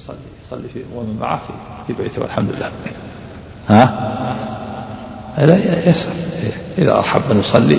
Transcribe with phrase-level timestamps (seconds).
[0.00, 1.52] يصلي يصلي في ومن معه في,
[1.86, 2.70] في بيته والحمد لله.
[3.68, 4.36] ها؟
[5.38, 6.12] لا يسأل.
[6.78, 7.78] إذا أحب أن يصلي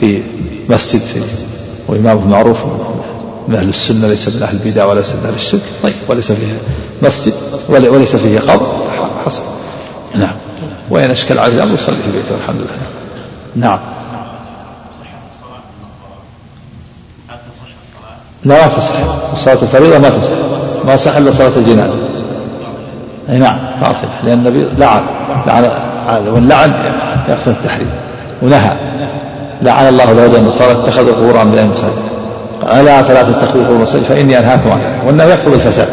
[0.00, 0.22] في
[0.68, 1.20] مسجد في
[1.88, 2.64] وإمامه معروف
[3.48, 5.62] من أهل السنة ليس من أهل البدع وليس من أهل الشرك.
[5.82, 6.52] طيب وليس فيه
[7.02, 7.32] مسجد
[7.68, 8.66] وليس فيه قبر.
[9.26, 9.42] حصل.
[10.14, 10.34] نعم.
[10.90, 12.76] وإن أشكل عليه الأمر يصلي في بيته والحمد لله.
[13.56, 13.78] نعم.
[18.44, 18.94] لا ما تصح
[19.34, 20.51] صلاة الفريضة ما تصح.
[20.84, 21.98] ما صح إلا صلاة الجنازة.
[23.30, 25.02] أي نعم باطل لأن النبي لعن
[25.46, 25.68] لعن
[26.28, 26.72] واللعن
[27.28, 27.90] يقتضي التحريم
[28.42, 28.72] ونهى.
[29.62, 32.12] لعن الله اليهود والنصارى اتخذوا قبور انبيائهم مساجد
[32.80, 35.88] ألا فلا تتخذوا قبور مساجد فإني أنهاكم عن ذلك وانه يقتضي الفساد.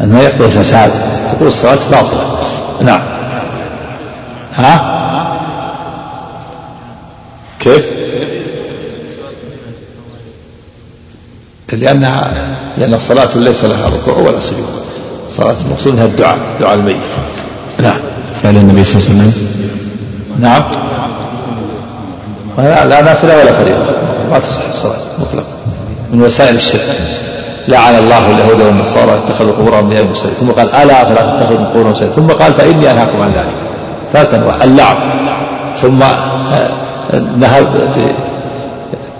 [0.00, 0.90] انه يقتضي الفساد.
[1.32, 2.20] تقول الصلاة باطلة.
[2.82, 3.00] نعم.
[4.56, 5.00] ها؟
[7.60, 7.99] كيف؟
[11.72, 12.32] لأنها
[12.78, 14.66] لأن الصلاة ليس لها ركوع ولا سجود.
[15.30, 16.96] صلاة المقصود أنها الدعاء دعاء الميت.
[17.82, 17.98] نعم.
[18.42, 19.46] فعل النبي صلى الله عليه وسلم.
[20.40, 20.62] نعم.
[22.58, 23.84] لا, لا نافلة ولا فريضة.
[24.30, 25.46] ما تصح الصلاة مطلقا
[26.12, 26.96] من وسائل الشرك.
[27.68, 32.10] لعن الله اليهود والنصارى اتخذوا قبور انبيائهم مساجد ثم قال ألا فلا تتخذوا قبور مساجد
[32.10, 33.54] ثم قال فإني أنهاكم عن ذلك.
[34.12, 34.96] ثلاث انواع اللعن
[35.76, 36.68] ثم آه،
[37.38, 37.66] نهى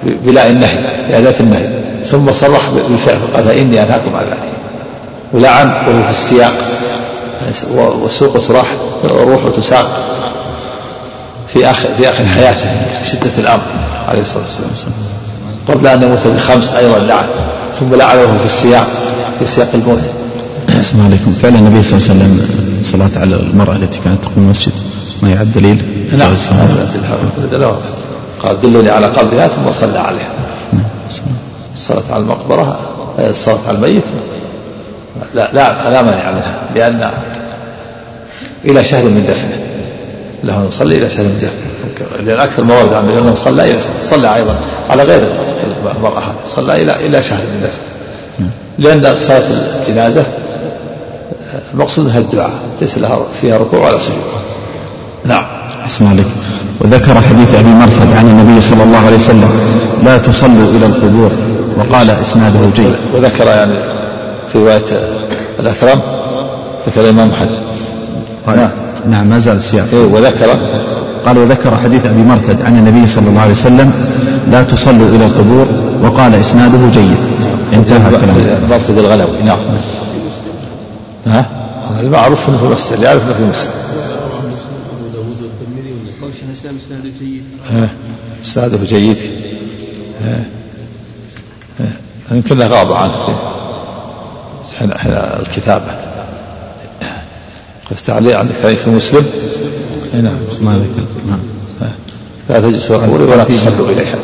[0.04, 0.78] بلاء النهي
[1.08, 1.79] بأداة النهي.
[2.06, 4.38] ثم صرح بالفعل فقال فإني أنهاكم عن ذلك.
[5.32, 6.52] ولعن وهو في السياق.
[7.74, 8.66] والسوق تراح
[9.04, 9.86] الروح وتساق
[11.48, 12.70] في آخر في آخر حياته
[13.02, 13.62] في شدة الأمر
[14.08, 14.92] عليه الصلاة والسلام.
[15.68, 17.24] قبل أن يموت بخمس أيضا لعن
[17.74, 18.86] ثم لعنه في السياق
[19.38, 20.00] في سياق الموت.
[20.68, 21.32] السلام عليكم.
[21.42, 22.48] فعل النبي صلى الله عليه وسلم
[22.80, 24.72] الصلاة على المرأة التي كانت تقوم المسجد
[25.22, 25.82] ما يعد دليل؟
[26.18, 26.34] نعم.
[28.42, 30.30] قال دلوني على قبرها ثم صلى عليها.
[30.72, 30.82] نعم.
[31.74, 32.78] الصلاة على المقبرة
[33.18, 34.02] الصلاة على الميت.
[35.34, 37.10] لا لا لا مانع منها لأن
[38.64, 39.60] إلى شهر من دفنه.
[40.44, 42.26] له أن يصلي إلى شهر من دفنه.
[42.26, 44.54] لأن أكثر ما ورد عن أنه صلى صلى أيضا
[44.90, 45.28] على غير
[45.96, 48.50] المرأة صلى إلى إلى شهر من دفنه.
[48.78, 49.42] لأن صلاة
[49.80, 50.24] الجنازة
[51.74, 52.50] المقصود منها الدعاء
[52.80, 54.16] ليس لها فيها ركوع ولا سجود.
[55.24, 55.44] نعم.
[55.84, 56.26] أحسن عليك.
[56.80, 59.50] وذكر حديث أبي مرثد عن النبي صلى الله عليه وسلم
[60.04, 61.30] لا تصلوا إلى القبور
[61.80, 62.94] وقال إسناده جيد.
[63.14, 63.74] وذكر يعني
[64.52, 64.84] في رواية
[65.60, 66.00] الأثرم
[66.86, 67.50] ذكر الإمام أحمد.
[68.46, 68.68] نعم.
[69.10, 69.86] نعم ما زال السياق.
[69.92, 70.46] إيه وذكر.
[71.26, 73.92] قال وذكر حديث أبي مرثد عن النبي صلى الله عليه وسلم
[74.52, 75.66] لا تصلوا إلى القبور
[76.02, 77.16] وقال إسناده جيد.
[77.72, 79.58] انتهى كلامه مرثد الغلوي نعم.
[81.26, 81.46] ها؟
[82.00, 83.70] المعروف إنه في المسجد يعرف إنه في المسجد.
[86.76, 87.44] إسناده جيد.
[88.44, 89.16] اسناده جيد
[92.30, 93.12] يمكن غاب عنه
[94.64, 94.92] في حين
[95.40, 96.10] الكتابة.
[98.06, 99.26] تعليق عندك في مسلم
[100.14, 100.34] نعم.
[100.60, 101.38] ما ذكر نعم.
[102.48, 104.18] لا تجلسوا قبوري ولا تصلوا إليها.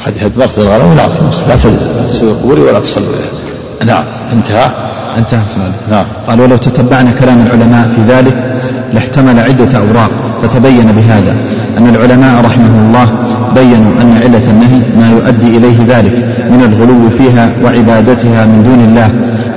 [0.00, 1.30] حديث مرثد الغنم نعم.
[1.30, 3.39] في لا تجلسوا قبوري ولا تصلوا إليها.
[3.86, 4.04] نعم.
[4.32, 4.70] انتهى؟
[5.16, 6.04] انتهى سؤال نعم.
[6.28, 8.60] قال ولو تتبعنا كلام العلماء في ذلك
[8.92, 10.10] لاحتمل عدة أوراق
[10.42, 11.36] فتبين بهذا
[11.78, 13.08] أن العلماء رحمهم الله
[13.54, 16.12] بينوا أن علة النهي ما يؤدي إليه ذلك
[16.50, 19.10] من الغلو فيها وعبادتها من دون الله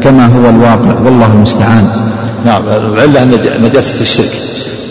[0.04, 1.88] كما هو الواقع والله المستعان.
[2.46, 2.62] نعم.
[2.68, 3.24] العلة
[3.58, 4.32] نجاسة الشرك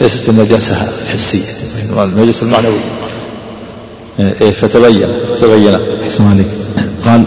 [0.00, 1.43] ليست النجاسة الحسية.
[1.97, 2.81] النجاسة المعنوية
[4.41, 5.09] إيه فتبين
[5.41, 5.76] فتبين.
[6.06, 6.47] أحسن عليك.
[7.04, 7.22] قال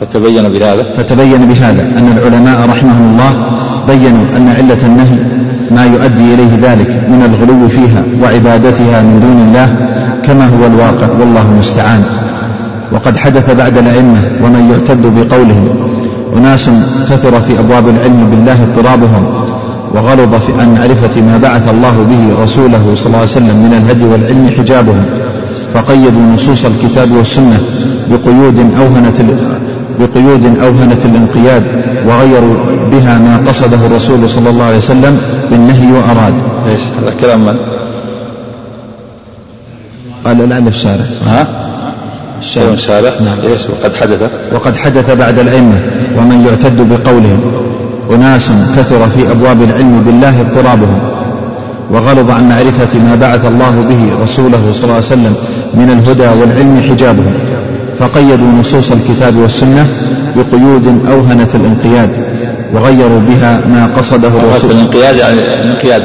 [0.00, 0.82] فتبين بهذا.
[0.96, 3.32] فتبين بهذا أن العلماء رحمهم الله
[3.88, 5.18] بينوا أن علة النهي
[5.70, 9.76] ما يؤدي إليه ذلك من الغلو فيها وعبادتها من دون الله
[10.22, 12.04] كما هو الواقع والله المستعان.
[12.92, 15.68] وقد حدث بعد الأئمة ومن يعتد بقولهم
[16.36, 16.70] أناس
[17.10, 19.24] كثر في أبواب العلم بالله اضطرابهم
[19.94, 24.04] وغلظ في عن معرفة ما بعث الله به رسوله صلى الله عليه وسلم من الهدي
[24.04, 25.04] والعلم حجابهم
[25.74, 27.58] فقيدوا نصوص الكتاب والسنة
[28.10, 29.20] بقيود أوهنت
[30.00, 31.62] بقيود أوهنت الانقياد
[32.06, 32.54] وغيروا
[32.92, 35.20] بها ما قصده الرسول صلى الله عليه وسلم
[35.50, 36.34] بالنهي وأراد.
[36.68, 37.56] إيش؟ هذا كلام من؟
[40.24, 41.46] قال الآن الشارع ها؟
[42.40, 43.50] الشارع الشارع نعم.
[43.50, 44.30] إيش؟ وقد حدث.
[44.52, 45.80] وقد حدث بعد الأئمة
[46.18, 47.40] ومن يعتد بقولهم.
[48.10, 50.98] أناس كثر في أبواب العلم بالله اضطرابهم.
[51.90, 55.34] وغلظ عن معرفة ما بعث الله به رسوله صلى الله عليه وسلم
[55.74, 57.34] من الهدى والعلم حجابهم.
[57.98, 59.86] فقيدوا نصوص الكتاب والسنة
[60.36, 62.10] بقيود أوهنت الانقياد
[62.72, 64.70] وغيروا بها ما قصده الرسول.
[64.70, 66.02] الانقياد يعني الانقياد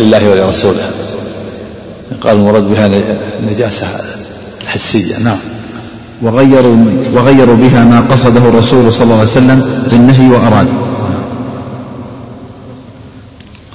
[0.00, 0.90] لله ولرسوله.
[2.20, 2.90] قال المراد بها
[3.40, 3.86] النجاسة
[4.62, 5.36] الحسية نعم.
[6.22, 6.76] وغيروا
[7.14, 10.68] وغيروا بها ما قصده الرسول صلى الله عليه وسلم بالنهي وأراد.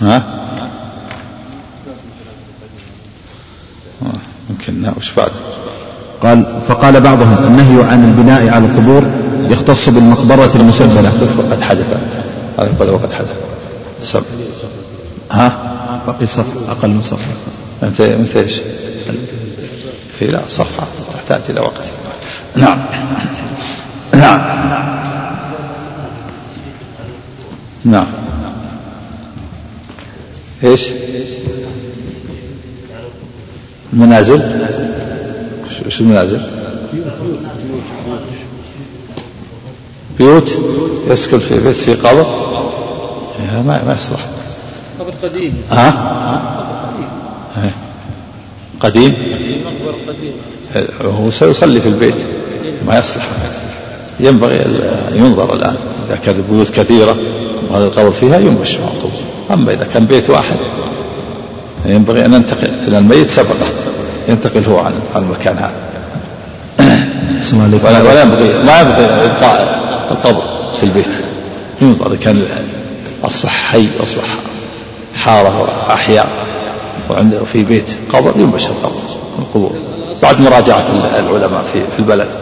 [0.02, 0.24] ها؟
[4.50, 5.32] يمكن وش بعد؟
[6.24, 9.04] قال فقال بعضهم النهي عن البناء على القبور
[9.50, 11.12] يختص بالمقبرة المسبلة.
[11.38, 11.98] وقد حدث.
[12.60, 13.36] هذا وقد حدث.
[14.02, 14.24] سب
[15.32, 15.58] ها؟
[16.08, 17.32] باقي صف أقل من صفحة
[17.84, 18.54] أنت أنت إيش؟
[20.20, 21.84] في لا صفحة تحتاج إلى وقت.
[22.56, 22.80] نعم.
[24.14, 24.42] نعم.
[27.86, 28.06] نعم.
[30.64, 30.88] إيش؟
[33.94, 34.42] المنازل
[35.90, 36.40] شو المنازل؟
[40.18, 40.58] بيوت
[41.10, 42.26] يسكن في بيت في قبر؟
[43.40, 44.26] ما ما يصلح.
[45.00, 45.54] قبر قديم.
[45.70, 45.94] ها؟
[48.80, 49.14] قديم؟
[49.66, 52.16] مقبرة قديمة هو سيصلي في البيت.
[52.88, 53.30] ما يصلح.
[54.20, 55.76] ينبغي أن ينظر الآن.
[56.08, 57.16] إذا كانت البيوت كثيرة
[57.70, 59.12] وهذا القبر فيها ينبش معطوب
[59.52, 60.58] أما إذا كان بيت واحد
[61.86, 63.68] ينبغي أن ننتقل إلى الميت سبقة.
[64.28, 65.72] ينتقل هو عن عن المكان هذا.
[67.84, 69.82] ولا, ولا ينبغي ما ينبغي إبقاء
[70.12, 70.42] القبر
[70.78, 71.14] في البيت.
[71.82, 72.46] ينظر كان
[73.24, 74.24] أصبح حي أصبح
[75.16, 76.30] حارة وأحياء.
[77.10, 79.02] وعنده في بيت قبر ينبش القبر
[79.40, 79.72] القبور
[80.24, 80.86] بعد مراجعة
[81.20, 82.36] العلماء في في البلد.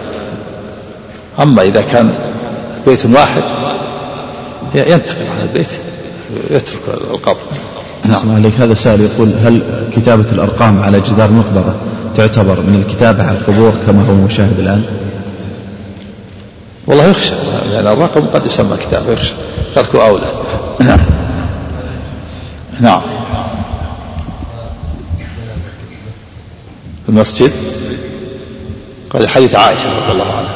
[1.40, 2.14] أما إذا كان
[2.88, 3.44] بيت واحد
[4.76, 5.72] ينتقل عن البيت
[6.50, 6.80] يترك
[7.12, 7.38] القبر.
[8.10, 8.36] نعم.
[8.36, 8.54] عليك.
[8.60, 9.62] هذا سائل يقول هل
[9.96, 11.76] كتابة الأرقام على جدار المقبرة
[12.18, 14.84] تعتبر من الكتابة على القبور كما هو مشاهد الآن؟
[16.88, 17.34] والله يخشى.
[17.72, 19.34] لأن الرقم قد يسمى كتاب يخشى.
[19.76, 20.32] تركه أولى.
[20.80, 21.00] نعم.
[22.80, 23.02] نعم.
[27.10, 27.52] المسجد
[29.10, 30.56] قال حديث عائشة رضي الله عنها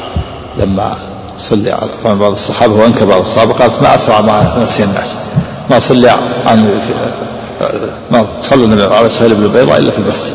[0.58, 0.96] لما
[1.38, 5.16] صلي على بعض الصحابة وأنكر بعض الصحابة قالت ما أسرع ما نسي الناس
[5.70, 6.10] ما صلي
[6.46, 6.80] عن
[8.10, 10.32] ما صلى النبي على سهيل بن البيضاء إلا في المسجد.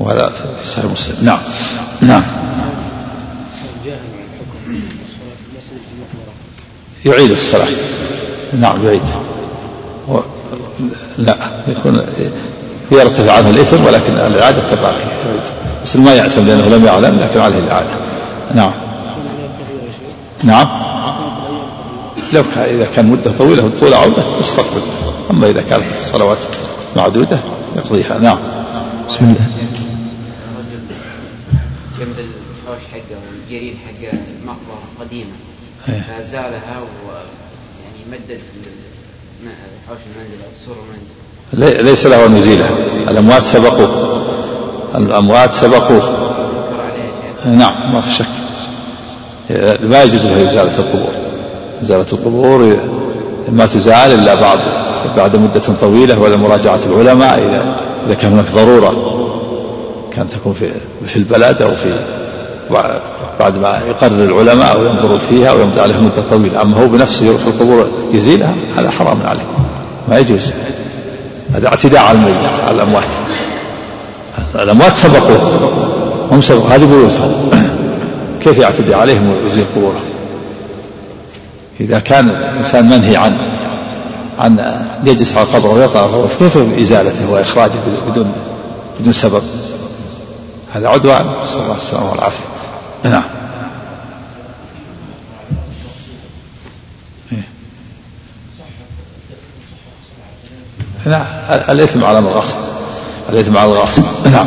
[0.00, 0.32] وهذا
[0.62, 1.16] في صحيح مسلم.
[1.22, 1.38] نعم.
[2.00, 2.22] نعم.
[7.04, 7.68] يعيد الصلاة.
[8.60, 9.02] نعم يعيد.
[10.08, 10.18] و...
[11.18, 11.36] لا
[11.68, 12.02] يكون
[12.90, 15.04] يرتفع عنه الإثم ولكن الإعادة باقي
[15.82, 17.90] بس ما يعثم لأنه لم يعلم لكن عليه الإعادة.
[18.54, 18.72] نعم.
[20.44, 20.91] نعم.
[22.32, 24.80] لو كان إذا كان مدة طويلة طول عودة يستقبل
[25.30, 26.38] أما إذا كانت الصلوات
[26.96, 27.38] معدودة
[27.76, 28.18] يقضيها.
[28.18, 28.38] نعم.
[29.08, 29.46] بسم الله.
[31.98, 34.08] جنب الحوش حقه والجرير حق
[34.42, 35.30] المقبرة قديمة.
[35.86, 37.10] فزالها و
[37.84, 38.38] يعني مدد
[39.88, 41.76] حوش المنزل أو سور المنزل.
[41.76, 42.70] لي- ليس له أن يزيلها
[43.08, 44.22] الأموات سبقوه.
[44.94, 46.28] الأموات سبقوه.
[47.46, 48.26] نعم ما في شك.
[49.82, 51.12] ما يجوز له إزالة القبور.
[51.82, 52.76] إزالة القبور
[53.52, 54.58] ما تزال إلا بعد
[55.16, 57.76] بعد مدة طويلة ولا مراجعة العلماء إذا
[58.06, 58.92] إذا كان هناك ضرورة
[60.12, 60.68] كان تكون في
[61.06, 61.94] في البلد أو في
[63.40, 66.62] بعد ما يقرر العلماء أو ينظروا فيها ويمضي عليها مدة طويلة.
[66.62, 69.42] أما هو بنفسه يروح القبور يزيلها هذا حرام عليه.
[70.08, 70.52] ما يجوز.
[71.54, 73.04] هذا اعتداء على الميت على الأموات.
[74.54, 75.52] الأموات سبقوه
[76.30, 77.32] هم سبقوا هذه بيوتهم.
[78.42, 80.11] كيف يعتدي عليهم ويزيل قبورهم؟
[81.80, 83.38] إذا كان الإنسان منهي عن
[84.38, 88.32] عن يجلس على القبر ويطأ كيف إزالته وإخراجه بدون
[89.00, 89.42] بدون سبب.
[90.74, 91.26] هذا عدوان.
[91.42, 92.44] نسأل الله السلامة والعافية.
[93.04, 93.22] نعم.
[97.32, 97.48] إيه.
[101.06, 101.24] نعم.
[101.50, 102.56] الإثم على من غصب
[103.28, 104.46] الإثم على الغاصب نعم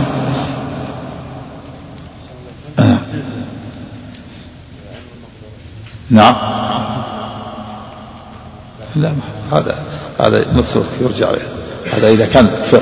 [2.78, 2.98] نعم.
[6.10, 6.65] نعم.
[8.96, 9.12] لا
[9.52, 9.76] هذا
[10.20, 11.48] هذا متروك يرجع إليه.
[11.98, 12.76] هذا إذا كان ف-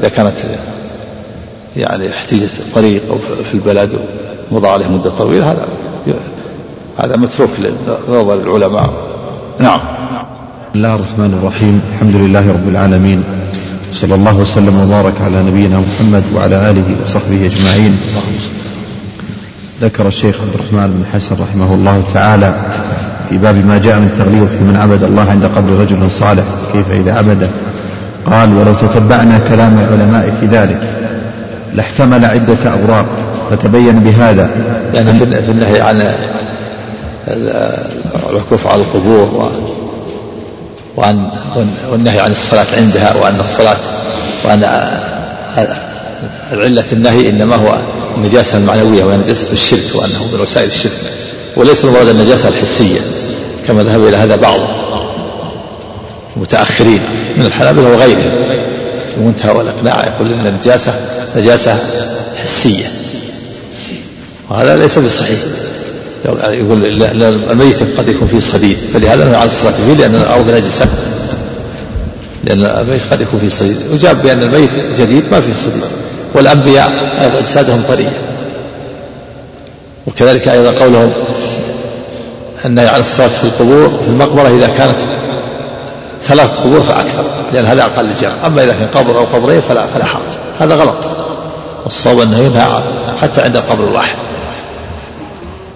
[0.00, 0.38] إذا كانت
[1.76, 3.98] يعني احتيجت طريق أو في- البلد
[4.50, 5.66] ومضى عليه مدة طويلة هذا
[6.98, 7.50] هذا متروك
[8.08, 8.90] لنظر العلماء.
[9.58, 9.78] نعم.
[9.80, 11.80] بسم الله الرحمن الرحيم.
[11.94, 13.24] الحمد لله رب العالمين.
[13.92, 17.98] صلى الله وسلم وبارك على نبينا محمد وعلى آله وصحبه أجمعين.
[19.82, 22.54] ذكر الشيخ عبد الرحمن بن حسن رحمه الله تعالى
[23.30, 26.90] في باب ما جاء من التغليظ في من عبد الله عند قبر رجل صالح كيف
[26.90, 27.48] إذا عبده
[28.26, 30.80] قال ولو تتبعنا كلام العلماء في ذلك
[31.74, 33.06] لاحتمل عدة أوراق
[33.50, 34.50] فتبين بهذا.
[34.94, 36.00] يعني في النهي عن
[37.28, 37.74] ال-
[38.30, 39.50] الوقوف على القبور
[40.96, 41.28] وعن
[41.92, 43.76] والنهي عن الصلاة عندها وأن الصلاة
[44.44, 44.64] وأن
[46.52, 47.74] العلة النهي إنما هو
[48.16, 50.92] النجاسة المعنوية وهي نجاسة الشرك وأنه من وسائل الشرك.
[51.56, 53.00] وليس المراد النجاسة الحسية
[53.66, 54.60] كما ذهب إلى هذا بعض
[56.36, 57.00] المتأخرين
[57.36, 58.30] من الحنابلة وغيرهم
[59.14, 60.94] في منتهى والإقناع يقول إن النجاسة
[61.36, 61.78] نجاسة
[62.36, 62.84] حسية.
[64.50, 65.38] وهذا ليس بصحيح.
[66.44, 67.02] يقول
[67.50, 68.76] الميت قد يكون فيه صديد.
[68.94, 70.86] فلهذا عن الصلاة فيه لأن الأرض نجسة.
[72.44, 73.76] لأن الميت قد يكون فيه صديد.
[73.92, 75.82] وجاب بأن الميت جديد ما فيه صديد.
[76.34, 76.90] والأنبياء
[77.38, 78.12] أجسادهم طرية.
[80.06, 81.12] وكذلك أيضا قولهم
[82.64, 84.96] النهي عن الصلاة في القبور في المقبرة إذا كانت
[86.22, 90.04] ثلاث قبور فأكثر لأن هذا أقل الجرم أما إذا كان قبر أو قبرين فلا فلا
[90.04, 90.22] حرج.
[90.60, 91.08] هذا غلط.
[91.84, 92.82] والصواب أنه ينهى
[93.22, 94.16] حتى عند القبر الواحد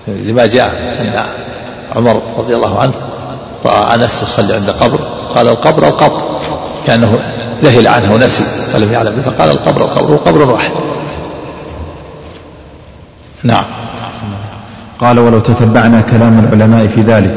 [0.08, 1.24] لما جاء أن
[1.96, 2.92] عمر رضي الله عنه
[3.64, 4.98] رأى أنس يصلي عند قبر
[5.34, 6.22] قال القبر القبر
[6.86, 7.18] كأنه
[7.62, 9.22] ذهل عنه ونسي فلم يعلم.
[9.26, 10.70] فقال القبر القبر وقبر واحد.
[13.42, 13.64] نعم.
[15.00, 17.34] قال ولو تتبعنا كلام العلماء في ذلك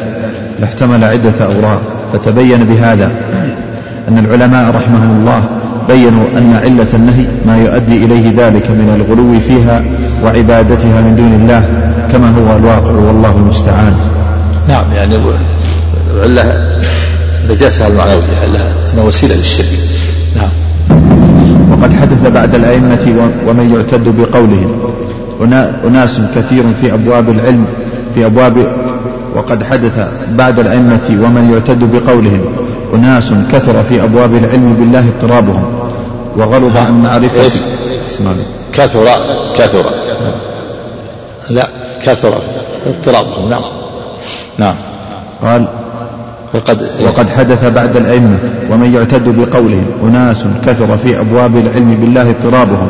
[0.59, 1.81] لاحتمل عدة أوراق
[2.13, 3.11] فتبين بهذا
[4.07, 5.43] أن العلماء رحمهم الله
[5.87, 9.83] بينوا أن علة النهي ما يؤدي إليه ذلك من الغلو فيها
[10.23, 11.65] وعبادتها من دون الله
[12.11, 13.95] كما هو الواقع والله المستعان.
[14.67, 15.15] نعم يعني
[16.15, 16.77] العلة
[17.49, 18.45] نجاسة المعنوية
[18.93, 19.67] أنها وسيلة للشرك.
[21.81, 24.93] وقد حدث بعد الأئمة ومن يعتد بقولهم.
[25.87, 27.65] أناس كثير في أبواب العلم
[28.15, 28.57] في أبواب
[29.35, 32.41] وقد حدث بعد الأئمة ومن يعتد بقولهم.
[32.95, 35.63] أناس كثر في أبواب العلم بالله اضطرابهم.
[36.37, 37.53] وغلظ عن معرفة إيش؟
[38.73, 39.05] كثر
[39.57, 39.85] كثر.
[41.49, 41.67] لا.
[42.03, 42.33] كثر
[42.87, 43.63] اضطرابهم نعم
[44.57, 44.75] نعم.
[45.43, 45.67] قال
[46.53, 48.37] وقد, وقد حدث بعد الأئمة
[48.71, 52.87] ومن يعتد بقولهم أناس كثر في أبواب العلم بالله اضطرابهم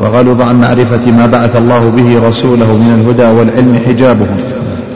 [0.00, 4.36] وغلظ عن معرفة ما بعث الله به رسوله من الهدى والعلم حجابهم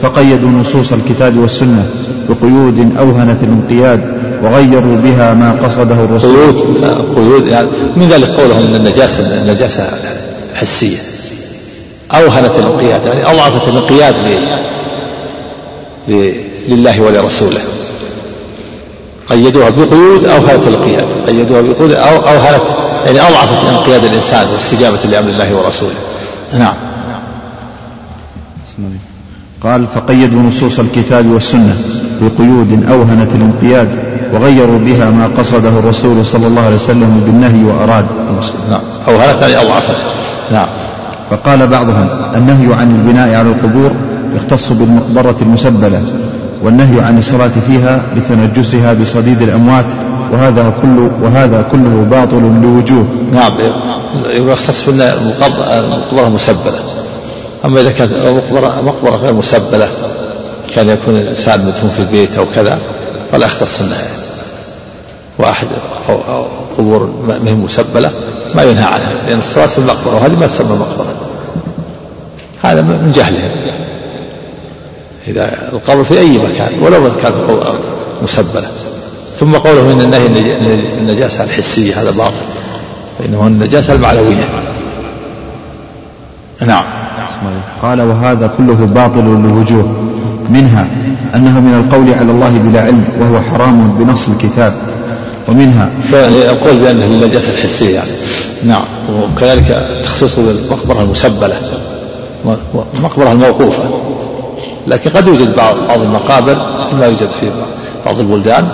[0.01, 1.85] فقيدوا نصوص الكتاب والسنة
[2.29, 4.01] بقيود أوهنت الانقياد
[4.43, 6.35] وغيروا بها ما قصده الرسول.
[6.35, 6.61] قيود
[7.15, 9.83] قيود يعني من ذلك قولهم إن النجاسة النجاسة
[10.55, 10.97] حسية.
[12.11, 14.15] أوهنت الانقياد يعني أضعفت الانقياد
[16.67, 17.59] لله ولرسوله.
[19.29, 22.63] قيدوها بقيود اوهنت الانقياد قيدوها بقيود أو اوهنت
[23.05, 25.93] يعني أضعفت انقياد الإنسان واستجابة لأمر الله ورسوله.
[26.59, 26.73] نعم.
[29.63, 31.77] قال فقيدوا نصوص الكتاب والسنة
[32.21, 33.89] بقيود أوهنت الانقياد
[34.33, 38.05] وغيروا بها ما قصده الرسول صلى الله عليه وسلم بالنهي وأراد.
[38.69, 38.81] نعم.
[39.07, 39.95] أوهنت يعني أضعفت.
[40.51, 40.67] نعم.
[41.29, 43.91] فقال بعضهم النهي عن البناء على القبور
[44.35, 46.01] يختص بالمقبرة المسبلة.
[46.63, 49.85] والنهي عن الصلاة فيها لتنجسها بصديد الأموات
[50.31, 53.05] وهذا كله وهذا كله باطل لوجوه.
[53.33, 53.53] نعم
[54.25, 56.79] يختص بالمقبرة المسبلة
[57.65, 59.87] أما إذا كانت مقبرة, مقبرة غير مسبلة
[60.75, 62.79] كان يكون الإنسان مدفون في البيت أو كذا
[63.31, 64.07] فلا يختص النهي
[65.37, 65.67] واحد
[66.09, 66.45] أو, أو
[66.77, 68.11] قبور ما هي مسبلة
[68.55, 71.15] ما ينهى عنها لأن الصلاة في المقبرة وهذه ما تسمى مقبرة.
[72.61, 73.51] هذا من جهلهم
[75.27, 77.35] إذا القبر في أي مكان ولو كانت
[78.23, 78.67] مسبلة
[79.39, 80.25] ثم قوله إن النهي
[80.99, 82.33] النجاسة الحسية هذا باطل.
[83.19, 84.47] فإنه النجاسة المعنوية
[86.65, 86.83] نعم.
[87.81, 89.85] قال وهذا كله باطل لوجوه
[90.49, 90.87] منها
[91.35, 94.73] أنه من القول على الله بلا علم وهو حرام بنص الكتاب.
[95.47, 95.89] ومنها
[96.51, 98.11] القول بأنه النجاسة الحسية يعني.
[98.63, 98.83] نعم.
[99.35, 101.55] وكذلك تخصيصه بالمقبرة المسبلة.
[102.95, 103.83] المقبرة الموقوفة.
[104.87, 107.51] لكن قد يوجد بعض بعض المقابر مثل ما يوجد في
[108.05, 108.67] بعض البلدان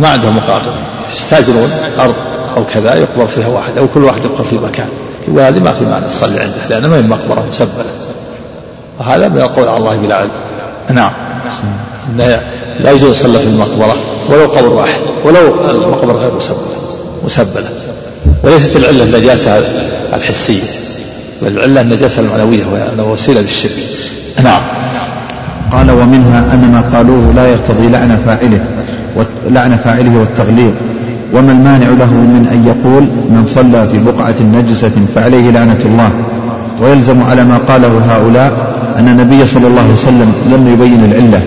[0.00, 0.74] ما عندهم مقابر.
[1.12, 2.14] يستأجرون أرض
[2.56, 4.88] أو كذا يقبر فيها واحد أو كل واحد يقبر في مكان.
[5.28, 7.84] وهذه ما في معنى تصلي عنده لأنه ما هي مقبرة مسبلة
[9.00, 10.30] وهذا من القول على الله بلا علم.
[10.90, 11.12] نعم.
[12.80, 13.96] لا يجوز يصلى في المقبرة
[14.28, 16.58] ولو قبر واحد ولو المقبرة غير مسبلة
[17.24, 17.68] مسبلة.
[18.42, 19.58] وليست العلة النجاسة
[20.12, 20.62] الحسية
[21.42, 23.72] بل العلة النجاسة المعنوية وهي وسيلة للشرك.
[24.42, 24.62] نعم.
[25.72, 28.60] قال ومنها أن ما قالوه لا يقتضي لعن فاعله
[29.50, 30.72] لعن فاعله والتغليظ.
[31.34, 36.10] وما المانع له من أن يقول من صلى في بقعة نجسة فعليه لعنة الله.
[36.80, 38.52] ويلزم على ما قاله هؤلاء
[38.98, 41.40] أن النبي صلى الله عليه وسلم لم يبين العلة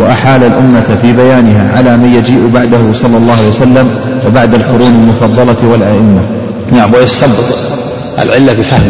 [0.00, 3.90] وأحال الأمة في بيانها على من يجيء بعده صلى الله عليه وسلم
[4.26, 6.20] وبعد القرون المفضلة والأئمة.
[6.72, 7.58] نعم ويستنبط
[8.18, 8.82] العلة بفهم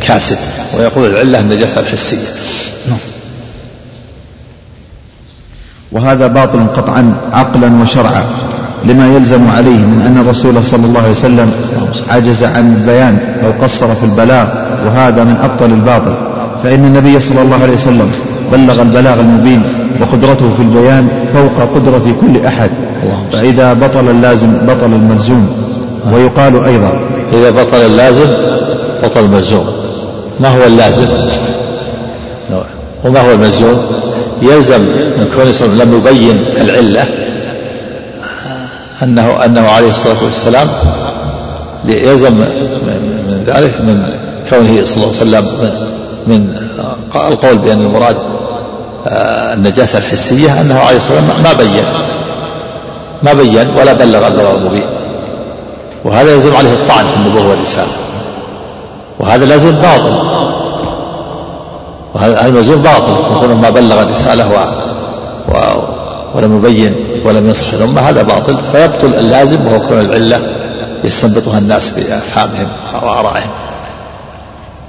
[0.00, 0.36] كاسد
[0.78, 2.28] ويقول العلة النجاسة الحسية.
[2.88, 2.98] نعم.
[5.92, 8.22] وهذا باطل قطعا عقلا وشرعا
[8.84, 11.52] لما يلزم عليه من أن الرسول صلى الله عليه وسلم
[12.08, 14.46] عجز عن البيان أو قصر في البلاغ
[14.86, 16.14] وهذا من أبطل الباطل.
[16.64, 18.10] فإن النبي صلى الله عليه وسلم
[18.52, 19.62] بلغ البلاغ المبين
[20.00, 22.70] وقدرته في البيان فوق قدرة كل أحد.
[23.32, 25.48] فإذا بطل اللازم بطل الملزوم.
[26.12, 26.92] ويقال أيضا
[27.32, 28.26] إذا بطل اللازم
[29.04, 29.66] بطل الملزوم.
[30.40, 31.06] ما هو اللازم؟
[33.04, 33.78] وما هو الملزوم؟
[34.42, 37.04] يلزم من كونه صلى الله عليه وسلم لم يبين العلة
[39.02, 40.68] أنه أنه عليه الصلاة والسلام
[41.84, 44.12] يلزم من ذلك من
[44.50, 45.46] كونه صلى الله عليه وسلم
[46.26, 46.54] من
[47.14, 48.16] القول بأن المراد
[49.06, 51.84] آه، النجاسة الحسية أنه عليه الصلاة والسلام ما بين
[53.22, 54.86] ما بين ولا بلغ البلاغ المبين
[56.04, 57.92] وهذا يلزم عليه الطعن في النبوة والرسالة.
[59.18, 60.14] وهذا لازم باطل.
[62.14, 64.56] وهذا المزوم باطل يكون ما بلغ الرسالة و...
[65.52, 65.82] و...
[66.34, 70.40] ولم يبين ولم ينصح الأمة هذا باطل فيبطل اللازم وهو كون العلة
[71.04, 72.66] يستنبطها الناس بأفهامهم
[73.02, 73.50] وآرائهم.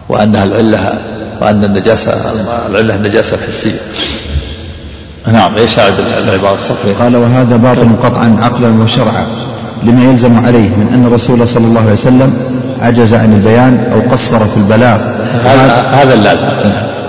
[0.09, 0.93] وأنها العلة
[1.41, 2.13] وأن النجاسة
[2.69, 3.79] العلة النجاسة الحسية.
[5.27, 9.25] نعم إيش هذا العبارة؟ صفري قال وهذا باطل قطعا عقلا وشرعا
[9.83, 12.33] لما يلزم عليه من أن الرسول صلى الله عليه وسلم
[12.81, 14.97] عجز عن البيان أو قصر في البلاغ.
[15.45, 16.49] هذا هذا اللازم.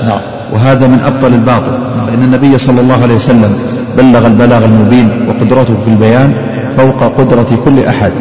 [0.06, 0.20] نعم.
[0.52, 1.72] وهذا من أبطل الباطل
[2.06, 3.52] فإن النبي صلى الله عليه وسلم
[3.98, 6.32] بلغ البلاغ المبين وقدرته في البيان
[6.76, 8.12] فوق قدرة كل أحد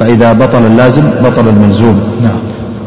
[0.00, 2.00] فإذا بطل اللازم بطل الملزوم.
[2.22, 2.38] نعم.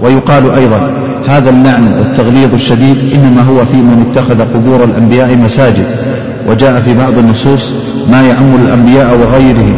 [0.01, 0.91] ويقال أيضا
[1.27, 5.86] هذا اللعن والتغليظ الشديد إنما هو في من اتخذ قبور الأنبياء مساجد
[6.48, 7.72] وجاء في بعض النصوص
[8.12, 9.74] ما يعم الأنبياء وغيرهم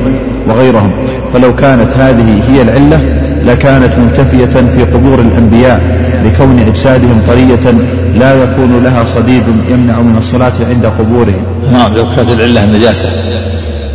[0.47, 0.91] وغيرهم.
[1.33, 2.99] فلو كانت هذه هي العلة
[3.45, 5.81] لكانت منتفية في قبور الأنبياء
[6.25, 7.73] لكون أجسادهم طرية
[8.19, 11.43] لا يكون لها صديد يمنع من الصلاة عند قبورهم.
[11.71, 13.09] نعم لو كانت العلة النجاسة.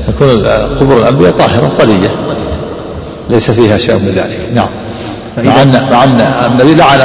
[0.09, 0.47] تكون
[0.81, 2.11] قبور الأنبياء طاهرة طرية.
[3.31, 4.39] ليس فيها شيء من ذلك.
[4.55, 4.69] نعم.
[5.45, 7.01] مع أن مع أن النبي لعن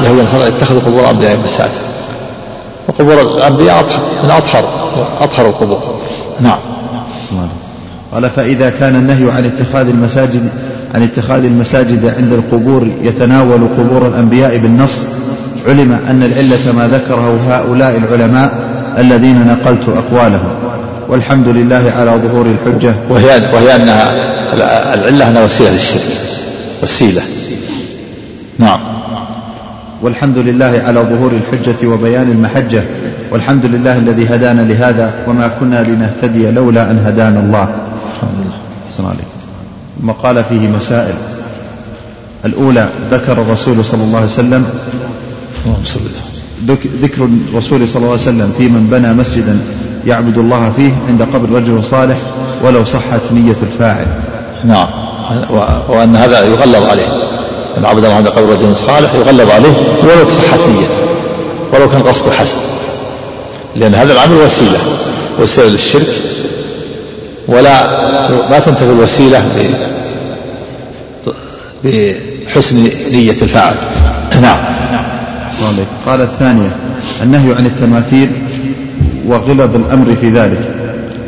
[0.00, 1.70] اليهود والنصارى اتخذوا قبور الأنبياء مساجد.
[2.88, 4.64] وقبور الأنبياء أطهر من أطهر
[5.20, 5.94] أطهر القبور.
[6.40, 6.58] نعم.
[8.12, 10.48] قال فإذا كان النهي عن اتخاذ المساجد
[10.94, 15.06] عن اتخاذ المساجد عند القبور يتناول قبور الأنبياء بالنص.
[15.68, 18.52] علم أن العلة ما ذكره هؤلاء العلماء
[18.98, 20.54] الذين نقلت أقوالهم.
[21.08, 22.94] والحمد لله على ظهور الحجة.
[23.10, 24.14] وهي وهي أنها
[24.94, 26.02] العلة أنها وسيلة للشرك.
[26.82, 27.22] وسيلة.
[28.58, 28.80] نعم.
[30.02, 32.82] والحمد لله على ظهور الحجة وبيان المحجة.
[33.32, 37.68] والحمد لله الذي هدانا لهذا وما كنا لنهتدي لولا أن هدانا الله.
[38.14, 38.56] الحمد لله.
[38.90, 39.04] حسن
[40.04, 41.14] عليك ثم قال فيه مسائل.
[42.44, 44.66] الأولى ذكر الرسول صلى الله عليه وسلم.
[47.02, 49.58] ذكر الرسول صلى الله عليه وسلم في من بنى مسجدا
[50.06, 52.16] يعبد الله فيه عند قبر رجل صالح
[52.62, 54.06] ولو صحت نية الفاعل.
[54.64, 54.88] نعم.
[55.88, 57.08] وأن هذا يغلظ عليه.
[57.78, 60.98] من عبد الله عند قبر رجل صالح يغلظ عليه ولو صحت نيته
[61.72, 62.58] ولو كان قصده حسن.
[63.76, 64.78] لأن هذا العمل وسيلة.
[65.40, 66.08] وسيلة للشرك.
[67.48, 68.06] ولا
[68.50, 69.42] ما تنتفي الوسيلة
[71.84, 72.76] بحسن
[73.12, 73.74] نية الفاعل.
[74.40, 74.58] نعم.
[76.06, 76.70] قال الثانية
[77.22, 78.32] النهي عن التماثيل
[79.26, 80.60] وغلظ الأمر في ذلك.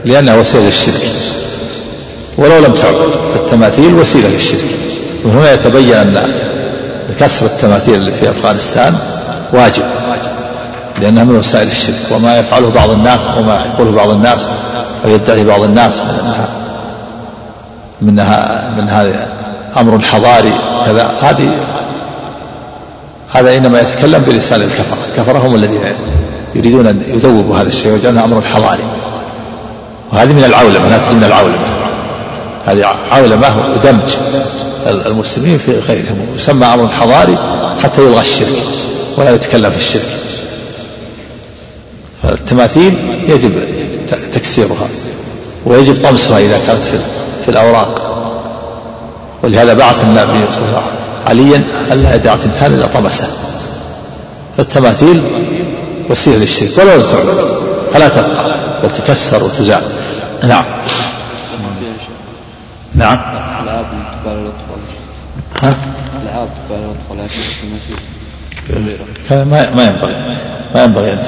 [0.04, 1.02] لأنها وسيلة للشرك.
[2.38, 4.64] ولو لم تعبد فالتماثيل وسيلة للشرك.
[5.24, 6.22] وهنا يتبين أن
[7.20, 8.94] كسر التماثيل اللي في أفغانستان
[9.52, 9.82] واجب.
[10.98, 14.48] لأنها من وسائل الشرك وما يفعله بعض الناس وما يقوله بعض الناس
[15.04, 16.48] أو يدعي بعض الناس من أنها
[18.02, 19.28] منها من هذا
[19.76, 20.52] أمر حضاري
[20.86, 21.10] كذا.
[21.22, 21.60] هذه
[23.32, 24.98] هذا إنما يتكلم بلسان الكفرة.
[25.12, 25.80] الكفرة هم الذين
[26.54, 28.82] يريدون أن يذوبوا هذا الشيء ويجعلونه أمر حضاري.
[30.12, 31.66] وهذه من العولمة لا من العولمة.
[32.66, 34.16] هذه عولمة ودمج
[34.86, 36.26] المسلمين في غيرهم.
[36.36, 37.38] يسمى أمر حضاري
[37.82, 38.62] حتى يلغى الشرك
[39.16, 40.27] ولا يتكلم في الشرك.
[42.38, 42.94] فالتماثيل
[43.28, 43.52] يجب
[44.32, 44.88] تكسيرها
[45.66, 46.98] ويجب طمسها إذا كانت في,
[47.44, 48.04] في الأوراق.
[49.42, 50.82] ولهذا بعث النبي صلى الله
[51.26, 53.28] عليه وسلم عليا ألا يدع تمثال إلا طمسه.
[54.56, 55.22] فالتماثيل
[56.10, 57.58] وسيلة للشرك ولو تعبد
[57.92, 59.82] فلا تبقى بل تكسر وتزال
[60.42, 60.64] نعم.
[62.94, 63.18] نعم
[63.62, 63.86] العاب
[65.62, 65.74] ها؟
[66.22, 66.48] العاب
[69.30, 70.14] ما ما ينبغي.
[70.74, 71.20] ما ينبغي أن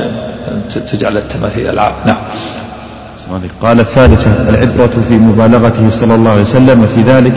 [0.92, 1.92] تجعل التماثيل ألعاب.
[2.06, 2.16] نعم.
[3.62, 7.32] قال الثالثة العبرة في مبالغته صلى الله عليه وسلم في ذلك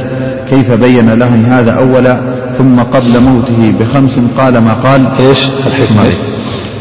[0.49, 2.17] كيف بين لهم هذا أولا
[2.57, 6.03] ثم قبل موته بخمس قال ما قال؟ إيش؟ الحكمة.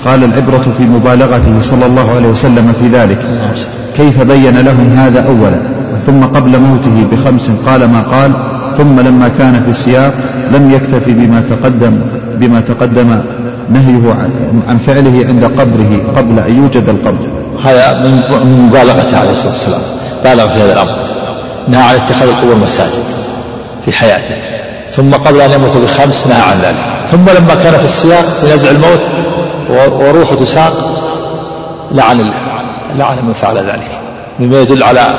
[0.05, 3.19] قال العبرة في مبالغته صلى الله عليه وسلم في ذلك
[3.97, 5.63] كيف بين لهم هذا أولا
[6.07, 8.33] ثم قبل موته بخمس قال ما قال
[8.79, 10.13] ثم لما كان في السياق
[10.55, 12.01] لم يكتفي بما تقدم.
[12.43, 13.23] بما تقدم
[13.71, 14.15] نهيه
[14.69, 17.27] عن فعله عند قبره قبل أن يوجد القبر.
[17.65, 19.81] هذا من مبالغته عليه الصلاة والسلام.
[20.25, 20.97] بالغ في هذا الأمر.
[21.69, 23.05] نهى عن اتخاذ القبور مساجد
[23.85, 24.35] في حياته.
[24.91, 26.77] ثم قبل أن يموت بخمس نهى عن ذلك.
[27.11, 29.01] ثم لما كان في السياق في نزع الموت
[30.01, 30.73] وروحه تساق
[31.93, 32.31] لعن
[32.99, 34.01] لعن من فعل ذلك.
[34.41, 35.15] مما يدل على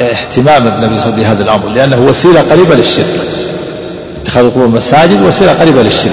[0.00, 3.20] اهتمام النبي صلى الله عليه وسلم بهذا الأمر لأنه وسيلة قريبة للشرك.
[4.24, 6.12] اتخاذ القبور مساجد وسيله قريبه للشرك.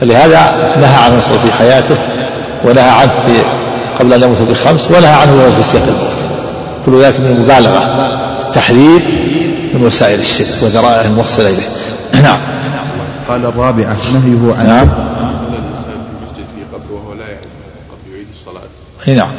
[0.00, 1.96] فلهذا نهى عنه في حياته
[2.64, 3.42] ونهى عنه في
[3.98, 6.16] قبل أن يموت بخمس ونهى عنه وهو في سياق الموت.
[6.86, 7.78] كل ذلك من المبالغه
[8.42, 9.00] التحذير
[9.74, 11.68] من وسائل الشرك وذرائعه الموصلة إليه.
[12.22, 12.38] نعم.
[13.28, 14.88] قال الرابعه نهيه عن نعم.
[19.08, 19.32] أي نعم.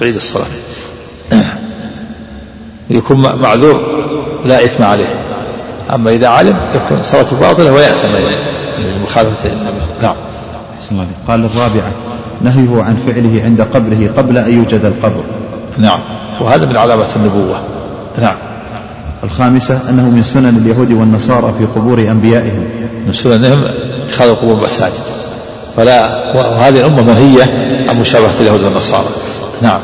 [0.00, 0.46] يعيد الصلاة.
[2.90, 3.80] يكون معذور
[4.44, 5.08] لا إثم عليه.
[5.94, 8.08] أما إذا علم يكون صلاته باطلة ويأثم
[9.02, 10.16] مخالفة النبي نعم.
[10.92, 11.92] الله قال الرابعة
[12.42, 15.22] نهيه عن فعله عند قبره قبل أن يوجد القبر.
[15.78, 16.00] نعم.
[16.40, 17.56] وهذا من علامات النبوة.
[18.18, 18.36] نعم.
[19.24, 22.64] الخامسة أنه من سنن اليهود والنصارى في قبور أنبيائهم.
[23.06, 23.62] من سننهم
[24.04, 25.00] اتخاذ القبور مساجد
[25.76, 27.42] فلا وهذه الأمة منهية
[27.88, 29.08] عن مشابهة اليهود والنصارى.
[29.62, 29.80] نعم.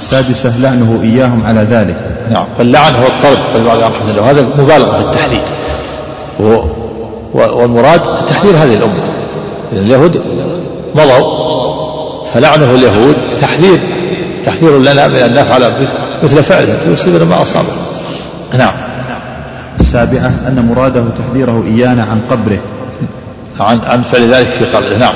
[0.00, 1.96] السادسة لعنه إياهم على ذلك.
[2.30, 3.38] نعم واللعن هو الطرد
[4.18, 5.42] وهذا مبالغة في التحذير
[7.34, 9.02] والمراد تحذير هذه الأمة.
[9.72, 10.20] اليهود
[10.94, 13.78] مضوا فلعنه اليهود تحذير.
[14.44, 15.88] تحذير لنا من أن نفعل
[16.22, 16.76] مثل فعله.
[16.84, 17.72] فيصيبنا ما أصابه.
[18.58, 18.72] نعم.
[19.80, 22.58] السابعة أن مراده تحذيره إيانا عن قبره.
[23.60, 24.96] عن عن فعل ذلك في قبره.
[24.96, 25.14] نعم.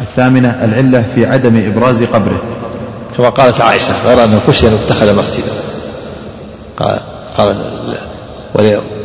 [0.00, 2.40] الثامنة العلة في عدم إبراز قبره.
[3.16, 5.52] كما قالت عائشة غير أنه خشي أن يتخذ مسجدا.
[6.76, 6.98] قال
[7.38, 7.56] قال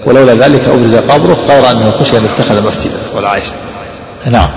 [0.06, 2.98] ولولا ذلك أبرز قبره غير أنه خشي أن يتخذ مسجدا.
[3.16, 3.52] والعائشة
[4.32, 4.50] نعم.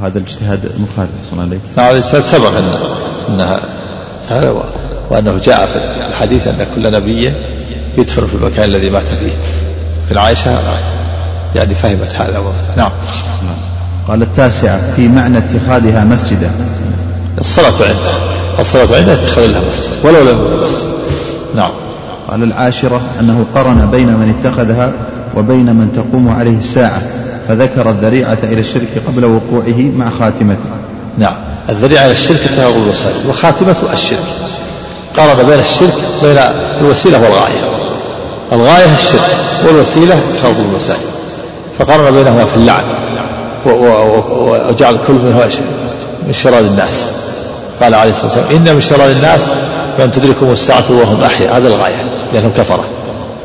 [0.00, 2.72] وهذا الاجتهاد مخالف صلى الله نعم الاجتهاد سبق أن
[3.28, 3.60] أنها
[4.30, 4.62] هذا
[5.10, 7.32] وأنه جاء في الحديث أن كل نبي
[7.98, 9.32] يدفن في المكان الذي مات فيه.
[10.08, 10.58] في عائشة
[11.54, 12.42] يعني فهمت هذا
[12.76, 12.90] نعم.
[14.08, 16.50] قال التاسعة في معنى اتخاذها مسجدا.
[17.40, 18.10] الصلاة عنده
[18.58, 19.90] الصلاة عنده اتخذ لها مسجد.
[20.04, 20.88] ولو لم يكن مسجد.
[21.54, 21.70] نعم.
[22.30, 24.92] قال العاشرة أنه قرن بين من اتخذها
[25.36, 27.02] وبين من تقوم عليه الساعة
[27.48, 30.68] فذكر الذريعة إلى الشرك قبل وقوعه مع خاتمته.
[31.18, 31.34] نعم.
[31.68, 33.16] الذريعة إلى الشرك اتخاذ الوسائل.
[33.28, 34.24] وخاتمته الشرك.
[35.16, 36.38] قارن بين الشرك بين
[36.80, 37.60] الوسيلة والغاية.
[38.52, 41.00] الغاية الشرك والوسيلة اتخاذ الوسائل.
[41.78, 42.84] فقارن بينهما في اللعن.
[43.66, 45.48] وجعل كل منهما
[46.26, 47.06] من شرار الناس.
[47.82, 49.48] قال عليه الصلاة والسلام إن من شرار الناس
[49.98, 51.56] من تدركهم الساعة وهم أحياء.
[51.56, 52.84] هذا الغاية لأنهم كفرة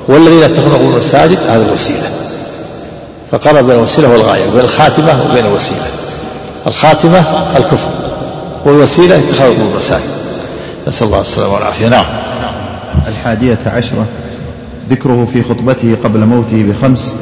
[0.08, 2.10] والذين يتخذون المساجد هذا الوسيلة.
[3.32, 5.86] فقرب بين الوسيلة والغاية بين الخاتمة وبين الوسيلة.
[6.68, 7.24] الخاتمة
[7.58, 7.90] الكفر
[8.66, 10.04] والوسيلة اتخاذ المساجد.
[10.88, 11.88] نسأل الله السلامة والعافية.
[11.88, 12.06] نعم.
[13.08, 14.06] الحادية عشرة
[14.90, 17.16] ذكره في خطبته قبل موته بخمس.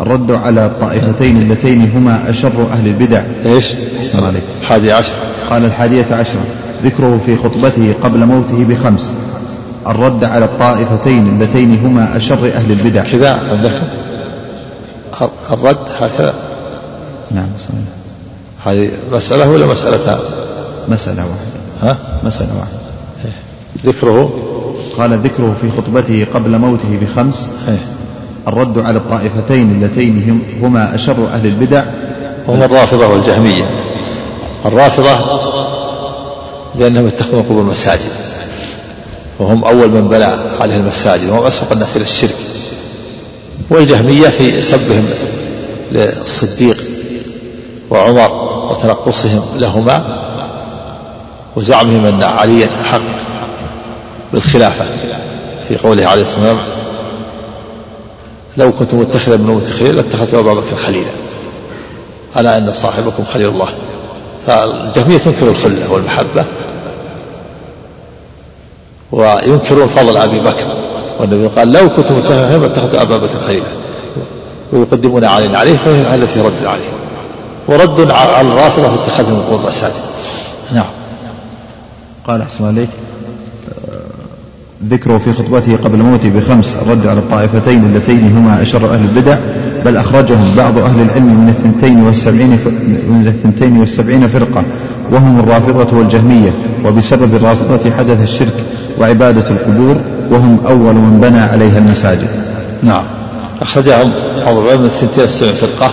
[0.00, 3.22] الرد على الطائفتين اللتين هما أشر أهل البدع.
[3.46, 3.66] إيش؟
[4.00, 4.42] حسن عليك.
[4.60, 5.16] الحادية عشرة
[5.50, 6.40] قال الحادية عشرة
[6.84, 9.12] ذكره في خطبته قبل موته بخمس.
[9.86, 13.02] الرد على الطائفتين اللتين هما أشر أهل البدع.
[13.02, 13.40] كذا
[15.50, 16.34] الرد هكذا.
[17.30, 17.78] نعم صحيح
[18.66, 20.18] هذه مسألة ولا مسألتان؟
[20.88, 21.92] مسألة واحدة.
[21.92, 22.78] ها؟ مسألة واحدة.
[23.84, 24.30] ذكره؟
[24.98, 27.48] قال ذكره في خطبته قبل موته بخمس.
[27.68, 27.78] إيه؟
[28.48, 31.84] الرد على الطائفتين اللتين هم هما أشر أهل البدع.
[32.48, 33.64] هم الرافضة والجهمية.
[34.64, 35.18] الرافضة
[36.74, 38.10] لأنهم يتخذون قبور المساجد.
[39.38, 40.28] وهم أول من بنى
[40.60, 41.30] عليه المساجد.
[41.30, 42.34] وهم أسبق الناس إلى الشرك.
[43.70, 45.08] والجهمية في سبهم
[45.92, 46.78] للصديق
[47.90, 48.32] وعمر
[48.70, 50.02] وتنقصهم لهما
[51.56, 53.00] وزعمهم أن عليا حق
[54.32, 54.84] بالخلافة
[55.68, 56.82] في قوله عليه الصلاة والسلام.
[58.56, 61.10] لو كنت متخذا من أمتي خليلا لاتخذت أبا بكر خليلا.
[62.36, 63.68] ألا أن صاحبكم خليل الله.
[64.46, 66.44] فالجهمية تنكر الخلة والمحبة
[69.12, 70.66] وينكرون فضل أبي بكر.
[71.18, 73.66] والنبي قال لو كنت متخذا لاتخذت أبا بكر خليلا.
[74.72, 76.88] ويقدمون علينا عليه فهذا في رد عليه.
[77.68, 80.00] ورد على الرافضة في اتخاذهم القبور مساجد
[80.72, 80.84] نعم.
[82.26, 82.88] قال أحسن عليك
[84.90, 89.36] ذكره في خطبته قبل موته بخمس الرد على الطائفتين اللتين هما أشر أهل البدع
[89.84, 92.50] بل أخرجهم بعض أهل العلم من الثنتين والسبعين
[93.08, 94.64] من الثنتين والسبعين فرقة
[95.12, 96.52] وهم الرافضة والجهمية
[96.84, 98.54] وبسبب الرافضة حدث الشرك
[99.00, 99.96] وعبادة القبور
[100.30, 102.28] وهم أول من بنى عليها المساجد.
[102.82, 103.04] نعم.
[103.62, 104.12] أخرجهم
[104.44, 105.90] بعض العلم من الثنتين والسبعين فرقة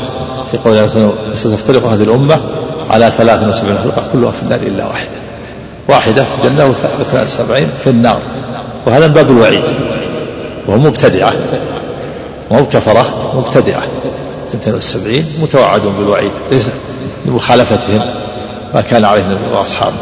[0.52, 2.40] في قوله ستفترق هذه الأمة
[2.90, 5.10] على ثلاث وسبعين فرقة كلها في النار إلا واحدة.
[5.90, 8.20] واحدة في الجنة واثنان وسبعين في النار.
[8.90, 9.64] وهذا من باب الوعيد.
[10.68, 11.34] وهم مبتدعة.
[12.50, 13.84] وهم كفرة مبتدعة.
[14.54, 16.32] 72 متوعدون بالوعيد.
[16.52, 16.70] ليس
[17.26, 18.02] لمخالفتهم
[18.74, 19.96] ما كان عليه النبي واصحابه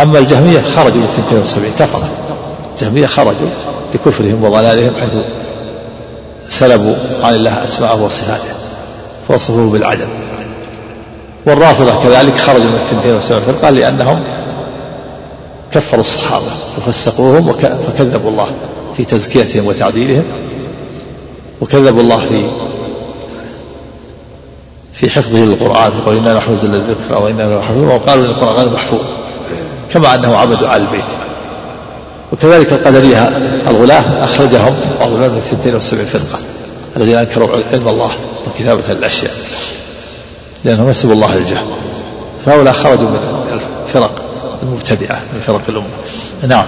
[0.00, 2.08] أما الجهمية خرجوا من 72 كفرة.
[2.74, 3.48] الجهمية خرجوا
[3.94, 5.14] لكفرهم وضلالهم حيث
[6.48, 8.54] سلبوا عن الله أسماءه وصفاته
[9.28, 10.08] فوصفوه بالعدم.
[11.46, 14.20] والرافضة كذلك خرجوا من 72 فرقه لأنهم
[15.74, 18.50] كفروا الصحابة وفسقوهم فكذبوا الله
[18.96, 20.24] في تزكيتهم وتعديلهم
[21.60, 22.44] وكذبوا الله في
[24.94, 29.00] في حفظه للقرآن قول إنا نحن نزلنا الذكر وإنا له وقالوا إن القرآن غير محفوظ
[29.90, 31.04] كما أنه عبدوا آل البيت.
[32.32, 33.28] وكذلك القدرية
[33.66, 36.38] الغلاة أخرجهم بعض من 72 فرقة
[36.96, 38.10] الذين أنكروا علم الله
[38.46, 39.32] وكتابة الأشياء
[40.64, 41.66] لأنهم نسبوا الله للجهل.
[42.46, 44.33] فهؤلاء خرجوا من الفرق.
[44.64, 45.86] المبتدعة من فرق الأمة
[46.48, 46.64] نعم.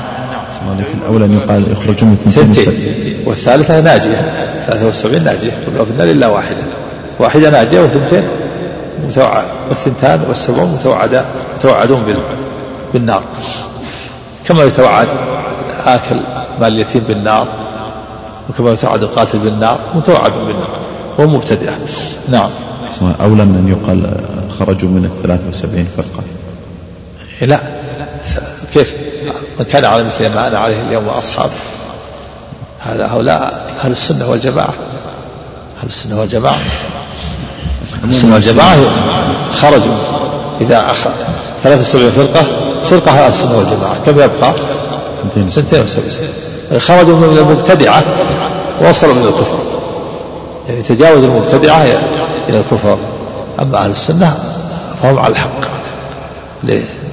[1.02, 2.72] الأولى أن يقال يخرجون من ثنتين
[3.26, 4.16] والثالثة ناجية.
[4.66, 5.50] 73 ناجية.
[5.66, 6.62] كلها في النار إلا واحدة.
[7.18, 8.22] واحدة ناجية وثنتين
[9.06, 11.24] متوعد والثنتان والسبعون متوعدا
[11.56, 12.14] متوعدون
[12.92, 13.22] بالنار.
[14.48, 15.08] كما يتوعد
[15.86, 16.20] آكل
[16.60, 17.48] مال اليتيم بالنار
[18.50, 20.78] وكما يتوعد القاتل بالنار متوعد بالنار.
[21.18, 21.74] وهم مبتدئة
[22.28, 22.50] نعم.
[23.20, 24.12] أولى من أن يقال
[24.58, 26.22] خرجوا من الثلاثة وسبعين فرقة
[27.40, 27.60] لا.
[28.74, 28.94] كيف؟
[29.58, 31.52] من كان على مثل ما أنا عليه اليوم وأصحابه.
[32.80, 34.74] هذا هؤلاء أهل السنة والجماعة.
[35.78, 36.58] أهل السنة والجماعة.
[38.04, 38.76] السنة والجماعة
[39.54, 39.94] خرجوا
[40.60, 40.96] إذا أخ...
[41.62, 42.46] 73 فرقة
[42.90, 43.96] فرقة أهل السنة والجماعة.
[44.06, 44.54] كم يبقى؟
[45.28, 45.86] 72
[46.78, 48.04] خرجوا من المبتدعة
[48.80, 49.58] وصلوا إلى الكفر.
[50.68, 51.82] يعني تجاوز المبتدعة
[52.48, 52.98] إلى الكفر.
[53.60, 54.38] أما أهل السنة
[55.02, 55.60] فهم على الحق.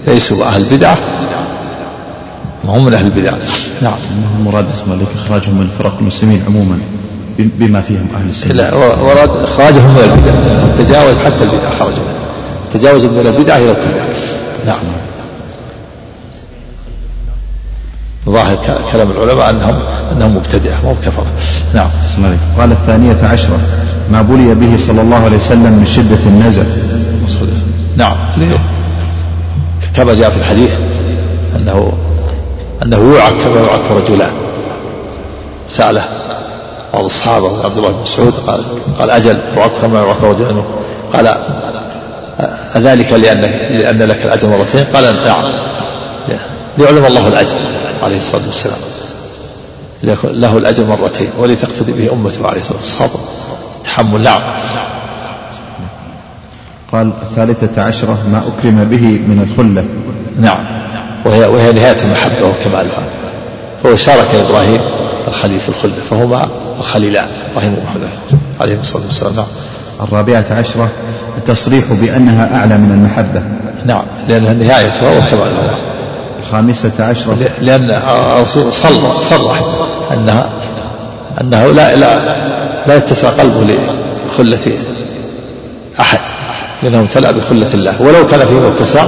[0.07, 0.97] ليسوا أهل البدعة
[2.63, 3.33] وهم من أهل البدع
[3.81, 3.97] نعم
[4.39, 6.77] المراد اسمه لك إخراجهم من فرق المسلمين عموما
[7.39, 8.53] بما فيهم أهل السنة.
[8.53, 12.03] لا ورد إخراجهم من البدع تجاوز حتى البدع خرجوا
[12.73, 13.99] تجاوز من البدع إلى الكفر.
[14.65, 14.77] نعم.
[18.25, 18.57] ظاهر
[18.91, 19.79] كلام العلماء أنهم
[20.11, 21.25] أنهم مبتدعة مو كفرة
[21.73, 21.89] نعم
[22.57, 23.59] قال الثانية عشرة
[24.11, 26.63] ما بلي به صلى الله عليه وسلم من شدة النزع.
[27.97, 28.15] نعم.
[29.95, 30.71] كما جاء في الحديث
[31.55, 31.93] أنه
[32.83, 34.31] أنه يوعك كما يوعك رجلان.
[35.67, 36.03] سأله
[36.93, 38.63] بعض الصحابة عبد الله بن مسعود قال
[38.99, 40.63] قال أجل يوعك كما يوعك رجلان
[41.13, 41.37] قال
[42.75, 45.43] أذلك لأن لأن لك الأجر مرتين؟ قال نعم.
[46.77, 47.55] ليعلم الله الأجر
[48.03, 48.79] عليه الصلاة والسلام.
[50.23, 53.09] له الأجر مرتين ولتقتدي به أمته عليه الصلاة والسلام.
[53.09, 53.19] الصبر
[53.83, 54.41] تحمل نعم.
[56.93, 59.85] قال الثالثة عشرة ما أكرم به من الخلة.
[60.41, 60.65] نعم.
[61.25, 63.03] وهي وهي نهاية المحبة وكمالها.
[63.83, 64.81] فهو شارك إبراهيم
[65.27, 66.47] الخليل في الخلة فهما
[66.79, 68.09] الخليلان إبراهيم ومحمد
[68.61, 69.33] عليه الصلاة والسلام.
[69.35, 69.45] نعم.
[70.01, 70.89] الرابعة عشرة
[71.37, 73.43] التصريح بأنها أعلى من المحبة.
[73.85, 74.05] نعم.
[74.29, 75.77] لأنها نهايتها وكمالها.
[76.43, 77.91] الخامسة عشرة لأن
[78.37, 78.73] الرسول
[79.21, 79.61] صرح
[80.13, 80.49] أنها
[81.41, 82.19] أنه لا لا
[82.87, 83.75] لا يتسع قلبه
[84.29, 84.71] لخلة
[85.99, 86.19] أحد.
[86.83, 88.01] لأنه امتلأ بخلة الله.
[88.01, 89.05] ولو كان فيه متسع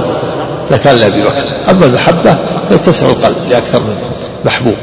[0.70, 1.70] لكان لأبي بكر.
[1.70, 2.36] أما المحبة
[2.70, 3.96] يتسع القلب لأكثر من
[4.44, 4.74] محبوب.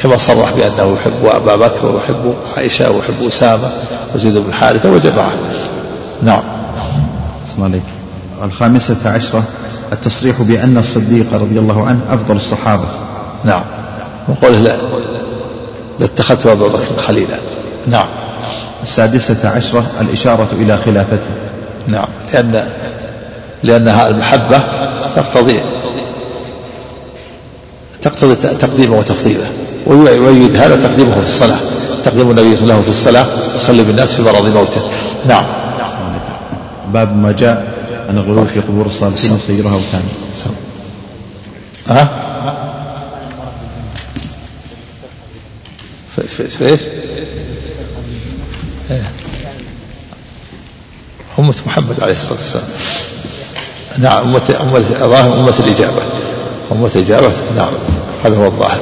[0.00, 3.68] كما صرح بأنه يحب أبا بكر ويحب عائشة ويحب أسامة
[4.14, 5.32] وزيد بن حارثة وجماعة.
[6.22, 6.42] نعم.
[7.58, 7.82] عليك
[8.44, 9.42] الخامسة عشرة
[9.92, 12.84] التصريح بأن الصديق رضي الله عنه أفضل الصحابة.
[13.44, 13.62] نعم.
[14.28, 14.76] وقوله لا
[16.00, 17.36] لاتخذت أبا بكر خليلا.
[17.86, 18.06] نعم.
[18.82, 21.30] السادسة عشرة الإشارة إلى خلافته.
[21.86, 22.68] نعم لأن
[23.62, 24.60] لأنها المحبة
[25.16, 25.60] تقتضي
[28.02, 29.46] تقتضي تقديمه وتفضيله
[29.86, 31.58] ويؤيد هذا تقديمه في الصلاة
[32.04, 34.80] تقديم النبي صلى الله عليه وسلم في الصلاة يصلي بالناس في مرض موته
[35.28, 35.44] نعم
[36.92, 37.66] باب ما جاء
[38.10, 40.08] أن الغلو في قبور الصالحين يصيرها أوثانا
[41.88, 42.08] ها؟
[46.16, 46.80] في, في إيش؟
[51.38, 52.64] أمة محمد عليه الصلاة والسلام.
[53.98, 56.02] نعم أمة أمة الظاهر أمة الإجابة.
[56.72, 57.72] أمة الإجابة نعم.
[58.24, 58.80] هذا هو الظاهر.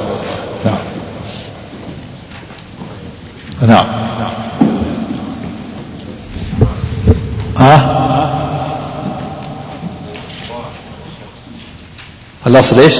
[0.65, 0.77] نعم.
[3.61, 3.85] نعم.
[7.57, 7.97] ها؟
[12.47, 12.93] الأصل إيش؟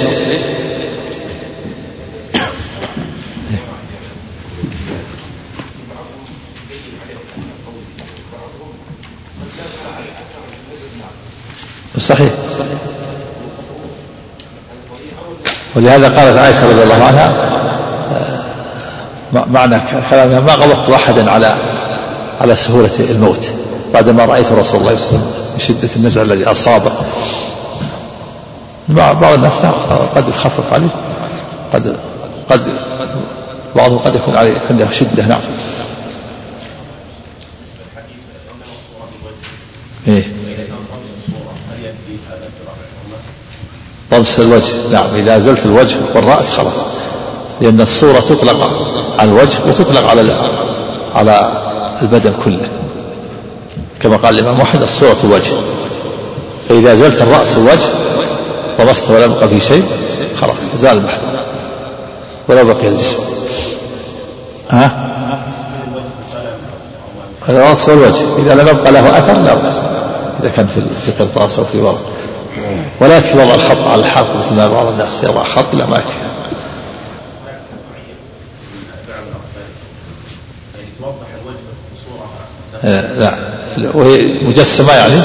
[12.08, 12.30] صحيح.
[15.76, 17.48] ولهذا قالت عائشة رضي الله عنها
[19.32, 21.56] معنى كلامها ما غلطت أحدا على
[22.40, 23.50] على سهولة الموت
[23.94, 26.92] بعدما رأيت رسول الله صلى الله عليه وسلم بشدة النزع الذي أصابه
[28.88, 29.62] بعض الناس
[30.14, 30.88] قد يخفف عليه
[31.72, 31.96] قد
[32.50, 32.68] قد
[33.76, 35.40] بعضهم قد يكون عليه عنده شدة نعم
[40.08, 40.24] إيه
[44.18, 44.74] طمس الوجه.
[44.92, 46.74] نعم إذا أزلت الوجه والرأس خلاص.
[47.60, 48.70] لأن الصورة تطلق
[49.18, 50.34] على الوجه وتطلق على
[51.14, 51.50] على
[52.02, 52.68] البدن كله.
[54.00, 55.52] كما قال الإمام أحمد الصورة الوجه
[56.68, 57.88] فإذا أزلت الرأس والوجه
[58.78, 59.84] طمست ولا بقى في شيء
[60.40, 61.18] خلاص زال المحل.
[62.48, 63.18] ولا بقي الجسم.
[64.70, 65.08] ها؟
[67.48, 68.24] الرأس والوجه.
[68.38, 69.80] إذا لم يبقى له أثر لا بأس.
[70.42, 72.00] إذا كان في في قرطاس أو في ورق
[73.00, 76.18] ولا يكفي وضع الخط على الحلق مثل ما بعض الناس يضع خط لا ما يكفي.
[82.84, 83.34] آه، لا.
[83.94, 85.20] وهي مجسمة يعني؟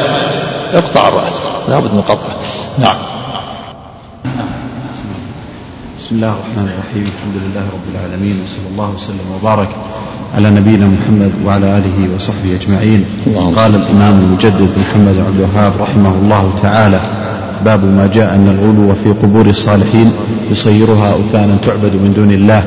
[0.74, 2.36] اقطع الرأس لابد من قطعه
[2.80, 2.96] نعم.
[6.00, 7.04] بسم الله الرحمن الرحيم.
[7.18, 9.70] الحمد لله رب العالمين وصلى الله وسلم وبارك
[10.34, 13.06] على نبينا محمد وعلى آله وصحبه أجمعين.
[13.56, 17.00] قال الإمام المجدد محمد عبد الوهاب رحمه الله تعالى
[17.66, 20.12] باب ما جاء ان الغلو في قبور الصالحين
[20.52, 22.64] يصيرها أوثانا تعبد من دون الله.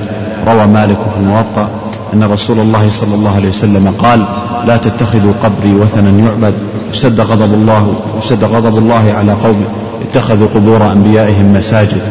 [0.47, 1.71] روى مالك في الموطأ
[2.15, 4.25] أن رسول الله صلى الله عليه وسلم قال
[4.67, 6.55] لا تتخذوا قبري وثنا يعبد.
[6.91, 9.65] اشتد غضب الله اشتد غضب الله على قوم
[10.11, 12.03] اتخذوا قبور أنبيائهم مساجد.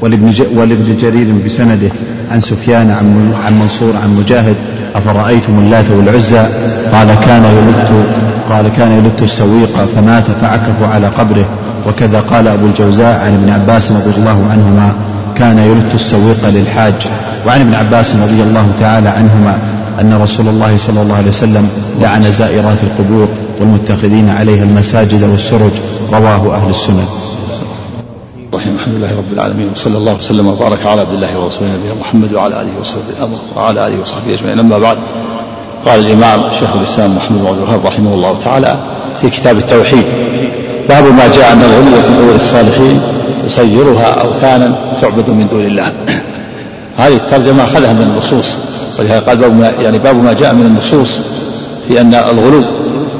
[0.00, 1.90] ولابن, ولابن جرير بسنده
[2.30, 4.56] عن سفيان عن, عن منصور عن مجاهد
[4.94, 6.46] أفرأيتم اللات والعزى؟
[6.92, 8.04] قال كان يلت
[8.50, 11.44] قال كان يلت السويق فمات فعكفوا على قبره.
[11.88, 14.92] وكذا قال أبو الجوزاء عن ابن عباس رضي الله عنهما
[15.38, 17.08] كان يلت السويق للحاج.
[17.46, 19.58] وعن ابن عباس رضي الله تعالى عنهما
[20.00, 21.68] أن رسول الله صلى الله عليه وسلم
[22.00, 23.28] لعن زائرات القبور
[23.60, 25.70] والمتخذين عليها المساجد والسرج
[26.12, 27.04] رواه أهل السنن
[28.54, 28.76] الرحيم.
[28.76, 32.60] الحمد لله رب العالمين وصلى الله وسلم وبارك على عبد الله ورسوله نبينا محمد وعلى
[32.60, 34.58] آله وصحبه وعلى آله وصحبه أجمعين.
[34.58, 34.98] أما بعد
[35.86, 38.76] قال الإمام شيخ الإسلام محمد بن عبد الوهاب رحمه الله تعالى
[39.20, 40.04] في كتاب التوحيد
[40.88, 43.00] باب ما جاء ان الغلو في قبور الصالحين
[43.46, 45.92] يصيرها أوثانا تعبد من دون الله.
[46.98, 48.58] هذه الترجمة أخذها من النصوص
[48.98, 51.20] ولهذا قال باب ما يعني باب ما جاء من النصوص
[51.88, 52.64] في أن الغلو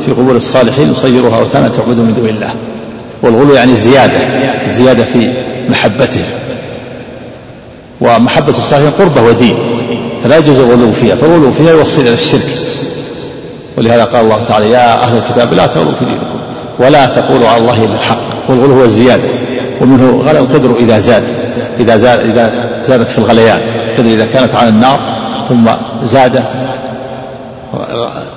[0.01, 2.51] في قبور الصالحين يصيرها أوثانا تعبد من دون الله.
[3.22, 4.18] والغلو يعني زيادة
[4.68, 5.31] زيادة في
[5.70, 6.24] محبته.
[8.00, 9.57] ومحبة الصالحين قربة ودين
[10.24, 12.48] فلا يجوز الغلو فيها فالغلو فيها يوصل إلى الشرك.
[13.76, 16.38] ولهذا قال الله تعالى يا أهل الكتاب لا تغلوا في دينكم
[16.79, 19.29] ولا تقولوا على الله إلا الحق والغلو هو الزيادة
[19.81, 21.22] ومنه غلى القدر إذا زاد
[21.81, 22.52] إذا زاد إذا
[22.85, 25.00] زادت في الغليان القدر إذا كانت على النار
[25.48, 25.70] ثم
[26.05, 26.44] زاد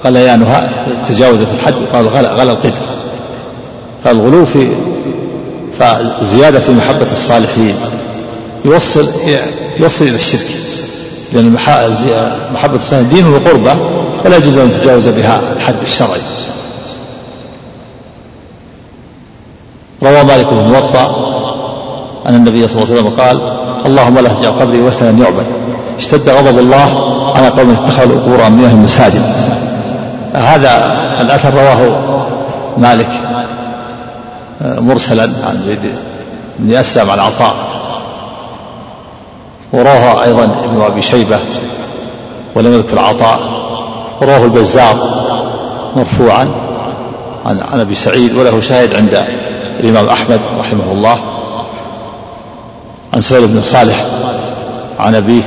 [0.05, 0.69] غليانها
[1.07, 2.81] تجاوزت الحد قال غلى غلى القدر.
[4.03, 4.67] فالغلو في
[5.79, 7.75] فالزيادة في محبة الصالحين
[8.65, 9.07] يوصل
[9.79, 10.51] يوصل إلى الشرك.
[11.33, 11.53] لأن
[12.53, 13.75] محبة الصالحين دين وقربة
[14.23, 16.21] فلا يجوز أن يتجاوز بها الحد الشرعي.
[20.03, 21.25] روى مالك بن موطأ
[22.27, 23.39] أن النبي صلى الله عليه وسلم قال
[23.85, 25.45] اللهم لا تجعل قبري وثنا يعبد.
[25.97, 26.89] اشتد غضب الله
[27.35, 29.21] على قوم اتخذوا قبور أنبيائهم مساجد.
[30.33, 31.99] هذا الأثر رواه
[32.77, 33.09] مالك.
[34.61, 35.23] مرسلا.
[35.23, 35.79] عن زيد
[36.59, 37.55] بن أسلم عن عطاء.
[39.73, 41.39] ورواه أيضا ابن أبي شيبة
[42.55, 43.39] ولم يذكر عطاء.
[44.21, 44.95] ورواه البزار
[45.95, 46.47] مرفوعا
[47.45, 49.25] عن عن أبي سعيد وله شاهد عند
[49.79, 51.19] الإمام أحمد رحمه الله.
[53.13, 54.05] عن سهيل بن صالح
[54.99, 55.41] عن أبيه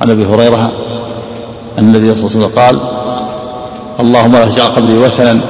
[0.00, 0.70] عن أبي هريرة
[1.78, 2.78] أن النبي صلى الله عليه وسلم قال
[4.00, 5.40] اللهم لا تجعل قبري وثنا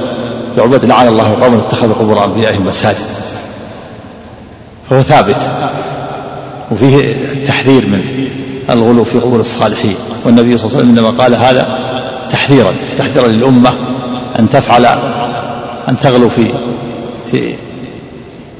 [0.57, 2.97] يعبد لعن الله قوما اتخذوا قبور أنبيائهم مساجد.
[4.89, 5.51] فهو ثابت.
[6.71, 6.97] وفيه
[7.33, 8.29] التحذير من
[8.69, 9.95] الغلو في قبور الصالحين.
[10.25, 11.79] والنبي صلى الله عليه وسلم إنما قال هذا
[12.29, 13.73] تحذيرا تحذيرا للأمة
[14.39, 14.85] أن تفعل
[15.89, 16.47] أن تغلو في
[17.31, 17.55] في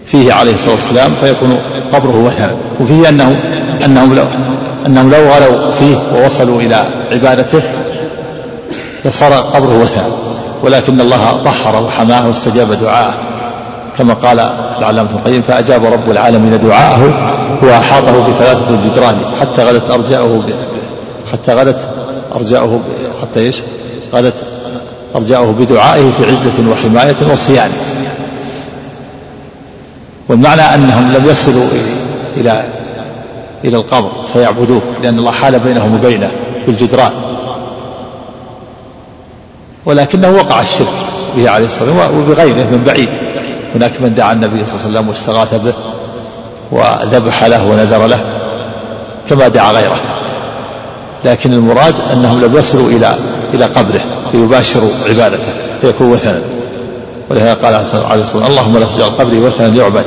[0.05, 1.57] فيه عليه الصلاة والسلام فيكون
[1.93, 3.39] قبره وثنا وفيه أنه
[3.85, 4.23] أنهم لو
[4.85, 7.61] أنهم لو غلوا فيه ووصلوا إلى عبادته
[9.05, 10.07] لصار قبره وثنا
[10.63, 13.13] ولكن الله طهره وحماه واستجاب دعاءه.
[13.97, 14.39] كما قال
[14.79, 17.01] العلامة القيم فأجاب رب العالمين دعاءه
[17.61, 20.43] وأحاطه بثلاثة جدران حتى غدت أرجاؤه
[21.31, 21.87] حتى غدت
[22.35, 22.81] أرجاؤه
[23.21, 23.61] حتى إيش؟
[24.13, 24.43] غدت
[25.15, 27.73] أرجاؤه بدعائه في عزة وحماية وصيانة
[30.29, 31.65] والمعنى أنهم لم يصلوا
[32.37, 32.63] إلى
[33.63, 36.31] إلى القبر فيعبدوه لأن الله حال بينهم وبينه
[36.67, 37.11] بالجدران.
[39.85, 40.93] ولكنه وقع الشرك
[41.37, 43.09] به عليه الصلاة والسلام وبغيره من بعيد.
[43.75, 45.73] هناك من دعا النبي صلى الله عليه وسلم واستغاث به
[46.71, 48.19] وذبح له ونذر له
[49.29, 49.97] كما دعا غيره.
[51.25, 53.15] لكن المراد أنهم لم يصلوا إلى
[53.53, 54.01] إلى قبره
[54.33, 56.41] ليباشروا عبادته فيكون وثنا.
[57.29, 60.05] ولهذا قال عليه الصلاة والسلام اللهم لا تجعل قبري وثنا يعبد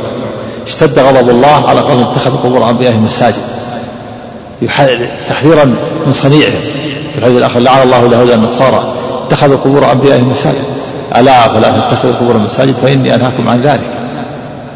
[0.66, 3.42] اشتد غضب الله على قوم اتخذوا قبور انبيائهم مساجد.
[5.28, 5.64] تحذيرا
[6.06, 6.60] من صنيعهم
[7.12, 8.92] في الحديث الآخر لعن الله اليهود النصارى.
[9.26, 10.64] اتخذوا قبور انبيائهم مساجد.
[11.16, 13.90] ألا فلا تتخذوا قبور المساجد فإني أنهاكم عن ذلك.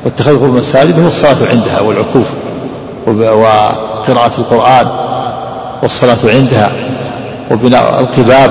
[0.05, 2.26] واتخاذ قبور المساجد هو الصلاة عندها والعكوف
[3.07, 4.86] وقراءة القرآن
[5.82, 6.70] والصلاة عندها
[7.51, 8.51] وبناء القباب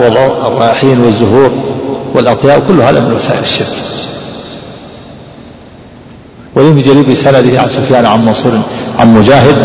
[0.00, 1.50] ووضع الرياحين والزهور
[2.14, 3.68] والأطياء كل هذا من وسائل الشرك.
[6.54, 8.52] ولم جرير بسنده عن سفيان عن منصور
[8.98, 9.56] عن مجاهد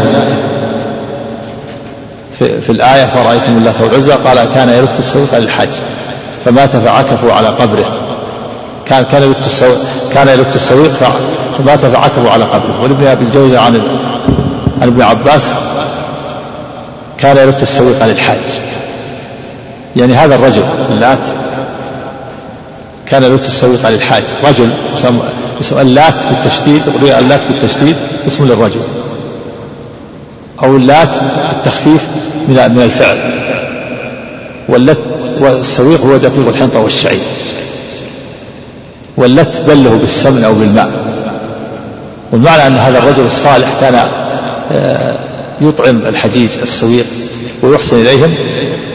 [2.40, 5.70] في, في الآية فرأيتم الله والعزى قال كان يرد السوق للحج
[6.46, 7.92] فمات فعكفوا على قبره.
[8.86, 9.66] كان كان يلت
[10.14, 10.92] كان يلت السويق
[11.58, 12.82] فمات فعكفوا على قبره.
[12.84, 13.82] ولابن أبي الجوزي عن
[14.82, 15.50] عن ابن عباس
[17.18, 18.60] كان يلت السويق الحاج
[19.96, 21.28] يعني هذا الرجل اللات
[23.06, 24.24] كان يلت السويق عن الحاج.
[24.44, 24.70] رجل
[25.62, 27.96] اسم اللات بالتشديد اللات بالتشديد
[28.28, 28.82] اسم للرجل.
[30.64, 31.16] أو اللات
[31.50, 32.08] بالتخفيف
[32.48, 33.18] من من الفعل.
[34.70, 35.00] واللت
[35.40, 37.24] والسويق هو دقيق الحنطة والشعير.
[39.18, 40.92] واللت بله بالسمن أو بالماء.
[42.32, 44.08] والمعنى أن هذا الرجل الصالح كان
[44.72, 45.14] آه،
[45.62, 47.06] يطعم الحجيج السويق
[47.64, 48.34] ويحسن إليهم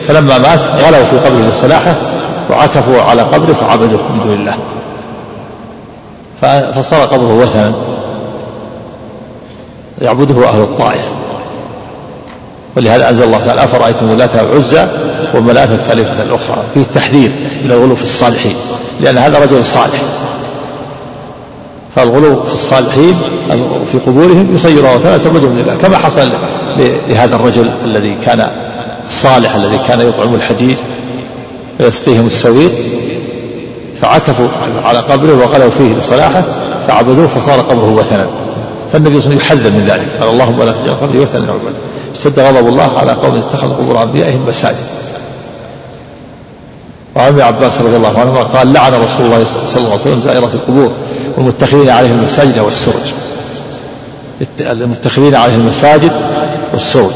[0.08, 1.94] فلما مات غلوا في قبره لصلاحه
[2.50, 4.56] وعكفوا على قبره فعبدوه من دون الله.
[6.74, 7.72] فصار قبره وثنا.
[10.02, 11.12] يعبده أهل الطائف.
[12.76, 14.86] ولهذا أنزل الله تعالى أفرأيتم اللات والعزى
[15.34, 17.30] ومناة الثالثة الأخرى؟ فيه التحذير
[17.64, 18.54] من الغلو في الصالحين
[19.00, 20.02] لأن هذا رجل صالح.
[21.96, 23.18] فالغلو في الصالحين
[23.92, 26.30] في قبورهم يصير أوثانا تعبدهم لله كما حصل
[27.08, 28.48] لهذا الرجل الذي كان
[29.06, 30.76] الصالح الذي كان يطعم الحجيج
[31.80, 32.72] ويسقيهم السويق
[34.00, 34.48] فعكفوا
[34.84, 36.44] على قبره وغلوا فيه لصلاحه
[36.88, 38.26] فعبدوه فصار قبره وثنا.
[38.92, 40.08] فالنبي صلى الله عليه وسلم يحذر من ذلك.
[40.20, 41.74] قال اللهم لا تجعل قبري وثنا يعبد
[42.14, 44.76] اشتد غضب الله على قوم اتخذوا قبور أنبيائهم مساجد.
[47.16, 50.50] وعن ابن عباس رضي الله عنهما قال لعن رسول الله صلى الله عليه وسلم زائرة
[50.54, 50.92] القبور
[51.36, 53.12] والمتخذين عليهم المساجد والسرج.
[54.60, 56.12] المتخذين عليهم المساجد
[56.72, 57.12] والسرج.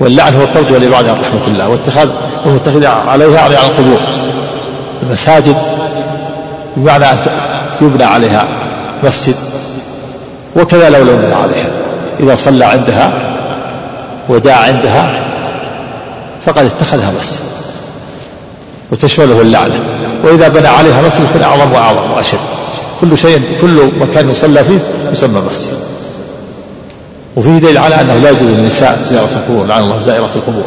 [0.00, 1.68] واللعن هو الطرد والإبعاد عن رحمة الله.
[1.68, 2.08] واتخاذ
[2.44, 4.00] والمتخذين عليها على القبور.
[5.02, 5.56] المساجد
[6.76, 7.18] بمعنى أن
[7.80, 8.48] يبنى عليها
[9.02, 9.34] مسجد
[10.56, 11.70] وكذا لو لم عليها.
[12.20, 13.12] إذا صلى عندها
[14.28, 15.24] ودعا عندها
[16.46, 17.40] فقد اتخذها مسجد
[18.92, 19.80] وتشمله اللعنة
[20.24, 22.38] وإذا بنى عليها مسجد يكون أعظم وأعظم وأشد.
[23.00, 24.78] كل شيء كل مكان يصلى فيه
[25.12, 25.72] يسمى مسجد.
[27.36, 30.64] وفيه دليل على أنه لا يجوز للنساء زيارة القبور لعن الله زائرة القبور.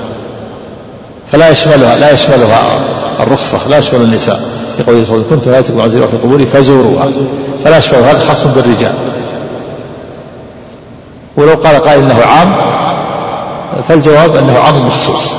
[1.31, 2.61] فلا يشملها لا يشملها
[3.19, 4.41] الرخصة لا يشمل النساء.
[4.77, 7.07] في قوله صلى الله عليه وسلم كنت نهايتكم عن زيارة القبور فزوروها.
[7.63, 8.93] فلا يشمل هذا خاص بالرجال.
[11.39, 12.55] ولو قال قائل إنه عام
[13.83, 15.33] فالجواب إنه عام مخصوص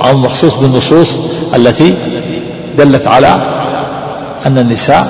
[0.00, 1.18] عام مخصوص بالنصوص
[1.54, 1.94] التي
[2.78, 3.40] دلت على
[4.46, 5.06] أن النساء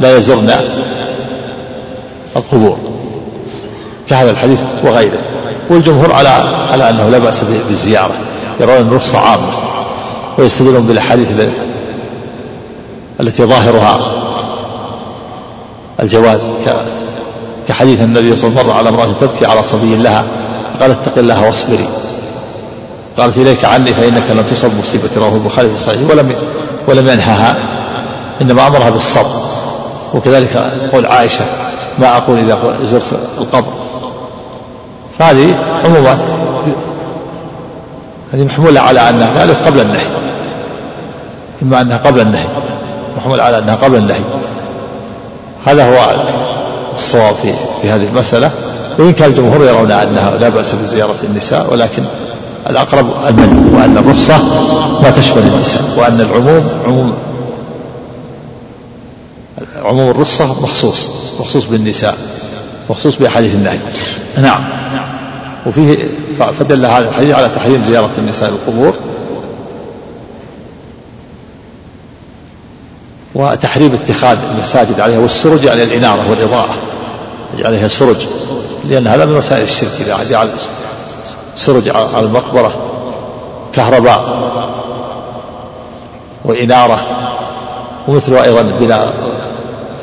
[0.00, 0.54] لا يزرن
[2.36, 2.78] القبور
[4.08, 5.18] كهذا الحديث وغيره.
[5.70, 6.28] والجمهور على
[6.72, 8.14] على أنه لا بأس بالزيارة
[8.60, 9.52] يرون الرخصه عامه
[10.38, 11.28] ويستدلون بالأحاديث
[13.20, 14.00] التي ظاهرها
[16.02, 16.48] الجواز
[17.68, 20.24] كحديث النبي صلى الله عليه وسلم مر على امرأة تبكي على صبي لها.
[20.80, 21.88] قال اتق الله واصبري.
[23.18, 25.10] قالت إليك عني فإنك لم تصب مصيبة.
[25.16, 26.10] رواه البخاري في صحيحه.
[26.10, 26.32] ولم
[26.88, 27.56] ولم ينهها.
[28.42, 29.30] إنما أمرها بالصبر.
[30.14, 31.44] وكذلك قول عائشة
[31.98, 33.72] ما أقول إذا زرت القبر.
[35.18, 36.18] فهذه عمومات
[38.32, 40.06] هذه محمولة على أنها ذلك قبل النهي.
[41.62, 42.46] إما أنها قبل النهي
[43.16, 44.20] محمول على أنها قبل النهي.
[45.66, 46.14] هذا هو
[46.94, 48.50] الصواب في في هذه المسألة.
[48.98, 52.02] وإن كان الجمهور يرون أنها لا بأس بزيارة النساء ولكن
[52.70, 54.38] الأقرب المنع وأن الرخصة
[55.02, 57.14] لا تشمل النساء وأن العموم عموم
[59.84, 62.16] عموم الرخصة مخصوص مخصوص بالنساء
[62.90, 63.78] مخصوص بأحاديث النهي.
[64.42, 64.64] نعم.
[65.66, 65.98] وفيه
[66.38, 68.94] فدل هذا الحديث على تحريم زيارة النساء القبور
[73.34, 76.74] وتحريم اتخاذ المساجد عليها والسرج على الإنارة والإضاءة
[77.58, 78.16] عليها سرج
[78.88, 80.48] لأن هذا من وسائل الشرك إذا جعل
[81.56, 82.72] سرج على المقبرة
[83.72, 84.44] كهرباء
[86.44, 87.06] وإنارة
[88.08, 89.14] ومثله أيضا بناء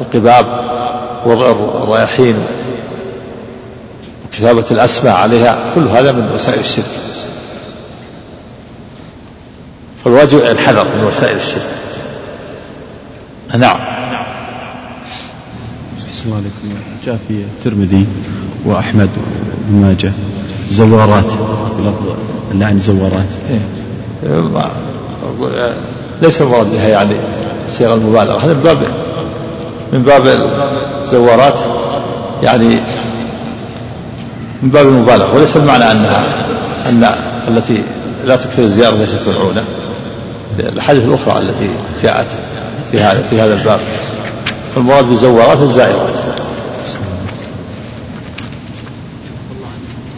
[0.02, 0.46] القباب
[1.26, 1.52] وضع
[1.84, 2.44] الرياحين
[4.26, 6.86] وكتابة الأسماء عليها كل هذا من وسائل الشرك.
[10.04, 11.81] فالواجب الحذر من وسائل الشرك.
[13.58, 13.80] نعم.
[16.10, 16.80] السلام عليكم.
[17.06, 18.06] جاء في الترمذي
[18.66, 19.10] وأحمد
[19.68, 20.12] بن ماجه.
[20.70, 21.26] زوارات.
[21.80, 22.16] لفظ
[22.52, 23.30] اللعن زوارات.
[23.50, 24.72] إيه.
[26.22, 27.16] ليس المراد بها يعني
[27.68, 28.46] صيغ المبالغة.
[28.46, 28.78] هذا من باب
[29.94, 30.28] من باب
[31.02, 31.60] الزوارات
[32.44, 32.80] يعني
[34.64, 36.24] من باب المبالغة وليس المعنى أنها
[36.90, 37.10] أن
[37.48, 37.84] التي
[38.26, 39.64] لا تكثر الزيارة ليست ملعونة.
[40.60, 41.70] الأحاديث الأخرى التي
[42.04, 42.28] جاءت
[42.92, 43.80] في هذا في هذا الباب.
[44.76, 46.14] فالمراد بالزوارات الزائرات.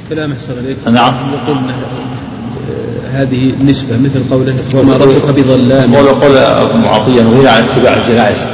[0.10, 0.78] كلام أحسن عليك.
[0.86, 1.14] نعم.
[1.34, 1.58] يقول
[3.14, 5.96] هذه النسبة مثل قوله وما ربك بظلام.
[5.96, 8.46] قول قول ابن معطية نهينا عن اتباع الجنائز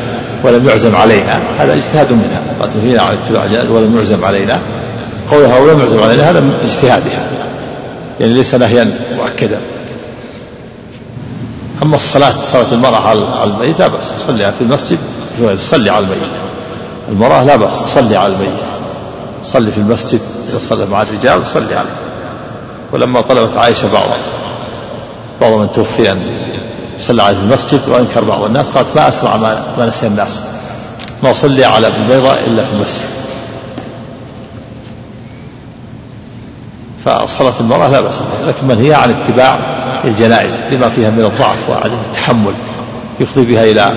[0.44, 2.42] ولم يعزم علينا هذا اجتهاد منها.
[2.62, 4.62] قد نهينا عن اتباع الجنائز ولم يعزم علينا.
[5.32, 7.28] قولها ولم يعزم علينا هذا من اجتهادها.
[8.20, 9.60] يعني ليس نهيا مؤكدا.
[11.84, 14.98] أما الصلاة صلاة المرأة على الميت لا بأس تصلي في المسجد
[15.56, 16.32] تصلي على الميت.
[17.10, 18.60] المرأة لا بأس تصلي على الميت.
[19.44, 20.20] صلي في المسجد
[20.70, 21.96] صلى مع الرجال صلي عليه.
[22.92, 24.08] ولما طلبت عائشة بعض
[25.42, 26.22] بعض من توفي أن
[27.00, 30.44] صلى عليه في المسجد وأنكر بعض الناس قالت ما أسرع ما, ما نسي الناس.
[31.24, 33.06] ما صلي على ابن بيضاء إلا في المسجد.
[37.06, 39.60] فصلاة المرأة لا بأس لكن من هي عن اتباع
[40.06, 42.54] الجنائز لما فيها من الضعف وعدم التحمل
[43.20, 43.94] يفضي بها إلى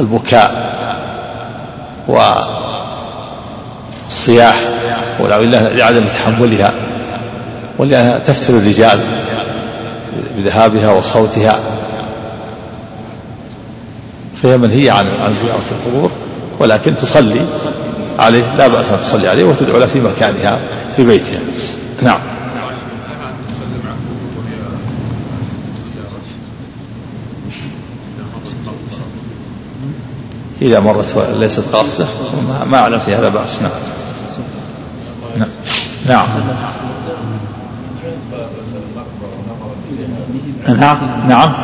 [0.00, 0.68] البكاء
[4.08, 4.56] والصياح
[5.74, 6.72] لعدم تحملها
[7.78, 9.00] ولأنها تفتر الرجال
[10.36, 11.60] بذهابها وصوتها.
[14.42, 16.10] فهي منهية عن عن زيارة القبور
[16.58, 17.40] ولكن تصلي
[18.18, 20.58] عليه لا بأس أن تصلي عليه وتدعو له في مكانها
[20.96, 21.40] في بيتها.
[22.02, 22.37] نعم.
[30.62, 32.06] إذا مرت ليست قاصدة
[32.66, 33.62] ما أعلم في هذا بأس.
[33.62, 35.48] نعم.
[36.06, 36.26] نعم.
[40.68, 40.98] نعم.
[41.28, 41.54] نعم.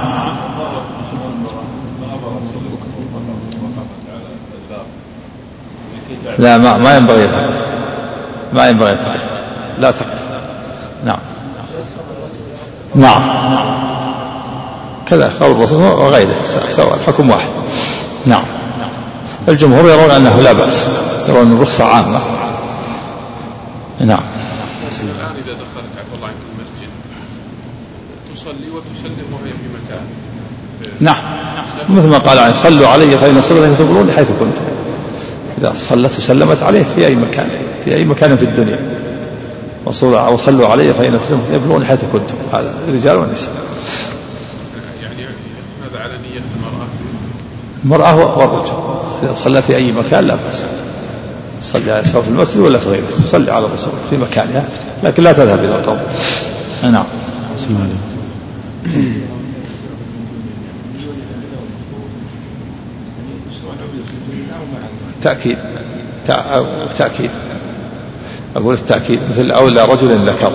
[6.38, 7.28] لا ما ما ينبغي
[8.53, 9.30] ما ينبغي تقف.
[9.78, 10.24] لا تقف.
[11.05, 11.18] نعم.
[12.95, 13.22] نعم.
[15.07, 16.34] كذا قول الرسول وغيره.
[16.68, 17.49] سواء الحكم واحد.
[18.26, 18.45] نعم.
[19.49, 20.86] الجمهور يرون أنه لا بأس
[21.28, 22.20] يرون الرخصة عامة.
[24.01, 24.20] نعم.
[25.01, 26.88] الآن إذا دخلت عفى الله عنك المسجد
[28.34, 30.01] تصلي وتسلم وهي في مكان.
[31.01, 31.22] نعم.
[31.88, 34.64] مثل ما قال عليه صلوا علي فإن صلاتي تقبلون حيث كنتم.
[35.59, 37.49] إذا صلت وسلمت عليه في أي مكان
[37.84, 38.78] في أي مكان في الدنيا.
[39.84, 42.34] وصلوا علي فإن سلمت يبلغون حيث كنتم.
[42.53, 43.53] هذا الرجال والنساء
[45.03, 45.22] يعني
[45.90, 46.86] هذا على نية المرأة؟
[47.84, 48.72] المرأة والرجل
[49.24, 50.64] إذا صلى في أي مكان لا بأس.
[51.62, 53.06] صلي سواء في المسجد ولا في غيره.
[53.06, 54.64] تصلي على الرسول في مكانها
[55.02, 56.00] لكن لا تذهب إلى القبر
[56.82, 57.04] نعم.
[57.56, 57.88] بسم الله
[65.22, 65.58] تأكيد
[66.98, 67.30] تأكيد.
[68.56, 70.52] أقول التأكيد مثل أولى رجل ذكر.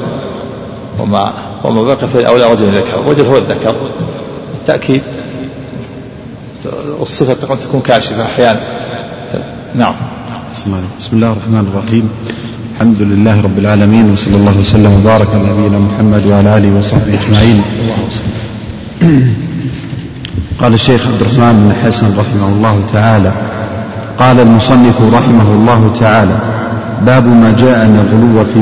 [0.99, 2.99] وما وما بقي في أولى رجل ذكر.
[2.99, 3.75] الرجل هو الذكر.
[4.57, 5.01] التأكيد.
[6.99, 8.59] الصفة قد تكون كاشفة أحيانا.
[9.75, 9.93] نعم.
[10.53, 12.09] بسم الله بسم الله الرحمن الرحيم.
[12.75, 17.61] الحمد لله رب العالمين وصلى الله وسلم وبارك على نبينا محمد وعلى آله وصحبه أجمعين.
[20.61, 23.31] قال الشيخ عبد الرحمن بن حسن رحمه الله تعالى
[24.19, 26.37] قال المصنف رحمه الله تعالى
[27.05, 28.59] باب ما جاء ان الغلو في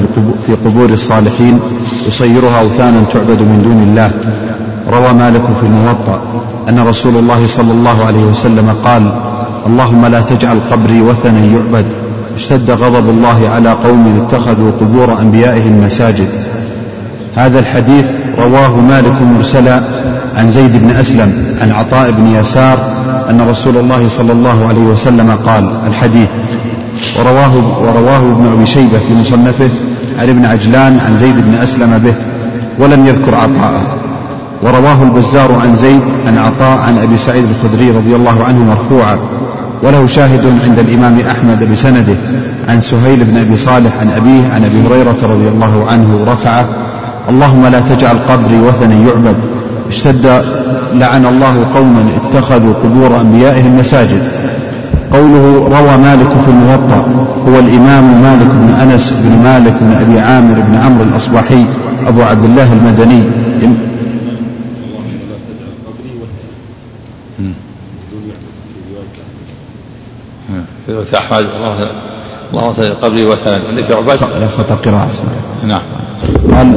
[0.47, 1.59] في قبور الصالحين
[2.07, 4.11] يصيرها أوثانا تعبد من دون الله.
[4.89, 6.21] روى مالك في الموطأ.
[6.70, 9.11] أن رسول الله صلى الله عليه وسلم قال
[9.68, 11.86] اللهم لا تجعل قبري وثنا يعبد.
[12.36, 16.30] اشتد غضب الله على قوم اتخذوا قبور أنبيائهم مساجد.
[17.36, 18.05] هذا الحديث
[18.39, 19.82] رواه مالك مرسلا
[20.38, 22.78] عن زيد بن أسلم عن عطاء بن يسار
[23.30, 26.28] أن رسول الله صلى الله عليه وسلم قال الحديث.
[27.20, 29.70] ورواه, ورواه ابن أبي شيبة في مصنفه
[30.20, 32.13] عن ابن عجلان عن زيد بن أسلم به
[32.80, 33.96] ولم يذكر عطاء
[34.63, 39.17] ورواه البزار عن زيد عن عطاء عن أبي سعيد الخدري رضي الله عنه مرفوعا.
[39.83, 42.15] وله شاهد عند الإمام أحمد بسنده
[42.69, 46.65] عن سهيل بن أبي صالح عن أبيه عن أبي هريرة رضي الله عنه رفعه
[47.29, 49.35] اللهم لا تجعل قبري وثنا يعبد
[49.89, 50.41] اشتد
[50.93, 54.21] لعن الله قوما اتخذوا قبور أنبيائهم مساجد.
[55.13, 57.07] قوله روى مالك في الموطأ
[57.47, 61.65] هو الإمام مالك بن أنس بن مالك بن أبي عامر بن عمرو الأصبحي
[62.07, 63.23] أبو عبد الله المدني.
[71.11, 71.89] في الله
[72.53, 75.09] اللهم صل قبري وثنا عندك عباد لفظة قراءة
[75.67, 75.81] نعم.
[76.51, 76.67] قال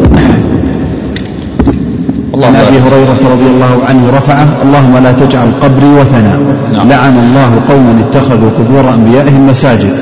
[2.44, 6.38] عن أبي هريرة رضي الله عنه رفعه اللهم لا تجعل قبري وثنا
[6.72, 6.88] نعم.
[6.88, 9.92] لعن الله قوما اتخذوا قبور أنبيائهم مساجد.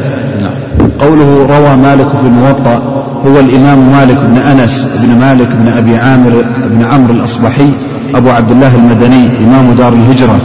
[0.41, 0.89] نعم.
[1.01, 2.83] قوله روى مالك في الموطأ
[3.27, 7.71] هو الإمام مالك بن أنس بن مالك بن أبي عامر بن عمرو الأصبحي
[8.15, 10.39] أبو عبد الله المدني إمام دار الهجرة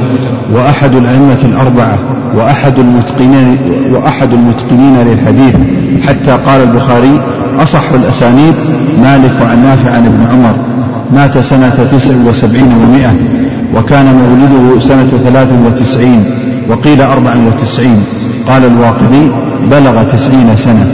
[0.53, 1.99] وأحد الأئمة الأربعة.
[2.35, 3.57] وأحد المتقنين
[3.91, 5.55] وأحد المتقنين للحديث
[6.07, 7.19] حتى قال البخاري
[7.59, 8.53] أصح الأسانيد
[9.01, 10.55] مالك عن نافع عن ابن عمر
[11.13, 13.13] مات سنة تسع وسبعين ومائة
[13.75, 16.25] وكان مولده سنة ثلاث وتسعين
[16.69, 18.03] وقيل أربع وتسعين
[18.47, 19.27] قال الواقدي
[19.71, 20.85] بلغ تسعين سنة.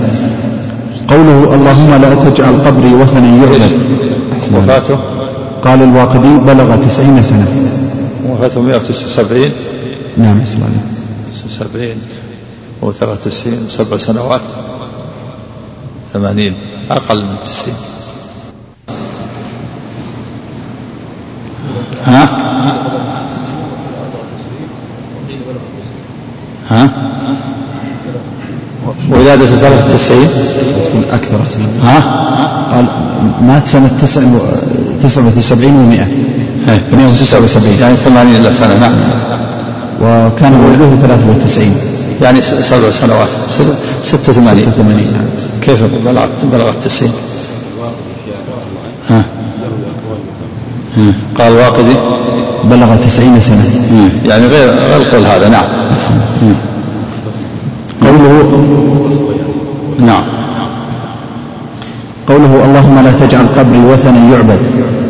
[1.08, 3.72] قوله اللهم لا تجعل قبري وثنا يعبد
[4.58, 4.98] وفاته؟
[5.66, 7.48] قال الواقدي بلغ تسعين سنة.
[8.30, 9.52] وفاته 179
[10.18, 10.42] نعم
[11.50, 12.02] أسمع 79
[12.82, 14.42] و93 سبع سنوات
[16.14, 16.54] 80
[16.92, 17.76] أقل من 90
[22.06, 22.30] ها؟
[26.70, 26.90] ها؟
[29.10, 31.40] ولادة 93 تكون أكثر
[31.84, 32.00] ها؟
[32.72, 32.86] قال
[33.42, 34.22] مات سنة تسع
[35.04, 36.08] تسعة وسبعين ومائة
[36.68, 38.94] 179 يعني 80 إلا سنة نعم.
[40.02, 41.76] وكان مولده 93
[42.22, 43.62] يعني سبع سنوات س-
[44.04, 45.26] 86 86 نعم.
[45.62, 47.12] كيف بلغت بلغت 90
[49.10, 49.24] ها.
[51.38, 51.96] قال واقدي.
[52.64, 53.66] بلغ 90 سنة.
[54.26, 55.50] يعني غير غير القول هذا.
[55.50, 55.66] نعم.
[58.02, 58.52] قوله
[60.00, 60.24] نعم.
[62.28, 64.60] قوله اللهم لا تجعل قبري وثنا يعبد.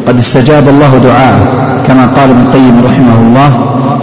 [0.09, 1.47] قد استجاب الله دعاءه
[1.87, 3.51] كما قال ابن القيم رحمه الله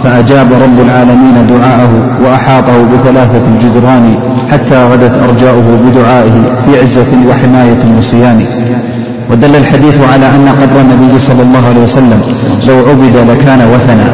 [0.03, 1.89] فأجاب رب العالمين دعاءه
[2.23, 4.15] وأحاطه بثلاثة الجدران
[4.51, 8.45] حتى غدت أرجاؤه بدعائه في عزة وحماية وصيان
[9.31, 12.21] ودل الحديث على أن قبر النبي صلى الله عليه وسلم
[12.67, 14.11] لو عبد لكان وثنا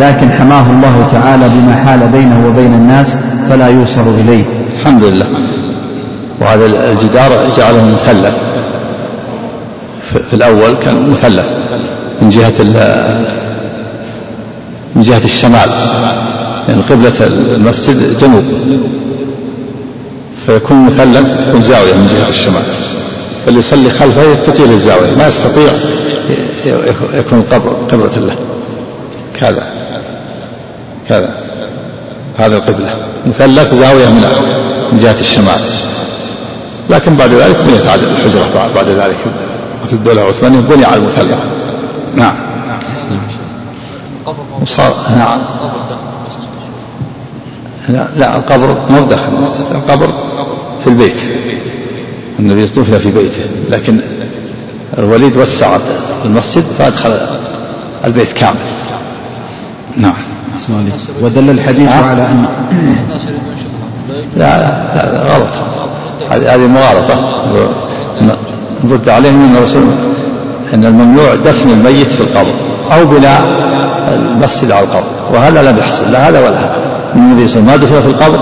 [0.00, 3.20] لكن حماه الله تعالى بما حال بينه وبين الناس
[3.50, 4.44] فلا يوصل إليه.
[4.80, 5.26] الحمد لله.
[6.40, 8.53] وهذا الجدار جعله مثلث
[10.04, 11.52] في الأول كان مثلث
[12.22, 12.62] من جهة
[14.94, 15.70] من جهة الشمال.
[16.68, 18.44] يعني قبلة المسجد جنوب.
[20.46, 22.62] فيكون مثلث تكون زاوية من جهة الشمال.
[23.44, 25.72] فاللي يصلي خلفه يتجه للزاوية ما يستطيع
[27.14, 27.42] يكون
[27.90, 28.36] قبلة له.
[29.40, 29.62] كذا.
[31.08, 31.34] كذا.
[32.38, 32.94] هذا القبلة.
[33.26, 34.28] مثلث زاوية من
[34.92, 35.60] من جهة الشمال.
[36.90, 39.16] لكن بعد ذلك بنيت الحجرة بعد, ذلك.
[39.92, 41.38] الدولة العثمانية بني على المثلث
[42.16, 42.36] نعم.
[44.62, 45.38] وصار نعم.
[47.88, 49.64] لا لا القبر ما هو داخل المسجد.
[49.74, 50.08] القبر
[50.80, 51.20] في البيت.
[52.38, 53.42] النبي دفن في بيته.
[53.70, 54.00] لكن
[54.98, 55.78] الوليد وسع
[56.24, 57.18] المسجد فأدخل
[58.04, 58.56] البيت كامل.
[59.96, 60.14] نعم.
[61.22, 62.46] ودل الحديث على أن
[64.36, 65.48] لا لا, لا, غلط.
[66.30, 67.44] هذه هذه مغالطة.
[68.84, 69.82] نرد عليهم أن الرسول.
[70.74, 72.52] أن الممنوع دفن الميت في القبر
[72.92, 73.42] أو بناء
[74.14, 75.06] المسجد على القبر.
[75.34, 76.76] وهذا لم يحصل لا هذا ولا هذا.
[77.16, 78.40] النبي صلى الله عليه وسلم ما دفن في القبر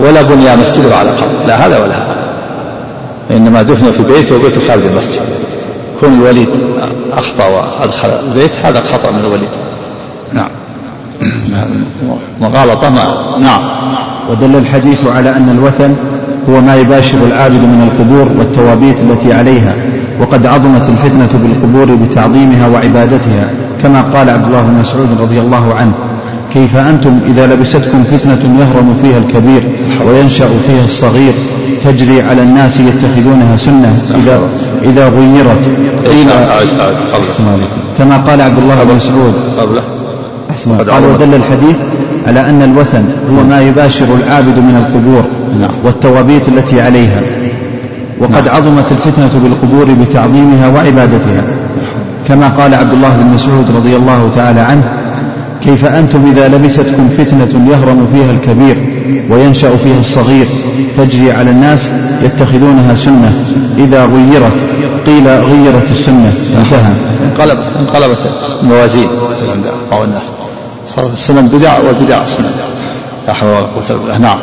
[0.00, 1.46] ولا بني مسجده على القبر.
[1.46, 2.16] لا هذا ولا هذا.
[3.30, 5.22] إنما دفن في بيته وبيته خارج المسجد.
[6.00, 6.48] كون الوليد
[7.12, 9.48] أخطأ وأدخل البيت هذا خطأ من الوليد.
[10.32, 10.48] نعم.
[12.40, 13.14] مغالطة ما.
[13.38, 13.62] نعم.
[14.30, 15.96] ودل الحديث على أن الوثن
[16.48, 19.74] هو ما يباشر العابد من القبور والتوابيت التي عليها
[20.20, 23.50] وقد عظمت الفتنة بالقبور بتعظيمها وعبادتها
[23.82, 25.92] كما قال عبد الله بن مسعود رضي الله عنه
[26.54, 29.62] كيف أنتم إذا لبستكم فتنة يهرم فيها الكبير
[30.06, 31.32] وينشأ فيها الصغير
[31.84, 34.40] تجري على الناس يتخذونها سنة إذا
[34.82, 35.64] إذا غيرت؟
[36.06, 36.28] قيل
[37.98, 39.34] كما قال عبد الله بن مسعود.
[40.50, 41.76] أحسن قال ودل الحديث.
[42.30, 45.24] على أن الوثن هو ما يباشر العابد من القبور
[45.60, 45.70] نعم.
[45.84, 47.20] والتوابيت التي عليها.
[48.20, 51.42] وقد عظمت الفتنة بالقبور بتعظيمها وعبادتها.
[52.28, 54.82] كما قال عبد الله بن مسعود رضي الله تعالى عنه
[55.62, 58.76] كيف أنتم إذا لبستكم فتنة يهرم فيها الكبير
[59.30, 60.46] وينشأ فيها الصغير
[60.96, 63.32] تجري على الناس يتخذونها سنة.
[63.78, 64.56] إذا غيرت
[65.06, 66.32] قيل غيرت السنة.
[66.58, 66.92] انتهى.
[67.24, 68.18] انقلبت انقلبت
[68.60, 69.08] الموازين.
[69.54, 70.32] عند بعض الناس.
[70.86, 72.50] صارت السنن بدع والبدع سنن
[73.26, 74.38] لا حول ولا قوة بالله نعم.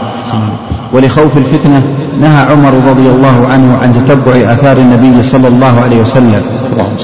[0.94, 1.82] ولخوف الفتنة
[2.22, 6.42] نهى عمر رضي الله عنه عن تتبع آثار النبي صلى الله عليه وسلم.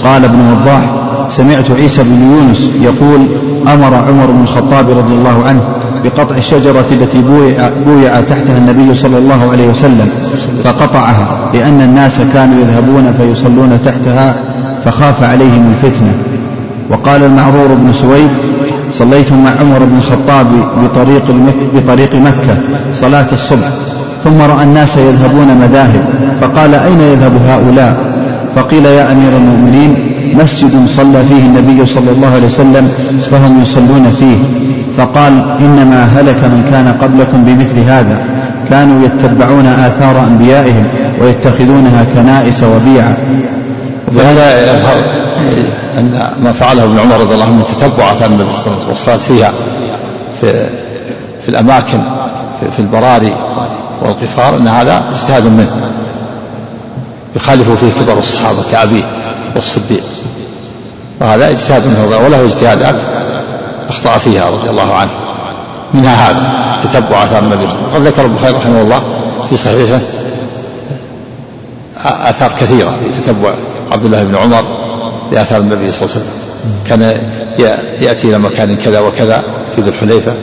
[0.03, 0.81] قال ابن وضاح
[1.29, 3.27] سمعت عيسى بن يونس يقول
[3.67, 5.61] أمر عمر بن الخطاب رضي الله عنه
[6.03, 10.09] بقطع الشجرة التي بويع, بويع تحتها النبي صلى الله عليه وسلم
[10.63, 14.35] فقطعها لأن الناس كانوا يذهبون فيصلون تحتها
[14.85, 16.13] فخاف عليهم الفتنة.
[16.89, 18.29] وقال المعرور بن سويد
[18.93, 20.47] صليت مع عمر بن الخطاب
[20.83, 21.23] بطريق,
[21.75, 22.57] بطريق مكة
[22.93, 23.67] صلاة الصبح
[24.23, 26.05] ثم رأى الناس يذهبون مذاهب
[26.41, 28.13] فقال أين يذهب هؤلاء؟
[28.55, 32.89] فقيل يا أمير المؤمنين مسجد صلى فيه النبي صلى الله عليه وسلم
[33.31, 34.37] فهم يصلون فيه.
[34.97, 38.17] فقال إنما هلك من كان قبلكم بمثل هذا
[38.69, 40.83] كانوا يتبعون آثار أنبيائهم
[41.21, 43.15] ويتخذونها كنائس وبيعا.
[44.15, 44.97] وهذا يظهر
[45.97, 48.77] أن ما فعله ابن عمر رضي الله عنه من تتبع آثار النبي صلى الله عليه
[48.77, 49.53] وسلم والصلاة فيها
[50.41, 50.65] في
[51.41, 51.99] في الأماكن
[52.59, 53.35] في, في البراري
[54.01, 55.75] والقفار أن هذا اجتهاد منه.
[57.35, 59.03] يخالف فيه كبر الصحابة كأبيه
[59.55, 60.03] والصديق.
[61.21, 62.95] وهذا اجتهاد منه وله اجتهادات
[63.89, 65.11] أخطأ فيها رضي الله عنه.
[65.93, 68.07] منها هذا تتبع آثار النبي صلى الله عليه وسلم.
[68.07, 69.01] قد ذكر البخاري رحمه الله
[69.49, 69.99] في صحيحه
[72.05, 73.53] آثار كثيرة في تتبع
[73.93, 74.63] عبد الله بن عمر
[75.31, 76.73] لآثار النبي صلى الله عليه وسلم.
[76.87, 77.01] كان
[78.01, 79.43] يأتي إلى مكان كذا وكذا
[79.75, 80.33] في ذي الحليفة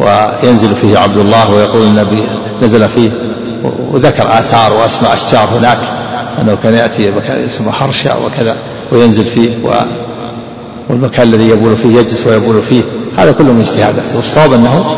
[0.00, 2.22] وينزل فيه عبد الله ويقول النبي
[2.62, 3.10] نزل فيه
[3.90, 5.78] وذكر آثار وأسماء أشجار هناك.
[6.40, 8.56] أنه كان يأتي مكان اسمه حرشة وكذا
[8.92, 9.70] وينزل فيه و
[10.88, 12.82] والمكان الذي يبول فيه يجلس ويبول فيه.
[13.18, 14.96] هذا كله من اجتهاداته والصواب أنه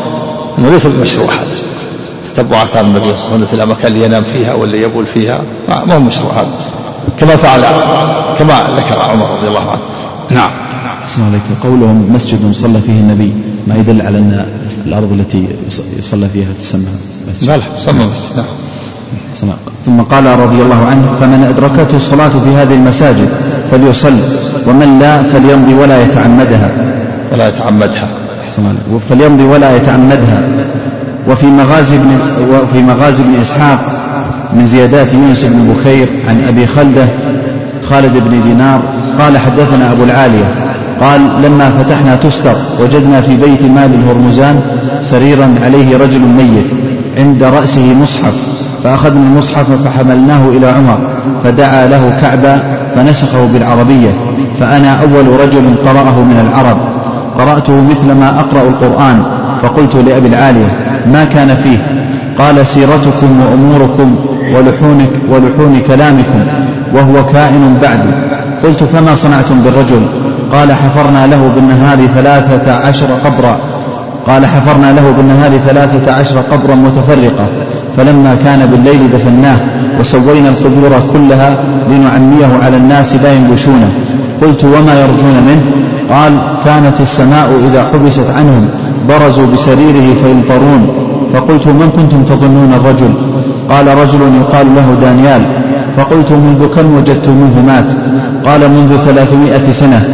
[0.57, 1.47] أنه ليس بمشروع هذا.
[2.33, 5.41] تتبع آثار النبي صلى الله عليه وسلم في الأماكن اللي ينام فيها واللي يبول فيها.
[5.67, 6.51] ما هو مشروع هذا.
[7.19, 7.61] كما فعل
[8.37, 9.81] كما ذكر عمر رضي الله عنه.
[10.29, 10.51] نعم.
[11.03, 13.33] أحسن عليك قولهم مسجد صلى فيه النبي
[13.67, 14.45] ما يدل على أن
[14.85, 15.47] الأرض التي
[15.97, 16.85] يصلى فيها تسمى
[17.31, 17.49] مسجد.
[17.49, 18.45] لا سمى مسجد نعم.
[19.85, 23.29] ثم قال رضي الله عنه فمن أدركته الصلاة في هذه المساجد
[23.71, 24.13] فليصل
[24.67, 26.71] ومن لا فليمضي ولا يتعمدها.
[27.31, 28.09] ولا يتعمدها.
[29.09, 30.41] فليمضي ولا يتعمدها.
[31.29, 32.19] وفي مغازي بن
[32.53, 33.79] وفي مغازي بن إسحاق
[34.57, 37.07] من زيادات يونس بن بخير عن أبي خلدة
[37.89, 38.81] خالد بن دينار
[39.19, 40.45] قال حدثنا أبو العالية
[41.01, 44.61] قال لما فتحنا تستر وجدنا في بيت مال الهرمزان
[45.01, 46.65] سريرا عليه رجل ميت
[47.17, 48.33] عند رأسه مصحف
[48.83, 50.99] فأخذنا المصحف فحملناه إلى عمر
[51.43, 52.61] فدعا له كعبا
[52.95, 54.09] فنسخه بالعربية
[54.59, 56.77] فأنا أول رجل قرأه من العرب
[57.37, 59.23] قرأته مثل ما أقرأ القرآن
[59.63, 61.77] فقلت لأبي العالية ما كان فيه.
[62.39, 64.15] قال سيرتكم وأموركم
[64.55, 66.39] ولحونك ولحون كلامكم
[66.93, 67.99] وهو كائن بعد.
[68.63, 70.01] قلت فما صنعتم بالرجل؟
[70.51, 73.57] قال حفرنا له بالنهار ثلاثة عشر قبرا.
[74.27, 77.45] قال حفرنا له بالنهار ثلاثة عشر قبرا متفرقة.
[77.97, 79.57] فلما كان بالليل دفناه
[79.99, 81.57] وسوينا القبور كلها
[81.89, 83.89] لنعميه على الناس لا ينبشونه.
[84.41, 85.63] قلت وما يرجون منه؟
[86.09, 86.33] قال
[86.65, 88.69] كانت السماء إذا حبست عنهم.
[89.09, 90.87] برزوا بسريره فيمطرون
[91.33, 93.13] فقلت من كنتم تظنون الرجل؟
[93.69, 95.41] قال رجل يقال له دانيال.
[95.97, 97.85] فقلت منذ كم وجدتموه مات؟
[98.45, 100.09] قال منذ ثلاثمائة سنة.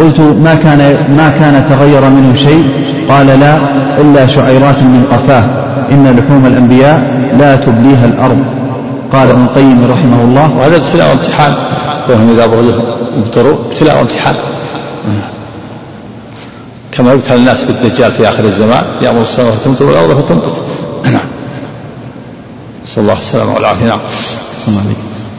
[0.00, 0.78] قلت ما كان,
[1.16, 2.64] ما كان تغير منه شيء؟
[3.08, 3.58] قال لا
[4.00, 5.44] إلا شعيرات من قفاه.
[5.92, 6.98] إن لحوم الأنبياء
[7.38, 8.38] لا تبليها الأرض.
[9.12, 10.50] قال ابن القيم رحمه الله.
[10.58, 11.52] وهذا ابتلاء وامتحان
[12.10, 12.44] وهم إذا
[13.70, 14.34] ابتلاء وامتحان
[16.96, 20.62] كما يبتلى الناس بالدجال في آخر الزمان يأمر السماء فتمطر والأرض فتنبت
[21.04, 21.26] نعم.
[22.84, 23.86] نسأل الله السلامة والعافية.
[23.86, 23.98] نعم.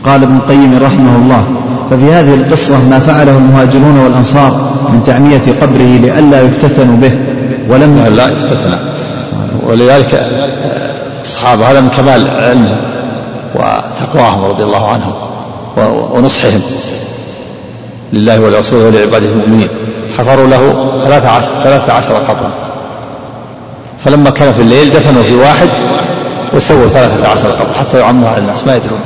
[0.06, 1.48] قال ابن القيم رحمه الله
[1.90, 4.52] ففي هذه القصة ما فعله المهاجرون والأنصار
[4.90, 7.12] من تعمية قبره لئلا يفتتنوا به
[7.70, 8.80] ولم لا يفتتن.
[9.68, 10.32] ولذلك
[11.22, 12.78] الصحابة هذا من كمال علمهم
[13.56, 15.14] وتقواهم رضي الله عنهم
[16.14, 16.62] ونصحهم
[18.14, 19.68] لله ولرسوله ولعباده المؤمنين.
[20.18, 22.52] حفروا له ثلاثة عشر, ثلاثة عشر قبرا
[24.00, 25.70] فلما كان في الليل دفنوا في واحد
[26.54, 28.68] وسووا ثلاثة عشر قبر حتى يعموا على الناس.
[28.68, 29.00] ما يدرون.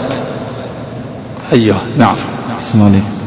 [1.53, 1.78] أيوه.
[1.97, 2.16] نعم.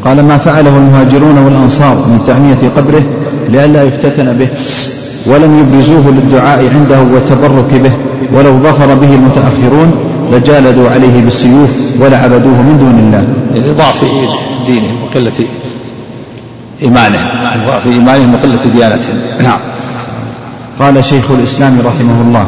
[0.05, 3.03] قال ما فعله المهاجرون والأنصار من تعمية قبره
[3.49, 4.49] لئلا يفتتن به
[5.27, 7.93] ولم يبرزوه للدعاء عنده والتبرك به
[8.33, 9.93] ولو ظفر به المتأخرون
[10.33, 11.71] لجالدوا عليه بالسيوف
[12.01, 13.25] ولعبدوه من دون الله.
[13.71, 14.05] لضعف
[14.67, 15.47] دينهم وقلة
[16.83, 17.27] إيمانهم
[17.67, 19.61] ضعف إيمانهم وقلة ديانتهم نعم.
[20.79, 22.47] قال شيخ الإسلام رحمه الله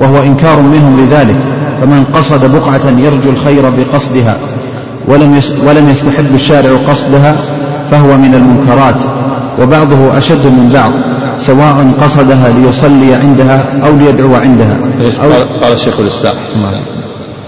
[0.00, 1.36] وهو إنكار منهم لذلك
[1.80, 4.36] فمن قصد بقعة يرجو الخير بقصدها
[5.08, 7.36] ولم ولم يستحب الشارع قصدها
[7.90, 9.00] فهو من المنكرات
[9.60, 10.90] وبعضه أشد من بعض
[11.38, 14.76] سواء قصدها ليصلي عندها أو ليدعو عندها.
[15.24, 15.30] أو
[15.62, 16.34] قال شيخ الإسلام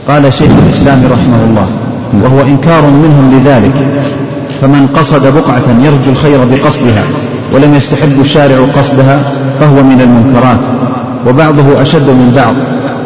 [0.09, 1.69] قال شيخ الإسلام رحمه الله
[2.23, 3.73] وهو إنكار منهم لذلك
[4.61, 7.05] فمن قصد بقعة يرجو الخير بقصدها
[7.55, 9.21] ولم يستحب الشارع قصدها
[9.61, 10.61] فهو من المنكرات
[11.29, 12.55] وبعضه أشد من بعض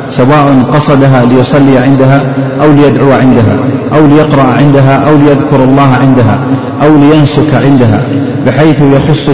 [0.09, 2.23] سواء قصدها ليصلي عندها
[2.63, 3.57] أو ليدعو عندها
[3.95, 6.39] أو ليقرأ عندها أو ليذكر الله عندها
[6.83, 8.01] أو لينسك عندها
[8.47, 9.31] بحيث يخص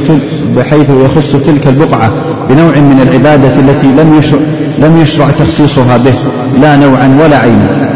[0.56, 2.10] بحيث يخص تلك البقعة
[2.50, 4.40] بنوع من العبادة التي لم يشرع,
[4.78, 6.14] لم يشرع تخصيصها به
[6.60, 7.90] لا نوعا ولا عينا.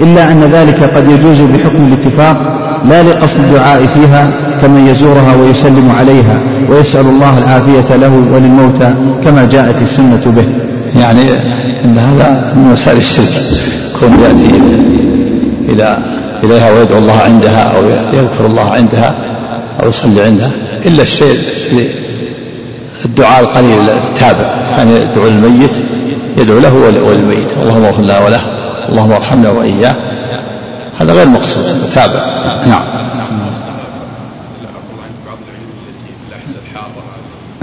[0.00, 2.57] إلا أن ذلك قد يجوز بحكم الاتفاق
[2.88, 4.30] لا لقصد الدعاء فيها
[4.62, 6.38] كمن يزورها ويسلم عليها
[6.70, 10.44] ويسأل الله العافية له وللموتى كما جاءت السنة به.
[11.00, 11.30] يعني
[11.84, 13.42] أن هذا من وسائل الشرك
[14.00, 14.62] كون يأتي
[15.68, 15.98] إلى
[16.44, 19.14] إليها ويدعو الله عندها أو يذكر الله عندها
[19.82, 20.50] أو يصلي عندها
[20.86, 21.38] إلا الشيء
[23.04, 24.50] الدعاء القليل التابع.
[24.76, 25.70] كان يعني يدعو الميت
[26.36, 26.74] يدعو له
[27.06, 27.48] وللميت.
[27.62, 28.40] اللهم اغفر له وله
[28.88, 29.94] اللهم ارحمنا وإياه.
[31.00, 32.24] هذا غير مقصود تابع.
[32.66, 32.82] نعم.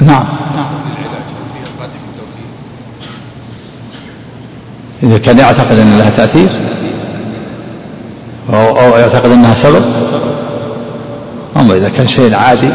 [0.02, 0.26] نعم.
[5.04, 6.50] إذا كان يعتقد أن لها تأثير؟
[8.50, 9.84] أو يعتقد أنها سبب؟
[11.58, 12.70] أما إذا كان شيء عادي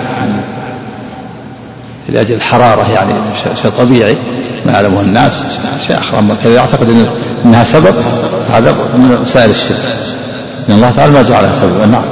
[2.09, 3.13] لأجل الحرارة يعني
[3.63, 4.17] شيء طبيعي
[4.67, 5.43] ما يعلمه الناس
[5.87, 7.07] شيء آخر أما كذا يعتقد
[7.45, 7.95] أنها سبب
[8.53, 10.20] هذا من وسائل الشرك
[10.71, 12.03] إن الله تعالى ما جعلها سببا نعم.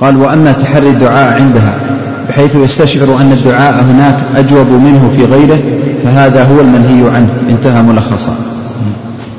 [0.00, 1.80] قال وأما تحري الدعاء عندها
[2.28, 5.58] بحيث يستشعر أن الدعاء هناك أجوب منه في غيره
[6.04, 7.28] فهذا هو المنهي عنه.
[7.50, 8.36] انتهى ملخصا.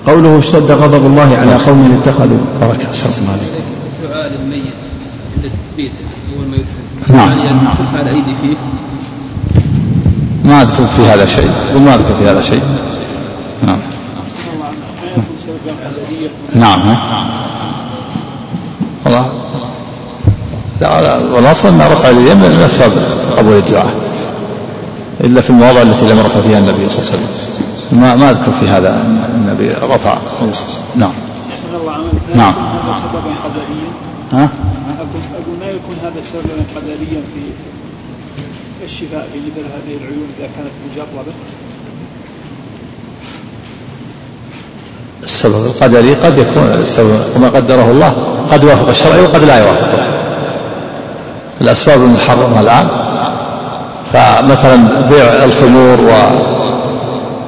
[0.08, 2.38] قوله اشتد غضب الله على قوم اتخذوا.
[2.62, 2.88] بركة
[4.04, 4.74] دعاء للميت
[5.36, 5.92] عند التثبيت
[6.38, 7.30] أول ما يدفن نعم.
[7.30, 8.56] يعني أن ترفع الأيدي فيه.
[10.46, 11.50] ما أذكر في هذا شيء.
[11.76, 12.62] وما أذكر في هذا شيء.
[13.68, 13.78] نعم.
[16.56, 16.98] نعم.
[19.06, 19.32] والله.
[20.82, 22.92] لا والأصل أن رفع اليدين من أسباب
[23.38, 23.94] قبول الدعاء
[25.22, 28.02] إلا في المواضع التي لم يرفع فيها النبي صلى الله عليه وسلم.
[28.02, 30.18] ما ما أذكر في هذا النبي رفع.
[30.96, 31.12] نعم.
[32.36, 32.54] نعم.
[32.96, 33.90] سببا قدريا
[34.32, 34.50] ها؟
[35.00, 37.42] أقول ما يكون هذا سببا قدريا في
[38.84, 41.34] الشفاء في مثل هذه العيون إذا كانت مجربة؟
[45.24, 48.14] السبب القدري قد يكون السبب وما قدره الله
[48.52, 50.04] قد يوافق الشرع وقد لا يوافقه
[51.62, 52.88] الأسباب المحرمة الآن
[54.14, 54.76] فمثلا
[55.10, 56.14] بيع الخمور و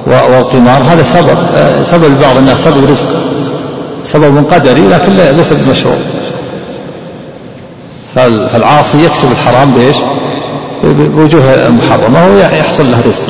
[0.06, 1.38] والقمار هذا سبب
[1.82, 3.06] سبب لبعض الناس سبب رزق
[4.04, 5.96] سبب قدري لكن ليس بمشروع.
[8.14, 9.96] فالعاصي يكسب الحرام بإيش؟
[10.84, 13.22] بوجوه محرمة ويحصل له رزق.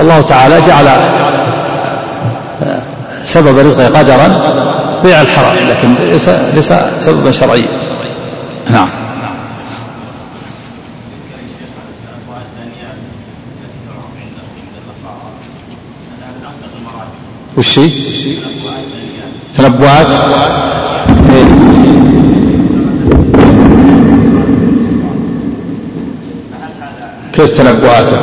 [0.00, 0.86] الله تعالى جعل
[3.24, 4.40] سبب رزقه قدرا
[5.04, 7.68] بيع الحرام لكن ليس ليس سببا شرعيا
[8.70, 8.88] نعم
[17.56, 17.90] وش هي؟
[19.54, 20.10] تنبؤات
[21.30, 21.44] إيه؟
[27.32, 28.16] كيف تنبؤاته؟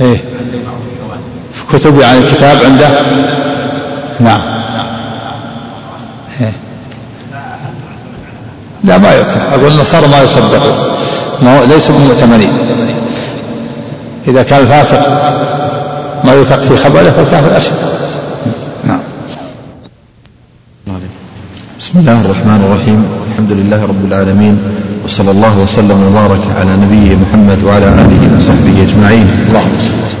[0.00, 0.27] إيه
[1.72, 2.88] كتب يعني الكتاب عنده؟
[4.20, 4.40] نعم.
[6.40, 6.52] إيه؟
[8.84, 10.76] لا ما يعتمد أقول النصارى ما يصدقون.
[11.42, 12.52] ما ليسوا بمؤتمنين
[14.28, 15.00] إذا كان الفاسق
[16.24, 17.72] ما يوثق في خبره فالكافر أشد
[18.84, 19.00] نعم.
[21.80, 23.04] بسم الله الرحمن الرحيم.
[23.32, 24.58] الحمد لله رب العالمين
[25.04, 29.26] وصلى الله وسلم وبارك على نبيه محمد وعلى آله وصحبه أجمعين.
[29.48, 30.17] اللهم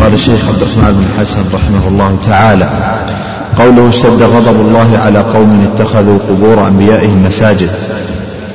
[0.00, 2.70] قال الشيخ عبد الرحمن بن حسن رحمه الله تعالى
[3.58, 7.70] قوله اشتد غضب الله على قوم اتخذوا قبور أنبيائهم مساجد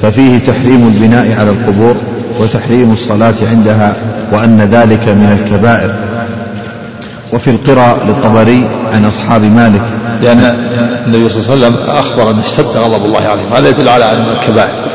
[0.01, 1.95] ففيه تحريم البناء على القبور
[2.39, 3.95] وتحريم الصلاة عندها
[4.31, 5.95] وأن ذلك من الكبائر.
[7.33, 9.81] وفي القرى للطبري عن أصحاب مالك.
[10.21, 10.39] لأن
[11.07, 14.25] النبي صلى الله عليه وسلم أخبر أن اشتد غضب الله عليهم هذا يدل على أن
[14.29, 14.85] الكبائر.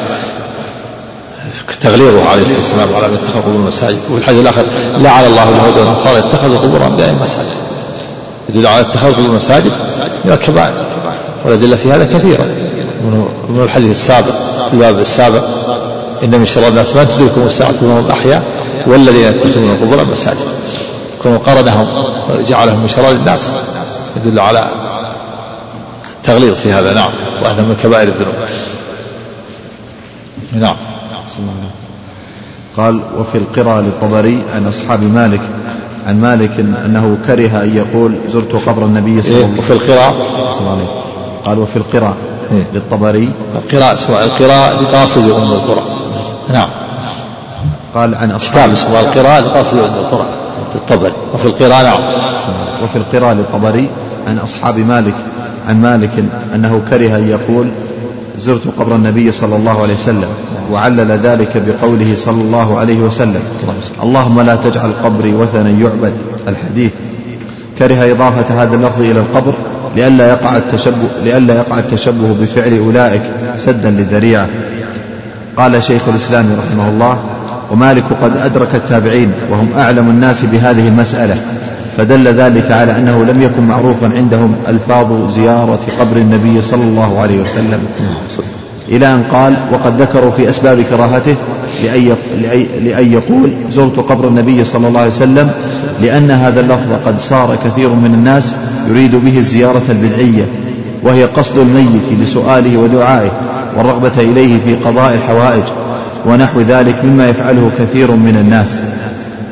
[1.80, 4.62] تغليظه عليه الصلاة والسلام على من اتخذ قبور المساجد وفي الحديث الآخر
[4.98, 7.48] لعن الله اليهود والنصارى اتخذوا قبور انبيائهم مساجد
[8.48, 9.72] يدل على اتخاذ قبور المساجد
[10.24, 10.74] من الكبائر
[11.44, 12.46] والأدلة في هذا كثيرة.
[13.48, 14.34] من الحديث السابق
[14.72, 15.42] الباب السابق
[16.24, 18.42] إن من شر الناس من تدركهم الساعة وهم احياء
[18.86, 20.48] والذين يتخذون القبور مساجد
[21.22, 21.86] كونوا قرنهم
[22.30, 23.54] وجعلهم بشرى للناس
[24.16, 24.68] يدل على
[26.16, 28.34] التغليظ في هذا نعم وهذا من كبائر الذنوب.
[30.52, 30.76] نعم.
[32.76, 35.40] قال وفي القرى للطبري عن أصحاب مالك
[36.06, 36.50] عن مالك
[36.84, 40.14] أنه كره أن يقول زرت قبر النبي صلى إيه الله وفي القراء
[40.70, 40.86] عليه وسلم.
[41.44, 42.14] قال وفي القرى
[42.52, 42.64] إيه.
[42.74, 45.82] للطبري القراء اسمها القراء لقاصد أم القرى
[46.52, 46.68] نعم.
[47.94, 50.26] قال عن كتاب أصحاب اسمه القراء لقاصد أم القرى
[50.74, 52.00] الطبري وفي القراء نعم.
[52.84, 53.88] وفي القراء للطبري
[54.26, 55.14] عن أصحاب مالك
[55.68, 56.10] عن مالك
[56.54, 57.70] أنه كره أن يقول
[58.40, 60.28] زرت قبر النبي صلى الله عليه وسلم
[60.72, 63.42] وعلل ذلك بقوله صلى الله عليه وسلم.
[64.02, 66.12] اللهم لا تجعل قبري وثنا يعبد.
[66.48, 66.92] الحديث
[67.78, 69.52] كره إضافة هذا اللفظ إلى القبر
[69.96, 73.22] لئلا يقع التشبه لئلا يقع التشبه بفعل أولئك
[73.56, 74.48] سدا للذريعة.
[75.56, 77.18] قال شيخ الإسلام رحمه الله
[77.70, 81.36] ومالك قد أدرك التابعين وهم أعلم الناس بهذه المسألة.
[81.96, 87.42] فدل ذلك على أنه لم يكن معروفا عندهم ألفاظ زيارة قبر النبي صلى الله عليه
[87.42, 87.80] وسلم.
[88.88, 91.36] إلى أن قال وقد ذكروا في أسباب كراهته
[91.82, 92.16] لأن
[92.84, 95.50] لأن يقول زرت قبر النبي صلى الله عليه وسلم
[96.00, 98.54] لأن هذا اللفظ قد صار كثير من الناس
[98.88, 100.44] يريد به الزيارة البدعية
[101.02, 103.30] وهي قصد الميت لسؤاله ودعائه
[103.76, 105.64] والرغبة إليه في قضاء الحوائج
[106.26, 108.80] ونحو ذلك مما يفعله كثير من الناس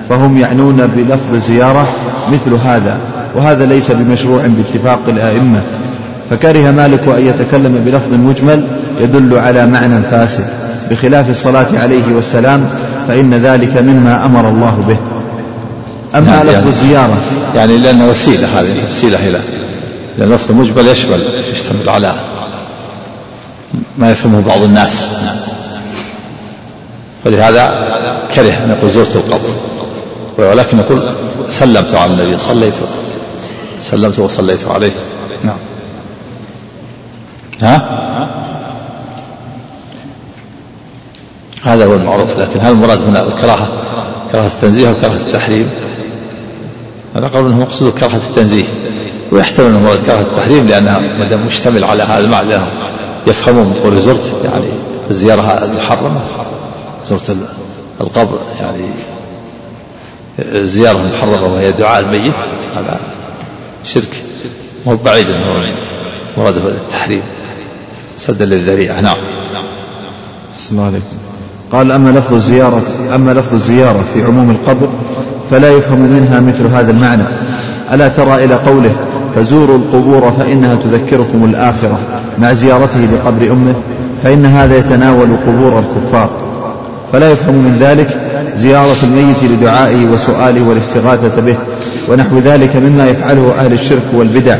[0.09, 1.89] فهم يعنون بلفظ الزيارة
[2.33, 2.99] مثل هذا
[3.35, 5.61] وهذا ليس بمشروع باتفاق الآئمة.
[6.31, 8.67] فكره مالك أن يتكلم بلفظ مجمل
[9.01, 10.45] يدل على معنى فاسد.
[10.91, 12.69] بخلاف الصلاة عليه والسلام
[13.09, 14.97] فإن ذلك مما أمر الله به.
[16.19, 17.17] أما يعني- لفظ يعني- الزيارة.
[17.57, 19.39] يعني لأنه وسيلة هذه وسيلة إلى
[20.19, 21.23] لأن اللفظ مجمل يشمل
[21.53, 22.13] يشتمل على
[23.99, 25.05] ما يفهمه بعض الناس.
[27.25, 27.89] فلهذا
[28.35, 29.49] كره أن يقول زرت القبر.
[30.39, 31.03] ولكن يقول
[31.49, 32.75] سلمت على النبي صليت
[33.81, 34.91] سلمت وصليت عليه.
[35.45, 35.57] نعم.
[37.63, 38.29] ها؟
[41.65, 43.69] هذا هو المعروف لكن هل المراد هنا الكراهة
[44.33, 45.71] كراهة التنزيه أو كراهة التحريم؟
[47.17, 48.65] هذا قول إنه مقصود كراهة التنزيه
[49.33, 52.55] ويحتمل إنه مراد كراهة التحريم لأنها ما دام مشتمل على هذا المعنى
[53.27, 54.65] يفهمون من قول زرت يعني
[55.11, 56.21] الزياره المحرمة
[57.07, 57.47] زرت ال-
[58.01, 58.89] القبر يعني
[60.39, 62.35] الزياره المحرمة وهي دعاء الميت
[62.77, 63.01] هذا
[63.85, 64.25] شرك.
[64.87, 65.73] مو بعيد إنه
[66.37, 67.23] مراده التحريم.
[68.17, 69.01] سدا للذريعة.
[69.01, 69.17] نعم.
[71.73, 72.83] قال أما لفظ الزيارة
[73.15, 74.89] أما لفظ الزيارة في عموم القبر
[75.51, 77.23] فلا يفهم منها مثل هذا المعنى.
[77.93, 78.93] ألا ترى إلى قوله
[79.37, 81.99] فزوروا القبور فإنها تذكركم الآخرة
[82.39, 83.75] مع زيارته لقبر أمه
[84.23, 86.31] فإن هذا يتناول قبور الكفار.
[87.13, 88.28] فلا يفهم من ذلك
[88.59, 91.57] زيارة الميت لدعائه وسؤاله والاستغاثة به
[92.09, 94.57] ونحو ذلك مما يفعله أهل الشرك والبدع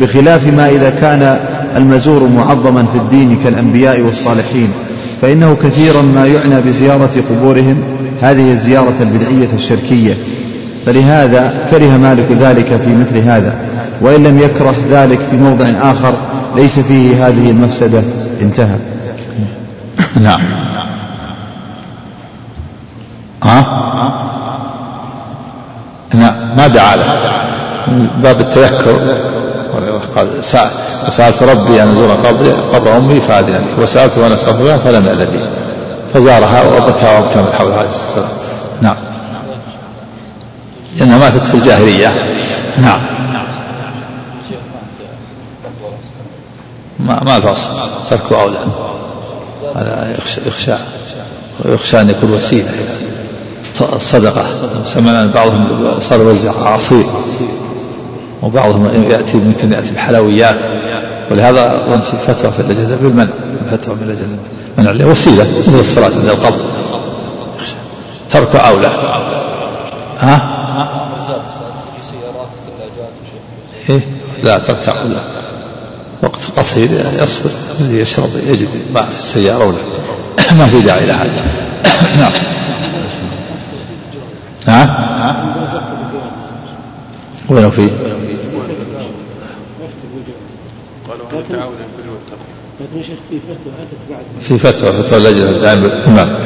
[0.00, 1.38] بخلاف ما إذا كان
[1.76, 4.72] المزور معظما في الدين كالأنبياء والصالحين
[5.22, 7.76] فإنه كثيرا ما يعنى بزيارة قبورهم
[8.22, 10.14] هذه الزيارة البدعية الشركية.
[10.86, 13.54] فلهذا كره مالك ذلك في مثل هذا
[14.00, 16.14] وإن لم يكره ذلك في موضع آخر
[16.56, 18.02] ليس فيه هذه المفسدة.
[18.42, 18.76] انتهى.
[20.20, 20.40] نعم
[23.42, 23.60] ها
[26.14, 27.04] نعم ما دعا له.
[27.88, 28.98] من باب التذكر.
[30.16, 35.06] قال سأ- سألت ربي أن أزور قبر قبر أمي فأذن لي وسألت وأنا أستغفرها فلم
[35.06, 35.40] يأذن لي
[36.14, 37.84] فزارها وبكى وأبكى من حولها
[38.82, 38.96] نعم.
[40.98, 42.14] لأنها ماتت في الجاهلية.
[42.82, 43.00] نعم.
[47.00, 47.70] ما ما الفصل
[48.10, 48.56] تركه أولى
[49.76, 50.72] هذا يخشى يخشى
[51.64, 52.70] ويخشى أن يكون وسيلة.
[53.80, 54.44] الصدقة
[54.94, 57.04] سمعنا بعضهم صار يوزع عصير
[58.42, 60.56] وبعضهم يأتي ممكن يأتي بحلويات.
[61.30, 63.28] ولهذا ظن في فتوى في اللجنة بالمنع.
[63.70, 64.38] فتوى من اللجنة
[64.78, 66.56] منع وسيلة مثل الصلاة عند القبر.
[68.30, 68.90] ترك أولى.
[70.20, 70.50] ها؟
[73.90, 74.00] إيه؟
[74.42, 75.20] لا ترك أولى.
[76.22, 76.88] وقت قصير
[77.22, 77.50] يصبر.
[77.80, 78.68] يشرب يجد.
[78.94, 79.76] ماء في السيارة ولا
[80.58, 81.30] ما في داعي لهذا
[82.18, 82.32] نعم.
[84.66, 85.54] ها؟
[87.48, 87.88] وينه في
[93.30, 93.72] في فتوى
[94.40, 96.36] في فتوى فتوى اللجنة الدائمة نعم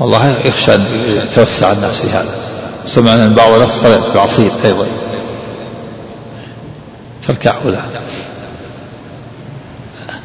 [0.00, 2.34] والله يخشى أن يتوسع الناس في هذا.
[2.86, 4.86] سمعنا أن بعض الناس يأتي بعصير أيضا.
[7.28, 7.78] ترك أولى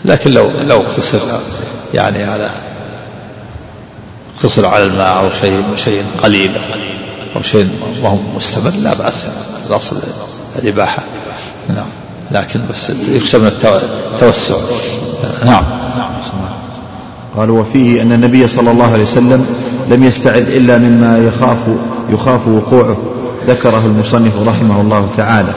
[0.05, 1.19] لكن لو لو اقتصر
[1.93, 2.49] يعني على
[4.41, 6.51] تصل على الماء أو شيء شيء قليل
[7.35, 7.69] أو شيء
[8.03, 9.25] ما هو مستمر لا بأس
[9.69, 9.97] الأصل
[10.55, 11.03] الإباحة
[11.69, 11.87] نعم.
[12.31, 14.55] لكن بس يخشى من التوسع.
[15.45, 15.63] نعم.
[17.37, 19.45] قال وفيه أن النبي صلى الله عليه وسلم
[19.89, 21.57] لم يستعذ إلا مما يخاف
[22.09, 22.97] يخاف وقوعه.
[23.47, 25.53] ذكره المصنف رحمه الله تعالى.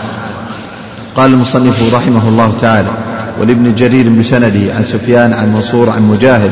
[1.16, 2.88] قال المصنف رحمه الله تعالى
[3.40, 6.50] ولابن جرير بسنده عن سفيان عن منصور عن مجاهد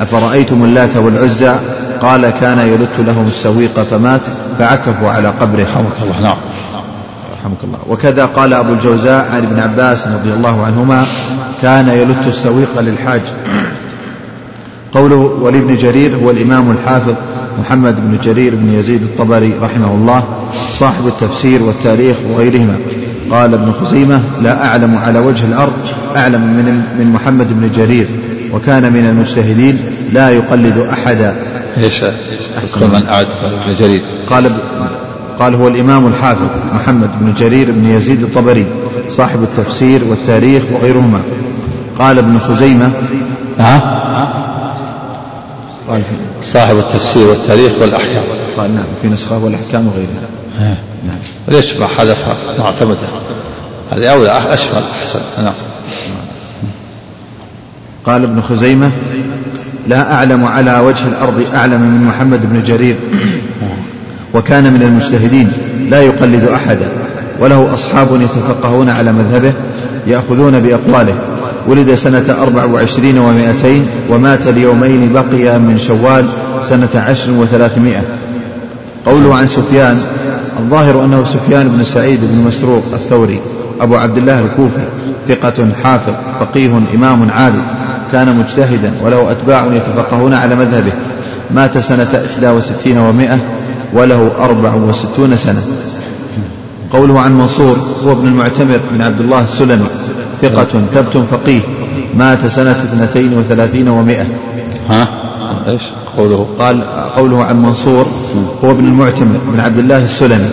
[0.00, 1.54] أفرأيتم اللات والعزى؟
[2.02, 4.20] قال كان يلت لهم السويق فمات
[4.58, 5.62] فعكفوا على قبره.
[5.62, 6.36] رحمك الله نعم.
[7.40, 7.78] رحمك الله.
[7.88, 11.06] وكذا قال أبو الجوزاء عن ابن عباس رضي الله عنهما
[11.62, 13.20] كان يلت السويق للحاج.
[14.92, 17.14] قوله ولابن جرير هو الإمام الحافظ
[17.60, 20.24] محمد بن جرير بن يزيد الطبري رحمه الله
[20.70, 22.76] صاحب التفسير والتاريخ وغيرهما.
[23.30, 25.72] قال ابن خزيمة لا أعلم على وجه الأرض
[26.16, 28.06] أعلم من من محمد بن جرير
[28.52, 29.78] وكان من المجتهدين
[30.12, 31.36] لا يقلد أحدا.
[31.78, 32.02] إيش؟
[32.76, 34.02] من أعد ابن جرير.
[34.30, 34.52] قال
[35.38, 38.66] قال هو الإمام الحافظ محمد بن جرير بن يزيد الطبري
[39.08, 41.20] صاحب التفسير والتاريخ وغيرهما.
[41.98, 42.90] قال ابن خزيمة
[43.58, 43.80] نعم
[45.88, 46.02] قال
[46.42, 48.22] صاحب التفسير والتاريخ والأحكام.
[48.56, 50.76] قال نعم في نسخة والأحكام وغيرها.
[51.06, 51.13] نعم.
[51.48, 52.96] ليش ما حذفها معتمدة.
[53.92, 55.20] هذه أولى أشمل أحسن.
[55.42, 55.52] نعم.
[58.06, 58.90] قال ابن خزيمة
[59.88, 62.96] لا أعلم على وجه الأرض أعلم من محمد بن جرير.
[64.34, 65.52] وكان من المجتهدين
[65.90, 66.88] لا يقلد أحدا
[67.40, 69.52] وله أصحاب يتفقهون على مذهبه
[70.06, 71.14] يأخذون بأقواله.
[71.68, 76.26] ولد سنة أربع وعشرين ومائتين ومات اليومين بقي من شوال
[76.68, 78.02] سنة عشر وثلاثمائة.
[79.06, 80.00] قوله عن سفيان
[80.58, 83.40] الظاهر أنه سفيان بن سعيد بن مسروق الثوري
[83.80, 84.84] أبو عبد الله الكوفي
[85.28, 87.62] ثقة حافظ فقيه إمام عابد
[88.12, 90.92] كان مجتهدا وله أتباع يتفقهون على مذهبه.
[91.50, 93.38] مات سنة إحدى وستين ومائة
[93.92, 95.62] وله أربع وستون سنة.
[96.92, 99.86] قوله عن منصور هو ابن المعتمر بن عبد الله السلمي
[100.42, 101.60] ثقة ثبت فقيه.
[102.16, 104.26] مات سنة اثنتين وثلاثين ومائة.
[104.88, 105.08] ها؟
[105.68, 105.82] إيش؟
[106.16, 106.82] قوله قال
[107.16, 108.06] قوله عن منصور
[108.64, 110.48] هو ابن المعتمر بن عبد الله السلمي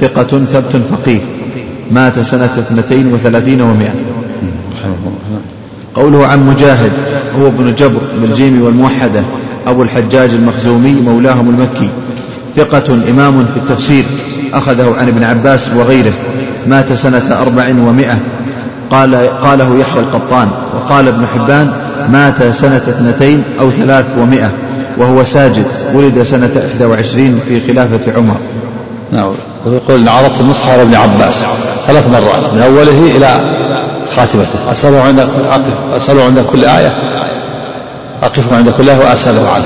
[0.00, 1.20] ثقة ثبت فقيه
[1.90, 3.94] مات سنة اثنتين وثلاثين ومائة.
[5.94, 6.92] قوله عن مجاهد
[7.40, 9.22] هو ابن جبر بالجيم والموحدة
[9.66, 11.88] أبو الحجاج المخزومي مولاهم المكي
[12.56, 14.04] ثقة إمام في التفسير
[14.54, 16.12] أخذه عن ابن عباس وغيره
[16.66, 18.18] مات سنة أربع ومائة.
[18.90, 21.72] قال قاله يحيى القطان وقال ابن حبان
[22.12, 24.52] مات سنة اثنتين أو ثلاث ومائة.
[24.98, 28.36] وهو ساجد ولد سنة إحدى وعشرين في خلافة عمر.
[29.12, 29.32] نعم.
[29.66, 31.46] ويقول عرضت المصحف على ابن عباس
[31.86, 33.40] ثلاث مرات من أوله إلى
[34.16, 34.70] خاتمته.
[34.70, 35.26] أسأله عند
[35.96, 36.92] أسأله عند كل آية.
[38.22, 39.64] أقف عند كل آية وأسأله عنه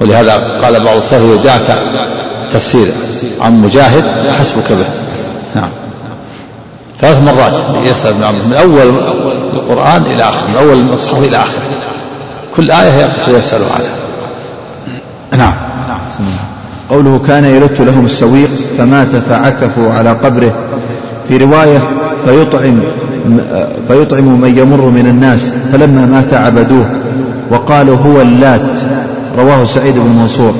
[0.00, 1.78] ولهذا قال بعض السلف إذا جاءك
[2.52, 2.86] تفسير
[3.40, 4.04] عن مجاهد
[4.38, 4.86] حسبك به.
[5.54, 5.68] نعم.
[7.00, 7.52] ثلاث مرات
[7.84, 8.94] يسأل ابن عمرو من أول
[9.52, 11.58] القرآن إلى آخر من أول المصحف إلى آخر.
[12.56, 15.44] كل آية يقف ويسأل عنها.
[15.44, 15.54] نعم.
[16.90, 20.52] قوله كان يلت لهم السويق فمات فعكفوا على قبره.
[21.28, 21.78] في رواية
[22.24, 22.80] فيطعم
[23.88, 26.86] فيطعم من يمر من الناس فلما مات عبدوه
[27.50, 28.60] وقالوا هو اللات.
[29.38, 30.54] رواه سعيد بن منصور.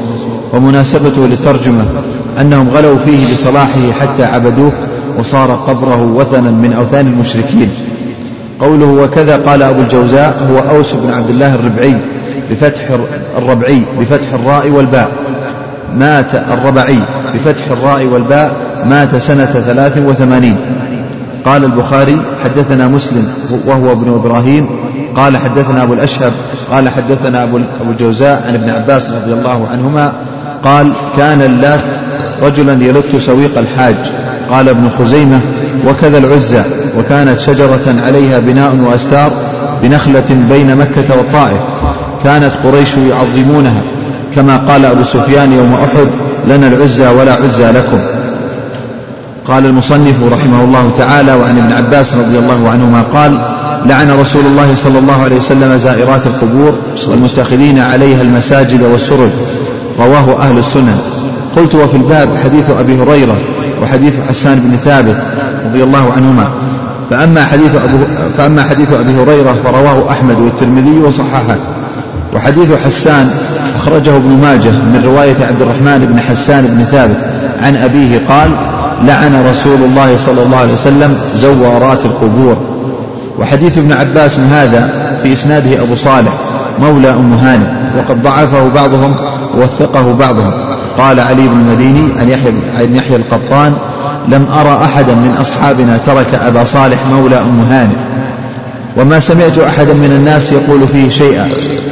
[0.53, 1.85] ومناسبته للترجمة
[2.41, 4.73] أنهم غلوا فيه بصلاحه حتى عبدوه
[5.19, 7.71] وصار قبره وثنا من أوثان المشركين.
[8.61, 11.95] قوله وكذا قال أبو الجوزاء هو أوس بن عبد الله الربعي
[12.51, 12.83] بفتح
[13.39, 15.11] الربعي بفتح الراء والباء.
[15.97, 16.99] مات الربعي
[17.35, 18.55] بفتح الراء والباء
[18.87, 20.57] مات سنة ثلاث وثمانين.
[21.45, 23.29] قال البخاري حدثنا مسلم
[23.67, 24.67] وهو ابن إبراهيم.
[25.17, 26.33] قال حدثنا أبو الأشهب.
[26.71, 27.59] قال حدثنا أبو
[27.91, 30.13] الجوزاء عن ابن عباس رضي الله عنهما.
[30.65, 31.85] قال كان اللات
[32.43, 33.97] رجلا يلت سويق الحاج.
[34.55, 35.41] قال ابن خزيمة
[35.89, 36.63] وكذا العزى
[36.99, 39.33] وكانت شجرة عليها بناء وأستار
[39.83, 41.61] بنخلة بين مكة والطائف
[42.25, 43.83] كانت قريش يعظمونها
[44.35, 46.07] كما قال أبو سفيان يوم أحد
[46.49, 47.99] لنا العزى ولا عزى لكم.
[49.47, 53.39] قال المصنف رحمه الله تعالى وعن ابن عباس رضي الله عنهما قال
[53.87, 56.73] لعن رسول الله صلى الله عليه وسلم زائرات القبور
[57.09, 59.31] والمتخذين عليها المساجد والسرج.
[59.99, 60.99] رواه أهل السنن
[61.57, 63.37] قلت وفي الباب حديث أبي هريرة
[63.83, 65.17] وحديث حسان بن ثابت
[65.67, 66.49] رضي الله عنهما.
[67.11, 67.99] فأما حديث أبو
[68.39, 71.57] فأما حديث أبي هريرة فرواه أحمد والترمذي وصححه.
[72.35, 73.31] وحديث حسان
[73.77, 77.17] أخرجه ابن ماجه من رواية عبد الرحمن بن حسان بن ثابت
[77.63, 78.51] عن أبيه قال
[79.07, 82.57] لعن رسول الله صلى الله عليه وسلم زوارات القبور.
[83.39, 84.91] وحديث ابن عباس هذا
[85.23, 86.33] في إسناده أبو صالح
[86.81, 87.67] مولى أم هانئ
[87.99, 89.15] وقد ضعفه بعضهم
[89.57, 90.53] ووثقه بعضهم.
[90.99, 93.73] قال علي بن المديني عن يحيى عن يحيى القطان
[94.29, 97.97] لم أرى أحدا من أصحابنا ترك أبا صالح مولى أم هانئ.
[98.97, 101.49] وما سمعت أحدا من الناس يقول فيه شيئا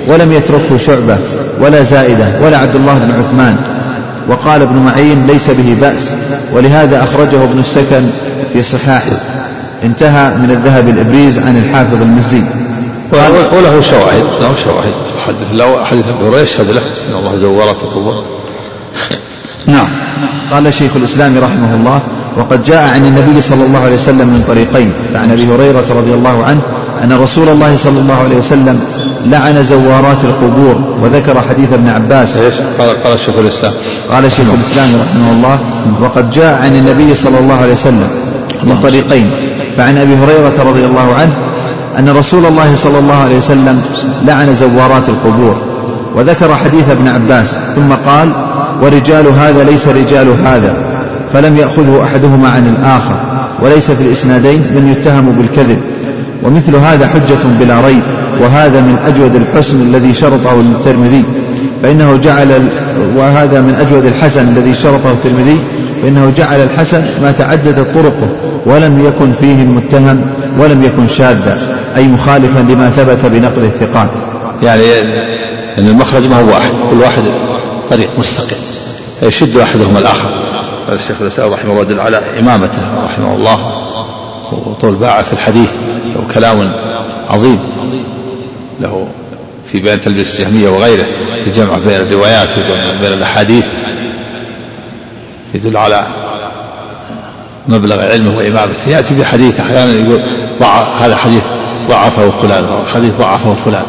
[0.09, 1.19] ولم يتركه شعبة
[1.61, 3.57] ولا زائدة ولا عبد الله بن عثمان.
[4.29, 6.15] وقال ابن معين ليس به بأس
[6.53, 8.03] ولهذا أخرجه ابن السكن
[8.53, 9.16] في صحاحه.
[9.85, 12.43] انتهى من الذهب الإبريز عن الحافظ المزي.
[13.12, 14.93] وله شواهد له شواهد.
[15.27, 17.15] حدث له حديث هريره يشهد له إن
[17.45, 18.24] الله القبور
[19.66, 19.89] نعم.
[20.51, 22.01] قال شيخ الإسلام رحمه الله
[22.36, 26.44] وقد جاء عن النبي صلى الله عليه وسلم من طريقين فعن أبي هريرة رضي الله
[26.44, 26.60] عنه
[27.05, 28.81] أن رسول الله صلى الله عليه وسلم
[29.27, 32.39] لعن زوارات القبور وذكر حديث ابن عباس؟
[32.78, 33.73] قال قال شيخ الإسلام.
[34.10, 35.59] قال شيخ الإسلام رحمه الله
[36.01, 38.09] وقد جاء عن النبي صلى الله عليه وسلم
[38.64, 39.31] من طريقين
[39.77, 41.32] فعن أبي هريرة رضي الله عنه
[41.98, 43.82] أن رسول الله صلى الله عليه وسلم
[44.24, 45.56] لعن زوارات القبور
[46.14, 48.32] وذكر حديث ابن عباس ثم قال
[48.83, 50.75] ورجال هذا ليس رجال هذا
[51.33, 53.17] فلم يأخذه أحدهما عن الآخر
[53.61, 55.79] وليس في الإسنادين من يتهم بالكذب.
[56.43, 58.03] ومثل هذا حجة بلا ريب
[58.41, 61.25] وهذا من أجود الحسن الذي شرطه الترمذي.
[61.83, 62.49] فإنه جعل
[63.17, 65.59] وهذا من أجود الحسن الذي شرطه الترمذي.
[66.03, 68.29] فإنه جعل الحسن ما تعددت طرقه
[68.67, 70.21] ولم يكن فيه المتهم
[70.59, 71.59] ولم يكن شاذا
[71.97, 74.11] أي مخالفا لما ثبت بنقل الثقات.
[74.63, 74.83] يعني
[75.79, 77.23] أن المخرج ما هو واحد كل واحد
[77.93, 78.56] طريق مستقل.
[79.23, 80.28] يشد أحدهما الآخر.
[80.89, 83.73] قال الشيخ الاسلام رحمه الله يدل على إمامته رحمه الله.
[84.52, 85.70] وطول باعه في الحديث
[86.14, 86.73] له كلام
[87.31, 87.59] عظيم.
[88.81, 89.06] له
[89.73, 91.06] في بيان تلبيس الجهمية وغيره
[91.44, 93.66] في الجمع بين الروايات والجمع بين الأحاديث.
[95.55, 96.06] يدل على
[97.69, 98.89] مبلغ علمه وإمامته.
[98.89, 100.20] يأتي بحديث أحيانا يقول
[101.01, 101.44] هذا حديث
[101.89, 103.85] ضعفه فلان حديث ضعفه فلان.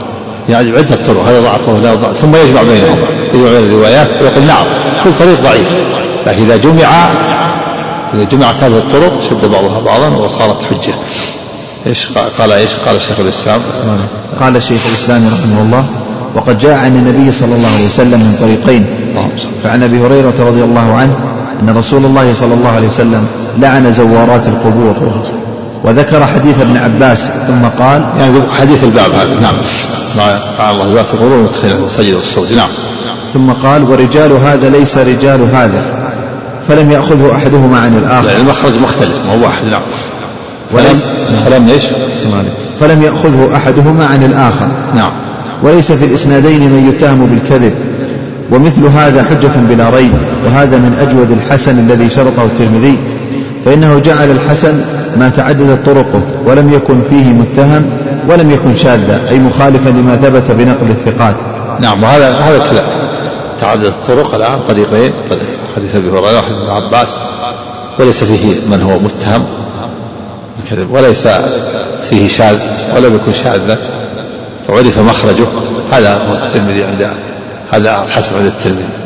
[0.49, 2.98] يعني عدة طرق هذا ضعفه هذا ضعف ثم يجمع بينهم
[3.34, 4.65] يجمع بين الروايات ويقول نعم
[5.03, 5.78] كل طريق ضعيف.
[6.28, 7.10] لكن إذا جمع
[8.14, 10.94] إذا جمعت هذه الطرق شد بعضها بعضا وصارت حجة.
[11.88, 12.07] إيش
[12.40, 13.61] قال إيش؟ قال الشيخ الإسلام
[14.40, 15.86] قال شيخ الإسلام رحمه الله
[16.36, 18.86] وقد جاء عن النبي صلى الله عليه وسلم من طريقين.
[19.64, 21.15] فعن أبي هريرة رضي الله عنه
[21.61, 23.28] أن رسول الله صلى الله عليه وسلم
[23.60, 24.95] لعن زوارات القبور.
[25.84, 29.55] وذكر حديث ابن عباس ثم قال يعني حديث الباب هذا نعم.
[30.60, 32.69] مع الله زوارات القبور ومدخله المسجد والصوت نعم.
[33.34, 35.84] ثم قال ورجال هذا ليس رجال هذا
[36.68, 38.27] فلم يأخذه أحدهما عن الآخر.
[38.27, 39.81] يعني المخرج مختلف ما هو واحد نعم.
[40.72, 40.99] ولم
[41.45, 41.84] فلم إيش؟
[42.80, 44.68] فلم يأخذه أحدهما عن الآخر.
[44.95, 45.11] نعم.
[45.64, 47.73] وليس في الإسنادين من يتهم بالكذب
[48.51, 50.11] ومثل هذا حجة بلا ريب
[50.45, 52.97] وهذا من أجود الحسن الذي شرطه الترمذي.
[53.65, 54.81] فإنه جعل الحسن
[55.18, 57.85] ما تعددت طرقه ولم يكن فيه متهم
[58.27, 61.35] ولم يكن شاذا أي مخالفا لما ثبت بنقل الثقات.
[61.80, 62.85] نعم وهذا هذا كلام.
[63.60, 67.10] تعدد الطرق الآن طريقين طريق حديث أبي هريرة وحديث ابن عباس.
[67.99, 69.45] وليس فيه من هو متهم
[70.57, 71.27] بالكذب وليس
[72.10, 72.57] فيه شاذ
[72.95, 73.77] ولم يكن شاذا.
[74.68, 75.48] فعرف مخرجه.
[75.91, 77.07] هذا هو الترمذي عند
[77.72, 79.02] هذا الحسن عند الترمذي.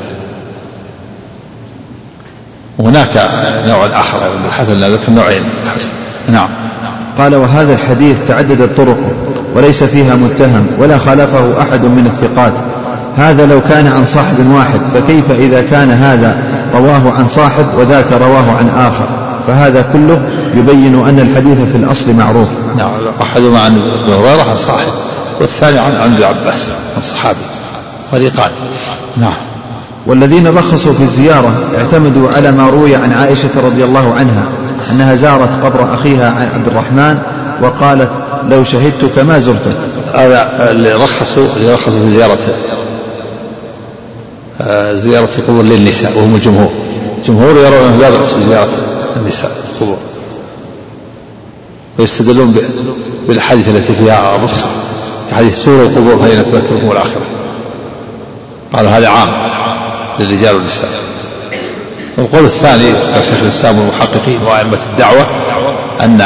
[2.78, 3.30] وهناك
[3.68, 5.44] نوع آخر الحسن ذكر نوعين.
[5.44, 5.90] من الحسن
[6.30, 6.50] نعم.
[7.18, 9.12] قال وهذا الحديث تعددت طرقه
[9.56, 12.54] وليس فيها متهم ولا خالفه أحد من الثقات.
[13.18, 16.38] هذا لو كان عن صاحب واحد فكيف إذا كان هذا
[16.76, 19.08] رواه عن صاحب وذاك رواه عن آخر؟
[19.48, 20.22] فهذا كله
[20.56, 22.50] يبين أن الحديث في الأصل معروف.
[22.78, 22.90] نعم.
[23.22, 24.92] أحدهما عن هريرة عن صاحب
[25.40, 27.38] والثاني عن عن ابن عباس عن صحابي.
[28.12, 28.52] طريقان.
[29.18, 29.57] نعم.
[30.08, 34.44] والذين رخصوا في الزيارة اعتمدوا على ما روي عن عائشة رضي الله عنها
[34.92, 37.20] أنها زارت قبر أخيها عن عبد الرحمن
[37.62, 38.10] وقالت
[38.50, 39.78] لو شهدتك ما زرتك.
[40.14, 42.38] هذا اللي رخصوا اللي رخصوا في زيارة
[44.62, 46.70] آه، زيارة القبور للنساء وهم الجمهور.
[47.18, 48.70] الجمهور يرون أنه لا بأس بزيارة
[49.18, 49.98] النساء القبور.
[52.00, 52.56] ويستدلون
[53.28, 54.68] بالأحاديث التي فيها الرخصة
[55.32, 57.22] كحديث سور القبور فإن تذكركم الآخرة.
[58.74, 59.67] قالوا هذا عام.
[60.20, 60.90] للرجال والنساء.
[62.18, 65.28] والقول الثاني شيخ الإسلام والمحققين وأئمة الدعوة
[66.02, 66.22] ان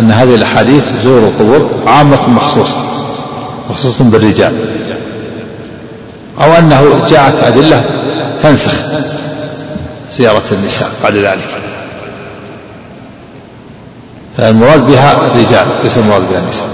[0.00, 2.76] أن هذه الأحاديث زور القبور عامة مخصوصة
[3.70, 4.52] مخصوصة بالرجال.
[6.40, 7.84] أو أنه جاءت أدلة
[8.42, 8.72] تنسخ
[10.10, 11.48] زيارة النساء بعد ذلك.
[14.38, 16.68] فالمراد بها الرجال ليس المراد بها النساء.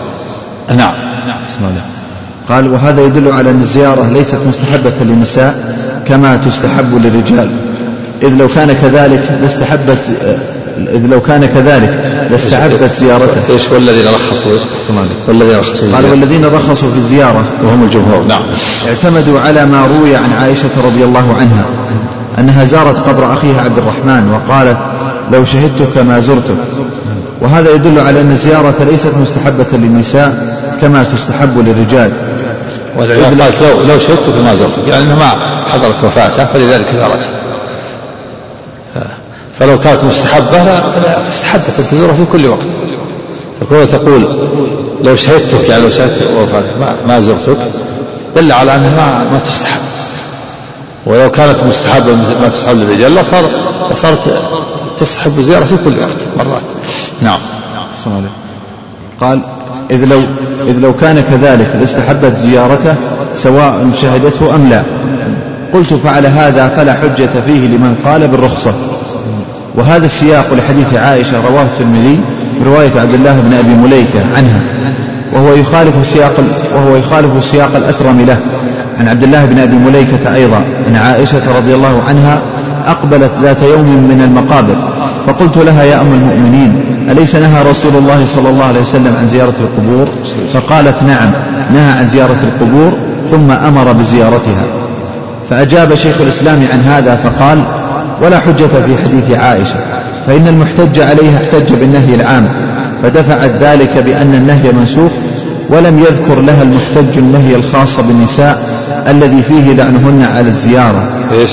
[0.76, 0.94] نعم.
[1.48, 1.95] بسم الله
[2.48, 5.76] قال وهذا يدل على أن الزيارة ليست مستحبة للنساء
[6.08, 7.48] كما تستحب للرجال.
[8.22, 9.98] إذ لو كان كذلك لاستحبت
[10.94, 13.52] إذ لو كان كذلك لاستحبت زيارته.
[13.52, 14.58] إيش والذين رخصوا
[15.28, 18.24] والذين رخصوا قال والذين رخصوا في الزيارة وهم الجمهور.
[18.28, 18.42] نعم.
[18.88, 21.64] اعتمدوا على ما روي عن عائشة رضي الله عنها
[22.38, 24.78] أنها زارت قبر أخيها عبد الرحمن وقالت
[25.32, 26.56] لو شهدتك ما زرتك.
[27.40, 32.10] وهذا يدل على أن الزيارة ليست مستحبة للنساء كما تستحب للرجال.
[32.96, 35.32] ولذلك قالت لو لو شهدتك ما زرتك يعني ما
[35.72, 37.28] حضرت وفاته فلذلك زارته
[39.58, 40.62] فلو كانت مستحبة
[41.28, 42.66] استحبت أن تزوره في كل وقت.
[43.60, 44.28] فكون تقول
[45.02, 47.56] لو شهدتك يعني لو شهدت وفاتك ما, ما زرتك
[48.36, 49.80] دل على أنها ما, ما تستحب.
[51.06, 52.12] ولو كانت مستحبة
[52.42, 53.50] ما تستحب للرجال لصار
[53.90, 54.42] لصارت
[54.98, 56.62] تستحب الزيارة في كل وقت مرات.
[57.22, 57.38] نعم.
[59.20, 59.40] قال
[59.90, 60.20] إذ لو
[60.68, 62.94] إذ لو كان كذلك لاستحبت زيارته
[63.34, 64.82] سواء شهدته أم لا.
[65.74, 68.72] قلت فعل هذا فلا حجة فيه لمن قال بالرخصة.
[69.74, 72.20] وهذا السياق لحديث عائشة رواه الترمذي
[72.64, 74.60] برواية عبد الله بن أبي مليكة عنها.
[75.32, 76.34] وهو يخالف سياق
[76.74, 78.38] وهو يخالف سياق الأكرم له.
[79.00, 82.40] عن عبد الله بن أبي مليكة أيضا أن عائشة رضي الله عنها
[82.86, 84.76] أقبلت ذات يوم من المقابر.
[85.26, 89.54] فقلت لها يا أم المؤمنين أليس نهى رسول الله صلى الله عليه وسلم عن زيارة
[89.60, 90.08] القبور؟
[90.54, 91.30] فقالت نعم
[91.74, 92.92] نهى عن زيارة القبور
[93.30, 94.64] ثم أمر بزيارتها.
[95.50, 97.62] فأجاب شيخ الإسلام عن هذا فقال
[98.22, 99.76] ولا حجة في حديث عائشة
[100.26, 102.48] فإن المحتج عليها احتج بالنهي العام
[103.02, 105.12] فدفعت ذلك بأن النهي منسوخ
[105.70, 108.76] ولم يذكر لها المحتج النهي الخاص بالنساء
[109.08, 111.02] الذي فيه لعنهن على الزيارة.
[111.32, 111.50] إيش؟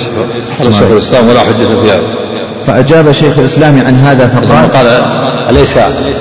[0.59, 2.22] قال شيخ الإسلام ولا حجة في هذا.
[2.67, 5.01] فأجاب شيخ الإسلام عن هذا فقال قال
[5.49, 5.77] أليس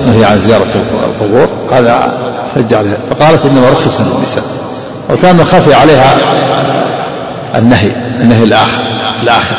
[0.06, 0.66] نهي عن زيارة
[1.04, 2.10] القبور؟ قال
[2.54, 4.44] حج عليها فقالت إنما رخص للنساء.
[5.10, 6.16] وكان خفي عليها
[7.56, 7.90] النهي
[8.20, 8.78] النهي الآخر
[9.22, 9.56] الآخر.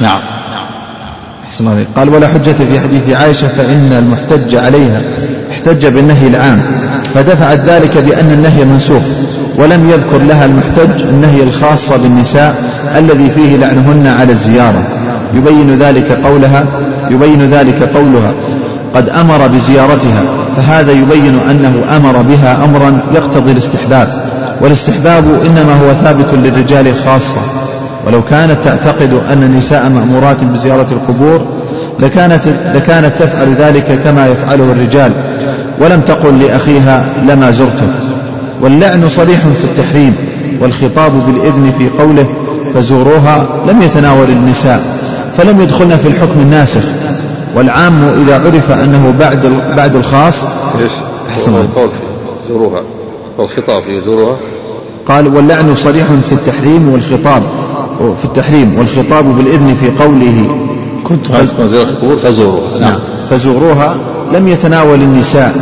[0.00, 0.18] نعم.
[1.44, 5.00] أحسن الله قال ولا حجة في حديث عائشة فإن المحتج عليها.
[5.52, 6.62] احتج بالنهي العام.
[7.14, 9.02] فدفعت ذلك بأن النهي منسوخ.
[9.56, 12.64] ولم يذكر لها المحتج النهي الخاص بالنساء
[12.96, 14.82] الذي فيه لعنهن على الزيارة.
[15.36, 16.64] يبين ذلك قولها
[17.10, 18.32] يبين ذلك قولها.
[18.94, 20.22] قد أمر بزيارتها
[20.56, 24.08] فهذا يبين أنه أمر بها أمرا يقتضي الاستحباب.
[24.60, 27.40] والاستحباب إنما هو ثابت للرجال خاصة.
[28.06, 31.46] ولو كانت تعتقد أن النساء مأمورات بزيارة القبور
[32.00, 32.42] لكانت,
[32.74, 35.12] لكانت تفعل ذلك كما يفعله الرجال.
[35.80, 37.88] ولم تقل لأخيها لما زرته
[38.62, 40.16] واللعن صريح في التحريم
[40.60, 42.26] والخطاب بالإذن في قوله
[42.74, 44.82] فزوروها لم يتناول النساء.
[45.36, 46.82] فلم يدخلن في الحكم الناسخ.
[47.54, 50.34] والعام إذا عرف أنه بعد بعد الخاص
[50.80, 50.92] إيش؟
[51.30, 51.52] أحسن
[52.48, 52.82] زوروها
[53.38, 54.36] والخطاب في زوروها
[55.08, 57.42] قال واللعن صريح في التحريم والخطاب
[57.98, 60.58] في التحريم والخطاب بالإذن في قوله.
[61.04, 62.78] كنت القبور فزوروها.
[62.80, 62.98] نعم.
[63.30, 63.94] فزوروها
[64.32, 65.54] لم يتناول النساء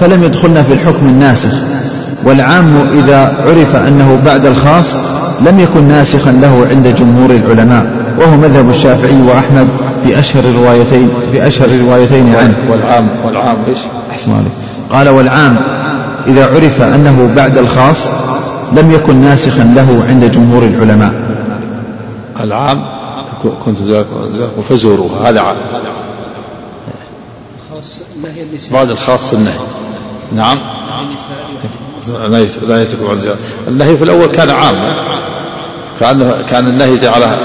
[0.00, 1.52] فلم يدخلن في الحكم الناسخ.
[2.24, 4.86] والعام إذا عرف أنه بعد الخاص
[5.40, 7.86] لم يكن ناسخا له عند جمهور العلماء
[8.18, 9.68] وهو مذهب الشافعي وأحمد
[10.04, 12.54] في أشهر الروايتين في أشهر الروايتين عنه.
[12.70, 13.78] والعام والعام إيش؟
[14.10, 14.52] أحسن عليك.
[14.90, 15.56] قال والعام
[16.26, 18.06] إذا عرف أنه بعد الخاص
[18.72, 21.12] لم يكن ناسخا له عند جمهور العلماء.
[22.40, 22.84] العام
[23.64, 23.78] كنت
[24.68, 25.56] فزوروها هذا عام.
[28.72, 29.58] بعد الخاص النهي.
[30.36, 30.58] نعم.
[32.68, 33.38] لا يتكلم عن زيارة
[33.68, 35.15] النهي في الأول كان عاما
[36.00, 37.38] كان كأن النهي جعله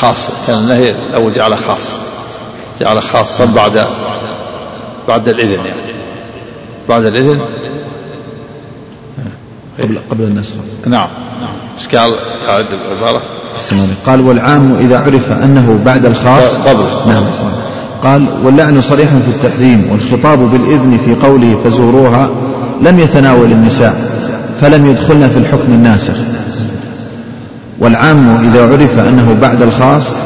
[0.00, 1.92] خاص كأن النهي الأول جعله خاص
[2.80, 3.86] جعله خاصا بعد
[5.08, 5.94] بعد الإذن يعني.
[6.88, 7.40] بعد الإذن؟
[9.80, 10.54] قبل قبل النسخ
[10.86, 11.08] نعم
[11.40, 11.50] نعم.
[11.78, 13.22] إيش قال؟ قاعد العبارة؟
[14.06, 16.84] قال والعام إذا عرف أنه بعد الخاص قبل.
[17.06, 17.24] نعم
[18.02, 22.30] قال واللعن صريح في التحريم والخطاب بالإذن في قوله فزوروها
[22.82, 23.94] لم يتناول النساء
[24.60, 26.14] فلم يدخلن في الحكم الناسخ.
[27.80, 30.16] والعام إذا عرف أنه بعد الخاص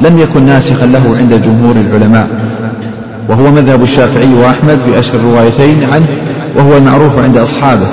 [0.00, 2.28] لم يكن ناسخا له عند جمهور العلماء.
[3.28, 6.06] وهو مذهب الشافعي وأحمد في أشهر الروايتين عنه
[6.56, 7.86] وهو المعروف عند أصحابه.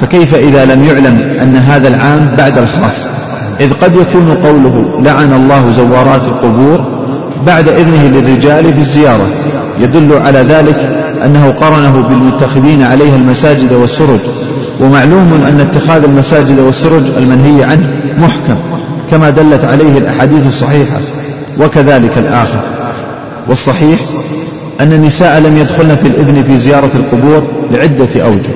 [0.00, 3.08] فكيف إذا لم يعلم أن هذا العام بعد الخاص؟
[3.60, 6.84] إذ قد يكون قوله لعن الله زوارات القبور
[7.46, 9.26] بعد إذنه للرجال في الزيارة
[9.80, 14.18] يدل على ذلك أنه قرنه بالمتخذين عليها المساجد والسرج
[14.80, 17.86] ومعلوم أن اتخاذ المساجد والسرج المنهي عنه
[18.18, 18.56] محكم
[19.10, 20.98] كما دلت عليه الأحاديث الصحيحة
[21.60, 22.60] وكذلك الآخر.
[23.48, 23.98] والصحيح
[24.80, 27.42] أن النساء لم يدخلن في الإذن في زيارة القبور
[27.72, 28.50] لعدة أوجه.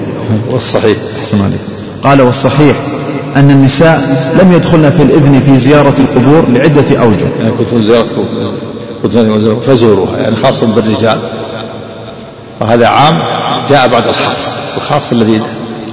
[0.51, 0.97] والصحيح.
[1.21, 1.61] أحسن عليك.
[2.05, 2.77] قال والصحيح
[3.37, 4.01] أن النساء
[4.43, 7.27] لم يدخلن في الإذن في زيارة القبور لعدة أوجه.
[7.41, 8.07] يعني كنت زيارة
[9.67, 11.19] فزوروها يعني خاصة بالرجال.
[12.61, 13.23] وهذا عام
[13.69, 15.41] جاء بعد الخاص الخاص الذي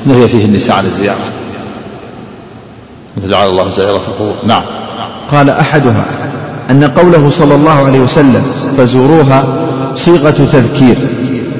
[0.05, 1.19] نهي فيه النساء عن الزيارة.
[3.29, 4.63] جعل الله زائرة القبور نعم.
[5.31, 6.05] قال أحدها
[6.69, 8.43] أن قوله صلى الله عليه وسلم
[8.77, 9.45] فزوروها
[9.95, 10.95] صيغة تذكير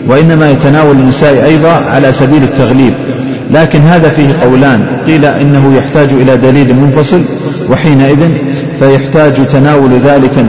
[0.07, 2.93] وإنما يتناول النساء أيضا على سبيل التغليب.
[3.51, 7.21] لكن هذا فيه قولان قيل إنه يحتاج إلى دليل منفصل
[7.69, 8.29] وحينئذ
[8.79, 10.45] فيحتاج تناول ذلك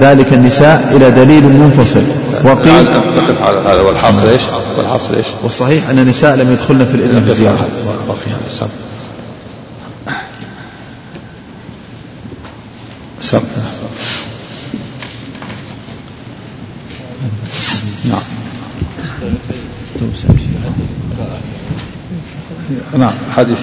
[0.00, 2.02] ذلك النساء إلى دليل منفصل.
[2.44, 2.84] وقيل
[3.16, 3.80] نقف على هذا.
[3.80, 4.42] والحاصل إيش؟
[4.78, 7.68] والحاصل إيش؟ والصحيح أن النساء لم يدخلن في الإذن في الزيارة
[13.20, 13.40] سم.
[18.04, 18.20] نعم.
[22.98, 23.12] نعم.
[23.36, 23.58] حديث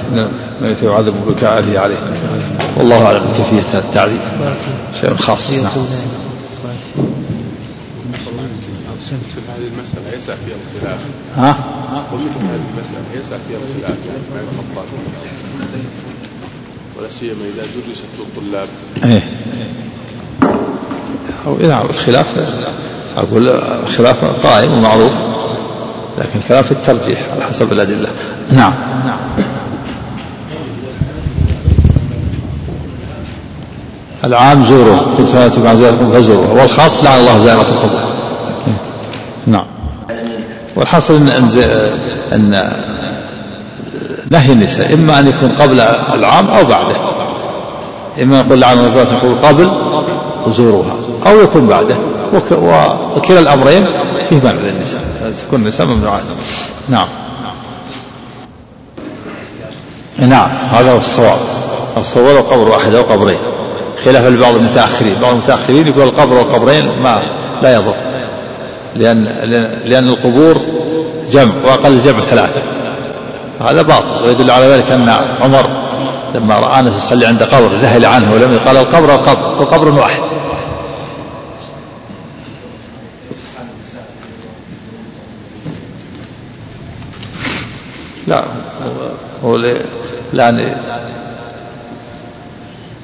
[0.61, 1.95] من يعذب بكاء اهله عليه.
[2.77, 4.19] والله أعلم بكيفيه هذا التعذيب
[5.01, 5.53] شيء خاص.
[5.53, 5.71] نعم.
[9.13, 10.99] مثل هذه المسألة يسع فيها الخلاف
[11.37, 11.57] ها؟
[12.13, 14.87] ومثل هذه المسألة يسع فيها الخلاف يعني ما يخطط
[16.97, 18.67] ولا سيما إذا درست للطلاب
[19.05, 19.23] إيه.
[21.47, 22.35] أو نعم الخلاف
[23.17, 23.49] أقول
[23.83, 25.11] الخلاف قائم ومعروف
[26.17, 28.09] لكن في الترجيح على حسب الأدلة.
[28.51, 28.73] نعم.
[29.05, 29.17] نعم
[34.23, 36.61] العام زوروا قلت فاتوا مع زيارتكم فزوروا.
[36.61, 38.14] والخاص لعن الله زائرة القبور.
[40.75, 42.71] والحاصل إن ان, أن
[44.31, 45.79] نهي النساء إما أن يكون قبل
[46.13, 46.95] العام أو بعده.
[48.21, 49.71] إما يقول لعن الله القبور قبل
[50.47, 50.95] وزوروها
[51.25, 51.95] أو يكون بعده.
[53.15, 53.87] وكلا الأمرين
[54.29, 55.01] فيه منع للنساء.
[55.47, 56.23] تكون النساء ممنوعات.
[56.89, 57.07] نعم.
[60.19, 61.37] نعم هذا هو الصواب.
[61.97, 63.37] الصواب قبر واحد أو قبرين.
[64.05, 65.15] خلافا لبعض المتأخرين.
[65.21, 67.21] بعض المتأخرين يقول القبر والقبرين ما
[67.63, 67.93] لا يضر.
[68.95, 69.23] لأن
[69.85, 70.61] لأن القبور
[71.31, 72.61] جمع وأقل الجمع ثلاثة.
[73.61, 75.09] هذا باطل ويدل على ذلك أن
[75.41, 75.69] عمر
[76.35, 80.21] لما رأى أنس يصلي عند قبر ذهل عنه ولم قال القبر القبر وقبر واحد.
[88.27, 88.43] لا
[89.43, 89.57] هو
[90.33, 90.75] لأن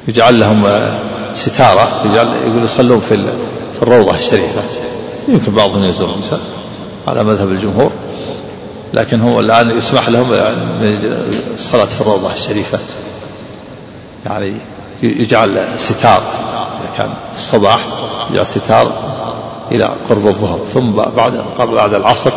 [0.08, 0.90] يجعل لهم
[1.34, 4.62] ستارة يجعل يقول يصلون في الروضة الشريفة.
[5.28, 6.16] يمكن بعضهم يزور
[7.08, 7.92] على مذهب الجمهور
[8.94, 10.32] لكن هو الآن يسمح لهم
[11.54, 12.80] الصلاة في الروضة الشريفة
[14.26, 14.54] يعني
[15.04, 16.24] يجعل ستار
[16.80, 17.80] إذا كان الصباح
[18.32, 18.92] يجعل ستار
[19.72, 22.32] إلى قرب الظهر ثم بعد قبل بعد العصر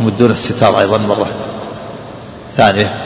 [0.00, 1.26] يمدون الستار أيضا مرة
[2.56, 2.96] ثانية.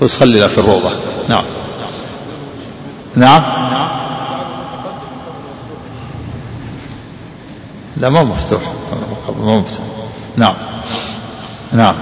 [0.00, 0.90] فيصلي في الروضة.
[1.28, 1.44] نعم.
[3.16, 3.42] نعم.
[7.96, 8.60] لا ما مفتوح.
[9.42, 9.84] ما مفتوح.
[10.36, 10.54] نعم.
[11.72, 11.94] نعم.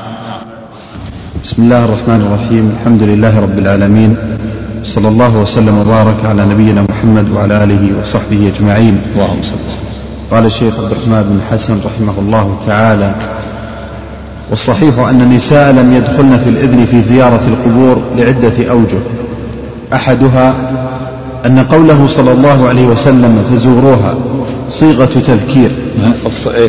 [1.44, 2.76] بسم الله الرحمن الرحيم.
[2.80, 4.16] الحمد لله رب العالمين.
[4.84, 9.00] صلى الله وسلم وبارك على نبينا محمد وعلى آله وصحبه أجمعين.
[9.14, 9.56] اللهم صل
[10.30, 13.14] قال الشيخ عبد الرحمن بن حسن رحمه الله تعالى
[14.50, 19.00] والصحيح أن النساء لم يدخلن في الإذن في زيارة القبور لعدة أوجه.
[19.92, 20.54] أحدها
[21.46, 24.14] أن قوله صلى الله عليه وسلم فزوروها
[24.70, 25.70] صيغة تذكير.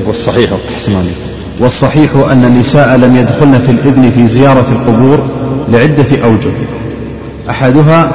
[0.07, 0.49] والصحيح
[1.59, 5.19] والصحيح أن النساء لم يدخلن في الإذن في زيارة القبور
[5.71, 6.53] لعدة أوجه.
[7.49, 8.11] أحدها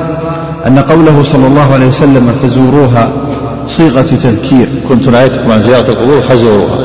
[0.67, 3.11] أن قوله صلى الله عليه وسلم فزوروها
[3.67, 4.67] صيغة تذكير.
[4.89, 6.79] كنت نهيتكم عن زيارة القبور فزوروها.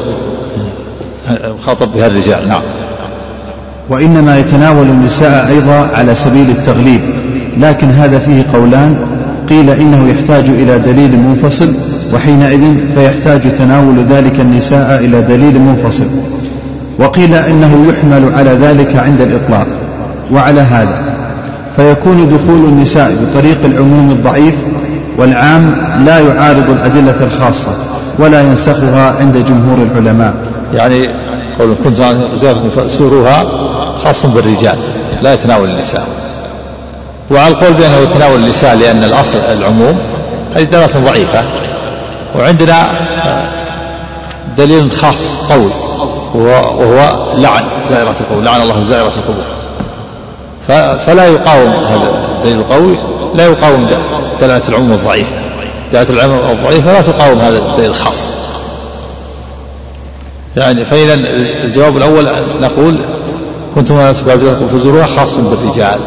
[1.66, 2.62] خاطب بها الرجال نعم.
[3.90, 7.02] وإنما يتناول النساء أيضا على سبيل التغليب
[7.58, 8.98] لكن هذا فيه قولان
[9.50, 11.74] قيل إنه يحتاج إلى دليل منفصل
[12.14, 16.06] وحينئذ فيحتاج تناول ذلك النساء إلى دليل منفصل.
[17.00, 19.68] وقيل إنه يحمل على ذلك عند الإطلاق.
[20.32, 21.04] وعلى هذا
[21.76, 24.56] فيكون دخول النساء بطريق العموم الضعيف
[25.18, 25.76] والعام
[26.06, 27.72] لا يعارض الأدلة الخاصة
[28.20, 30.34] ولا ينسخها عند جمهور العلماء.
[30.74, 31.10] يعني
[31.60, 31.98] قول كنت
[32.36, 33.44] زيارة سورها
[34.04, 34.78] خاص بالرجال
[35.22, 36.08] لا يتناول النساء.
[37.32, 40.00] وعلى القول بأنه يتناول النساء لأن الأصل العموم
[40.56, 41.44] هذه دلالة ضعيفة
[42.36, 42.90] وعندنا
[44.58, 45.72] دليل خاص قوي
[46.36, 49.44] وهو لعن زائرة القبور لعن الله زائرة القبور.
[50.98, 52.98] فلا يقاوم هذا الدليل القوي
[53.36, 53.88] لا يقاوم
[54.42, 55.36] دلالة العموم الضعيفة.
[55.94, 58.34] دلالة العموم الضعيفة لا تقاوم هذا الدليل الخاص.
[60.58, 61.14] يعني فإذا
[61.64, 62.30] الجواب الأول
[62.62, 62.98] نقول
[63.76, 66.00] كنتم لا تبازلكم فزوروها خاص بالرجال.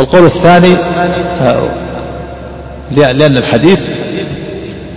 [0.00, 0.76] والقول الثاني
[2.90, 3.80] لأن الحديث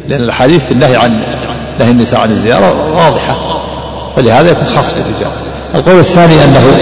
[0.10, 1.22] لأن الأحاديث في النهي عن
[1.80, 3.36] نهي النساء عن الزيارة واضحة
[4.16, 5.32] فلهذا يكون خاص بالرجال
[5.76, 6.78] القول الثاني أنه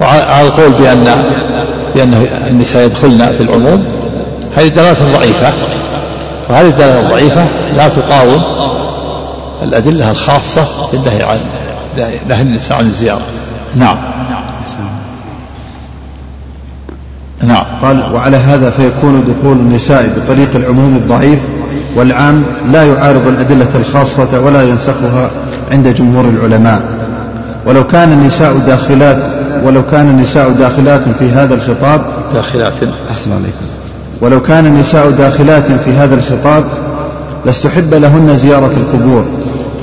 [0.00, 1.24] وعلى القول بأن
[1.94, 3.84] بأن النساء يدخلن في العموم
[4.56, 5.52] هذه دلالة ضعيفة
[6.50, 7.46] وهذه الدلالة الضعيفة
[7.76, 8.42] لا تقاوم
[9.62, 11.38] الأدلة الخاصة بالنهي عن
[12.28, 13.22] نهي النساء عن الزيارة.
[13.76, 13.98] نعم.
[17.42, 17.64] نعم.
[17.82, 21.38] قال وعلى هذا فيكون دخول النساء بطريق العموم الضعيف
[21.96, 22.42] والعام
[22.72, 25.30] لا يعارض الأدلة الخاصة ولا ينسخها
[25.72, 26.82] عند جمهور العلماء.
[27.66, 29.18] ولو كان النساء داخلات
[29.64, 32.00] ولو كان النساء داخلات في هذا الخطاب
[32.34, 32.72] داخلات.
[33.10, 33.66] أحسن عليكم.
[34.20, 36.64] ولو كان النساء داخلات في هذا الخطاب
[37.46, 39.24] لاستحب لهن زيارة القبور.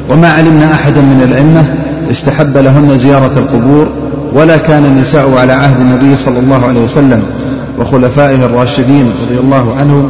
[0.10, 1.66] وما علمنا أحدا من الأئمة
[2.12, 3.88] استحب لهن زيارة القبور
[4.34, 7.24] ولا كان النساء على عهد النبي صلى الله عليه وسلم
[7.80, 10.10] وخلفائه الراشدين رضي الله عنهم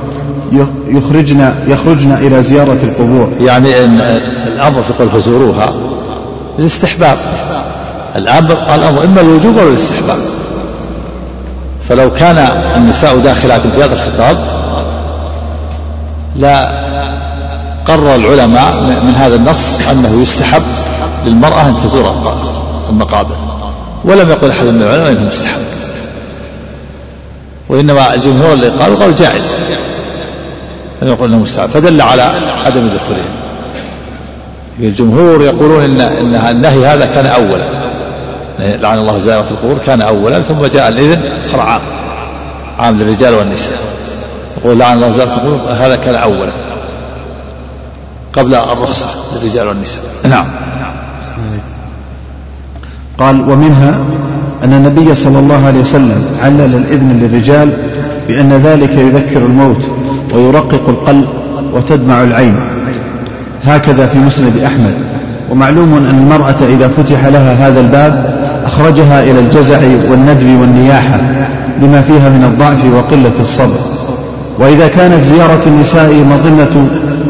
[0.87, 3.29] يخرجن يخرجن إلى زيارة القبور.
[3.41, 4.01] يعني إن
[4.47, 5.73] الأمر في قول فزوروها
[6.59, 7.17] الاستحباب.
[8.15, 10.17] الأمر الأمر إما الوجوب أو الاستحباب.
[11.89, 12.37] فلو كان
[12.75, 14.37] النساء داخلات في هذا الخطاب
[16.35, 16.85] لا
[17.85, 20.61] قرر العلماء من هذا النص أنه يستحب
[21.25, 22.15] للمرأة أن تزور
[22.89, 23.35] المقابر.
[24.05, 25.59] ولم يقل أحد من العلماء أنه مستحب
[27.69, 29.55] وإنما الجمهور اللي قالوا قالوا جائز
[31.01, 32.21] لم يقول أنه مستحب فدل على
[32.65, 33.31] عدم دخولهم.
[34.79, 37.63] الجمهور يقولون إن إن النهي هذا كان أولا.
[38.59, 41.81] لعن الله زائرة القبور كان أولا ثم جاء الإذن صار عام.
[42.79, 43.79] عام للرجال والنساء.
[44.57, 46.51] يقول لعن الله زائرة القبور هذا كان أولا.
[48.33, 50.03] قبل الرخصة للرجال والنساء.
[50.23, 50.45] نعم.
[53.19, 53.99] قال ومنها
[54.63, 57.69] أن النبي صلى الله عليه وسلم علل الإذن للرجال
[58.27, 59.81] بأن ذلك يذكر الموت
[60.33, 61.25] ويرقق القلب
[61.73, 62.55] وتدمع العين.
[63.63, 64.93] هكذا في مسند أحمد.
[65.51, 69.77] ومعلوم أن المرأة إذا فتح لها هذا الباب أخرجها إلى الجزع
[70.11, 71.19] والندب والنياحة
[71.81, 73.79] لما فيها من الضعف وقلة الصبر.
[74.59, 76.87] وإذا كانت زيارة النساء مظنة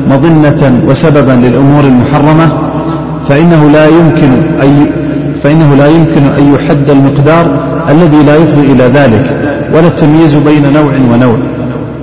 [0.10, 2.50] مظنة وسببا للأمور المحرمة
[3.30, 4.30] فإنه لا يمكن
[4.64, 4.86] أن
[5.46, 7.46] فإنه لا يمكن أن يحد المقدار
[7.90, 9.26] الذي لا يفضي إلى ذلك
[9.74, 11.38] ولا التمييز بين نوع ونوع.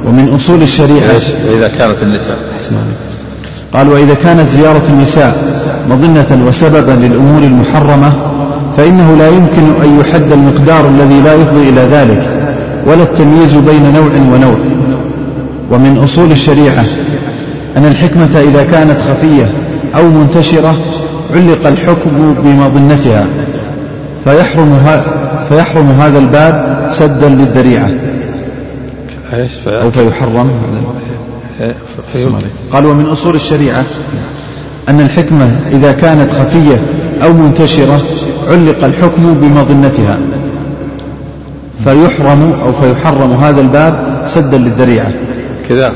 [0.07, 1.21] ومن أصول الشريعة
[1.51, 2.37] وإذا كانت النساء.
[3.73, 5.37] قال وإذا كانت زيارة النساء
[5.91, 8.13] مظنة وسببا للأمور المحرمة
[8.77, 12.23] فإنه لا يمكن أن يحد المقدار الذي لا يفضي إلى ذلك
[12.87, 14.59] ولا التمييز بين نوع ونوع.
[15.71, 16.85] ومن أصول الشريعة
[17.77, 19.51] أن الحكمة إذا كانت خفية
[19.97, 20.75] أو منتشرة
[21.35, 23.27] علق الحكم بمظنتها
[24.25, 25.01] فيحرم,
[25.49, 27.91] فيحرم هذا الباب سدا للذريعة.
[29.67, 30.51] أو فيحرم.
[32.73, 33.85] قال ومن أصول الشريعة
[34.89, 36.81] أن الحكمة إذا كانت خفية
[37.23, 38.01] أو منتشرة
[38.49, 40.19] علق الحكم بمظنتها.
[41.85, 45.11] فيحرم أو فيحرم هذا الباب سدا للذريعة.
[45.69, 45.93] كذا.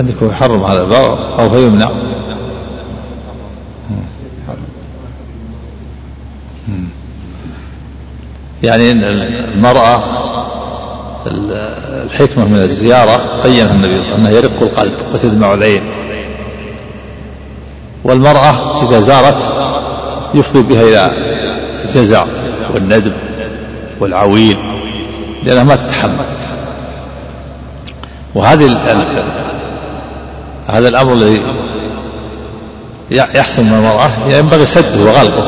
[0.00, 1.90] عندكم يحرم هذا الباب أو فيمنع؟
[8.64, 10.02] يعني المرأة
[12.04, 15.82] الحكمة من الزيارة بينها النبي صلى الله عليه وسلم أنها يرق القلب وتدمع العين.
[18.04, 19.36] والمرأة إذا زارت
[20.34, 21.12] يفضي بها إلى
[21.84, 22.24] الجزع
[22.74, 23.12] والندب
[24.00, 24.56] والعويل
[25.44, 26.26] لأنها ما تتحمل.
[28.34, 28.66] وهذه
[30.68, 31.42] هذا الأمر الذي
[33.10, 35.44] يحصل من المرأة ينبغي سده وغلقه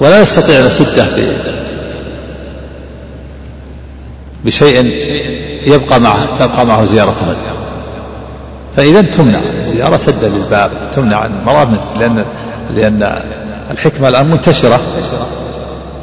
[0.00, 1.06] ولا نستطيع أن نسده
[4.44, 4.90] بشيء
[5.66, 7.26] يبقى معه تبقى معه زيارته
[8.76, 11.68] فإذا تمنع الزيارة سدا للباب تمنع المرأة
[11.98, 12.24] لأن
[12.76, 13.22] لأن
[13.70, 14.80] الحكمة الآن منتشرة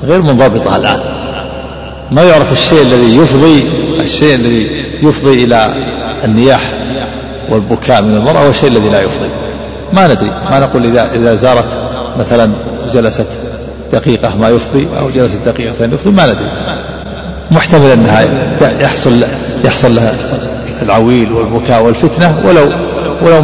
[0.03, 0.99] غير منضبطة الآن.
[2.11, 3.63] ما يعرف الشيء الذي يفضي
[3.99, 5.73] الشيء الذي يفضي إلى
[6.23, 6.61] النياح
[7.49, 9.29] والبكاء من المرأة والشيء الذي لا يفضي.
[9.93, 11.77] ما ندري ما نقول إذا إذا زارت
[12.19, 12.51] مثلا
[12.93, 13.27] جلست
[13.91, 16.49] دقيقة ما يفضي أو جلست دقيقتين يفضي ما ندري.
[17.51, 18.25] محتمل أنها
[18.79, 19.23] يحصل
[19.63, 20.13] يحصل لها
[20.81, 22.71] العويل والبكاء والفتنة ولو
[23.21, 23.43] ولو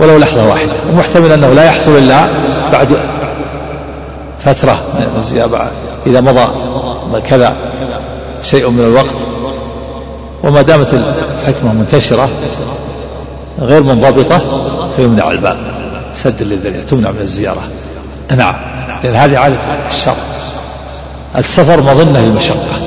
[0.00, 0.72] ولو لحظة واحدة.
[0.92, 2.26] ومحتمل أنه لا يحصل إلا
[2.72, 2.96] بعد
[4.40, 4.82] فترة
[6.06, 6.46] إذا مضى
[7.28, 7.52] كذا
[8.42, 9.16] شيء من الوقت
[10.42, 12.28] وما دامت الحكمة منتشرة
[13.60, 14.40] غير منضبطة
[14.96, 15.58] فيمنع الباب
[16.14, 17.62] سد للذريعة تمنع من الزيارة.
[18.36, 18.54] نعم
[19.04, 19.56] لأن هذه عادة
[19.88, 20.14] الشر
[21.38, 22.80] السفر مظنة للمشقة.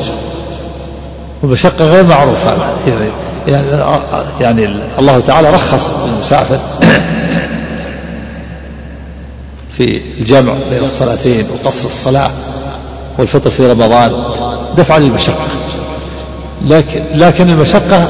[1.42, 2.54] والمشقة غير معروفة.
[3.48, 3.70] يعني,
[4.40, 6.60] يعني الله تعالى رخص للمسافر
[9.78, 12.32] في الجمع بين الصلاتين وقصر الصلاة
[13.18, 14.24] والفطر في رمضان
[14.78, 15.46] دفعا للمشقة.
[16.68, 18.08] لكن لكن المشقة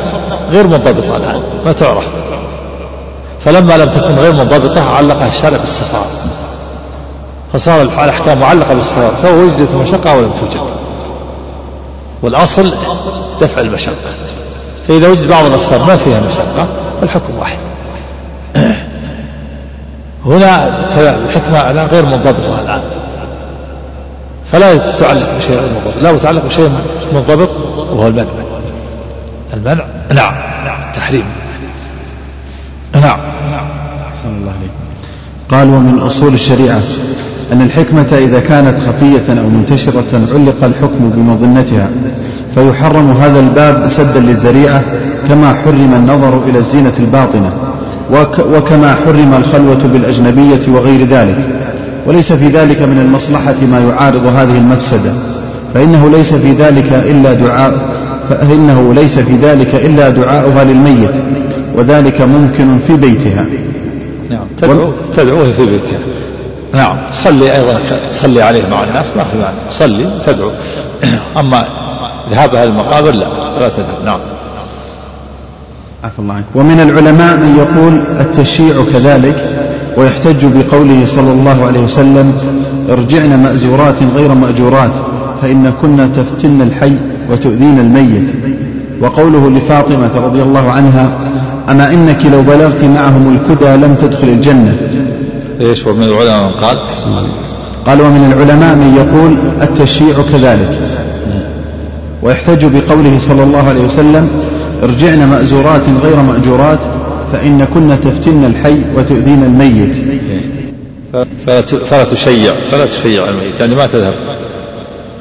[0.52, 1.44] غير منضبطة الآن.
[1.66, 2.06] ما تعرف.
[3.46, 6.08] فلما لم تكن غير منضبطة علقها الشارع بالسفارة.
[7.54, 10.62] فصار الأحكام معلقة بالسفارة سواء وجدت المشقة أو لم توجد.
[12.22, 12.74] والأصل
[13.42, 14.14] دفع المشقة.
[14.88, 16.68] فإذا وجد بعض الأسفار ما فيها مشقة
[17.02, 17.58] فالحكم واحد.
[20.26, 20.68] هنا
[21.26, 22.82] الحكمة الآن غير منضبطة الآن.
[24.52, 26.04] فلا تتعلق بشيء غير منضبط.
[26.04, 26.72] لا تتعلق بشيء
[27.14, 27.50] منضبط
[27.92, 28.26] وهو المنع.
[29.54, 30.34] المنع نعم
[30.94, 31.26] تحريم.
[32.94, 33.20] نعم
[34.10, 34.72] أحسن الله عليك
[35.50, 36.82] قال ومن أصول الشريعة
[37.54, 41.90] أن الحكمة إذا كانت خفية أو منتشرة علق الحكم بمظنتها
[42.56, 44.82] فيحرم هذا الباب سدا للذريعة
[45.30, 47.52] كما حرم النظر إلى الزينة الباطنة
[48.56, 51.36] وكما حرم الخلوة بالأجنبية وغير ذلك.
[52.08, 55.12] وليس في ذلك من المصلحة ما يعارض هذه المفسدة
[55.74, 57.74] فإنه ليس في ذلك إلا دعاء
[58.30, 61.10] فإنه ليس في ذلك إلا دعاؤها للميت
[61.76, 63.46] وذلك ممكن في بيتها.
[64.30, 66.00] نعم تدعو تدعوه في بيتها.
[66.74, 66.98] نعم.
[67.12, 67.80] صلي أيضا
[68.12, 70.52] صلي عليه مع الناس ما في معنى صلي وتدعو
[71.40, 71.66] أما
[72.32, 73.26] ذهابها المقابر لا
[73.60, 74.06] لا تذهب.
[74.06, 74.20] نعم.
[76.04, 76.46] عفى الله عنك.
[76.56, 79.36] ومن العلماء من يقول التشييع كذلك
[79.98, 82.34] ويحتج بقوله صلى الله عليه وسلم
[82.90, 84.92] ارجعن مأزورات غير مأجورات
[85.42, 86.96] فإن كنا تفتن الحي
[87.32, 88.30] وتؤذين الميت.
[89.02, 91.10] وقوله لفاطمة رضي الله عنها
[91.70, 94.78] أما إنك لو بلغت معهم الكدى لم تدخل الجنة.
[95.64, 96.78] إيش ومن العلماء من قال؟
[97.86, 100.80] قال ومن العلماء من يقول التشييع كذلك.
[102.22, 104.30] ويحتج بقوله صلى الله عليه وسلم
[104.84, 106.80] ارجعن مأزورات غير مأجورات
[107.34, 109.96] فإن كن تفتن الحي وتؤذين الميت.
[111.90, 114.14] فلا تشيع فلا تشيع الميت يعني ما تذهب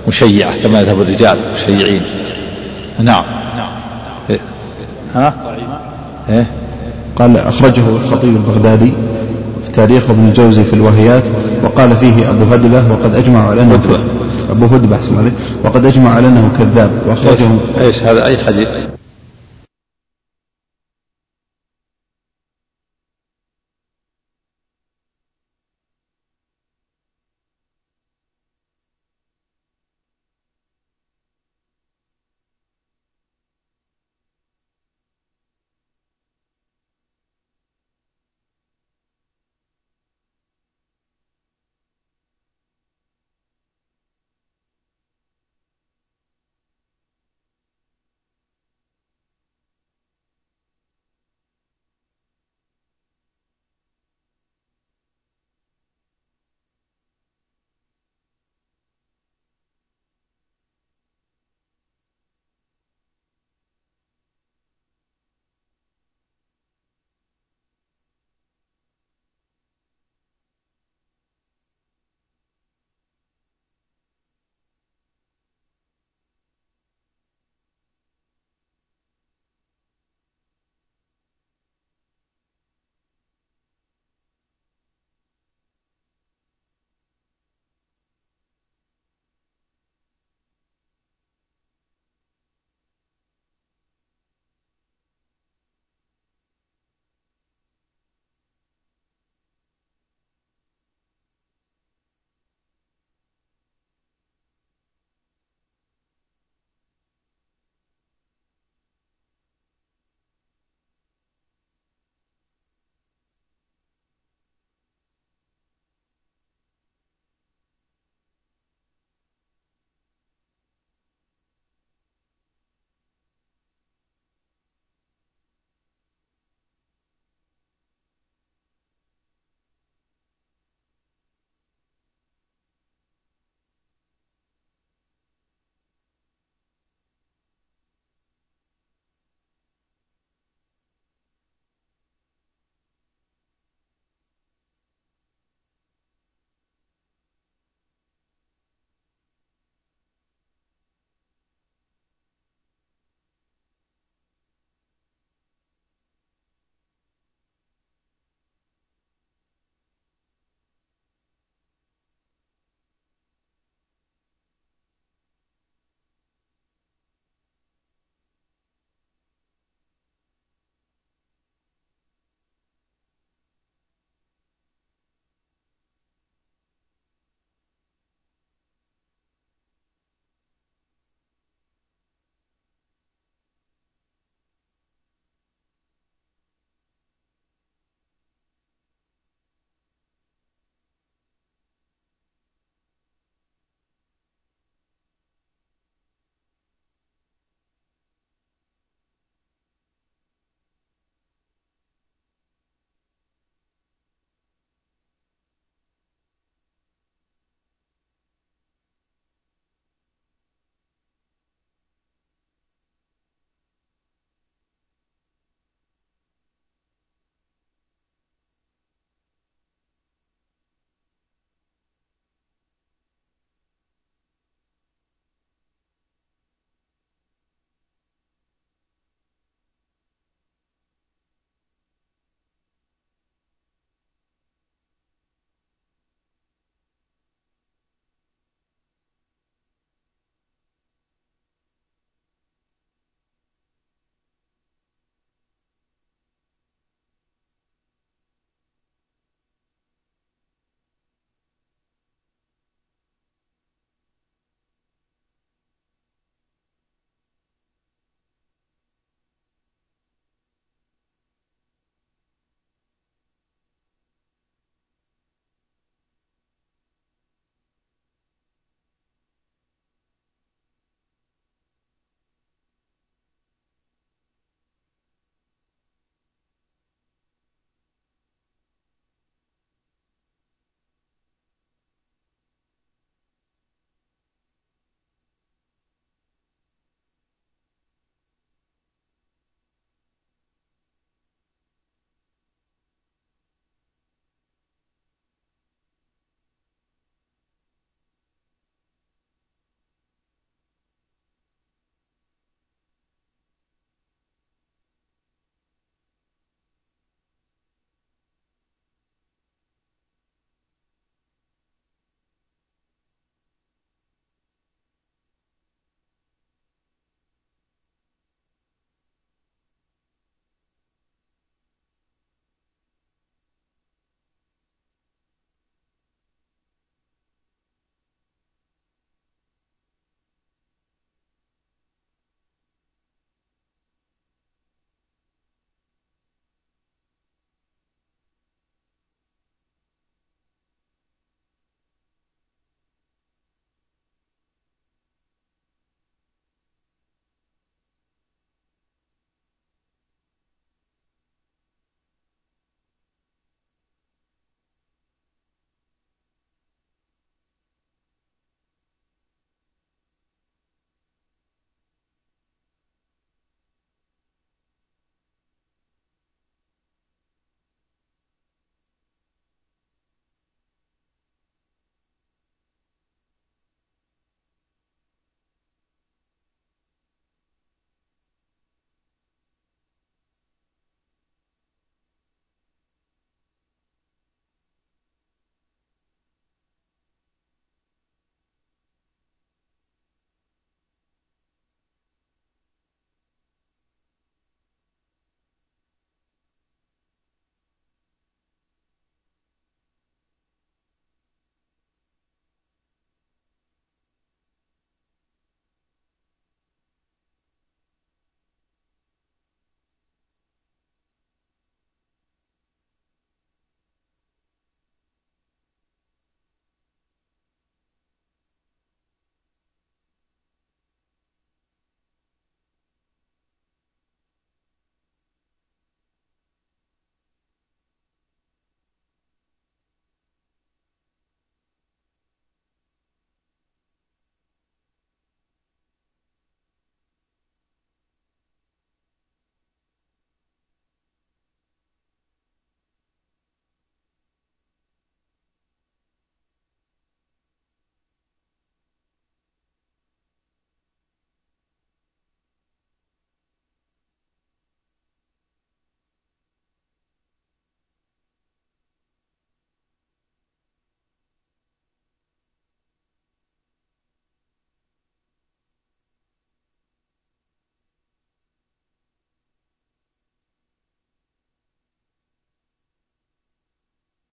[0.09, 2.03] مشيعة كما يذهب الرجال مشيعين.
[3.03, 3.25] نعم.
[5.15, 5.35] ها؟
[6.31, 6.47] إيه؟
[7.17, 8.93] قال أخرجه الخطيب البغدادي.
[9.75, 11.23] تاريخ ابن الجوزي في الوهيات
[11.65, 13.99] وقال فيه أبو هدبة وقد أجمع على أنه هدبة.
[14.51, 14.99] أبو هدبة
[15.65, 17.49] وقد أجمع على أنه كذاب وأخرجه
[17.81, 18.69] إيش هذا؟ أي حديث؟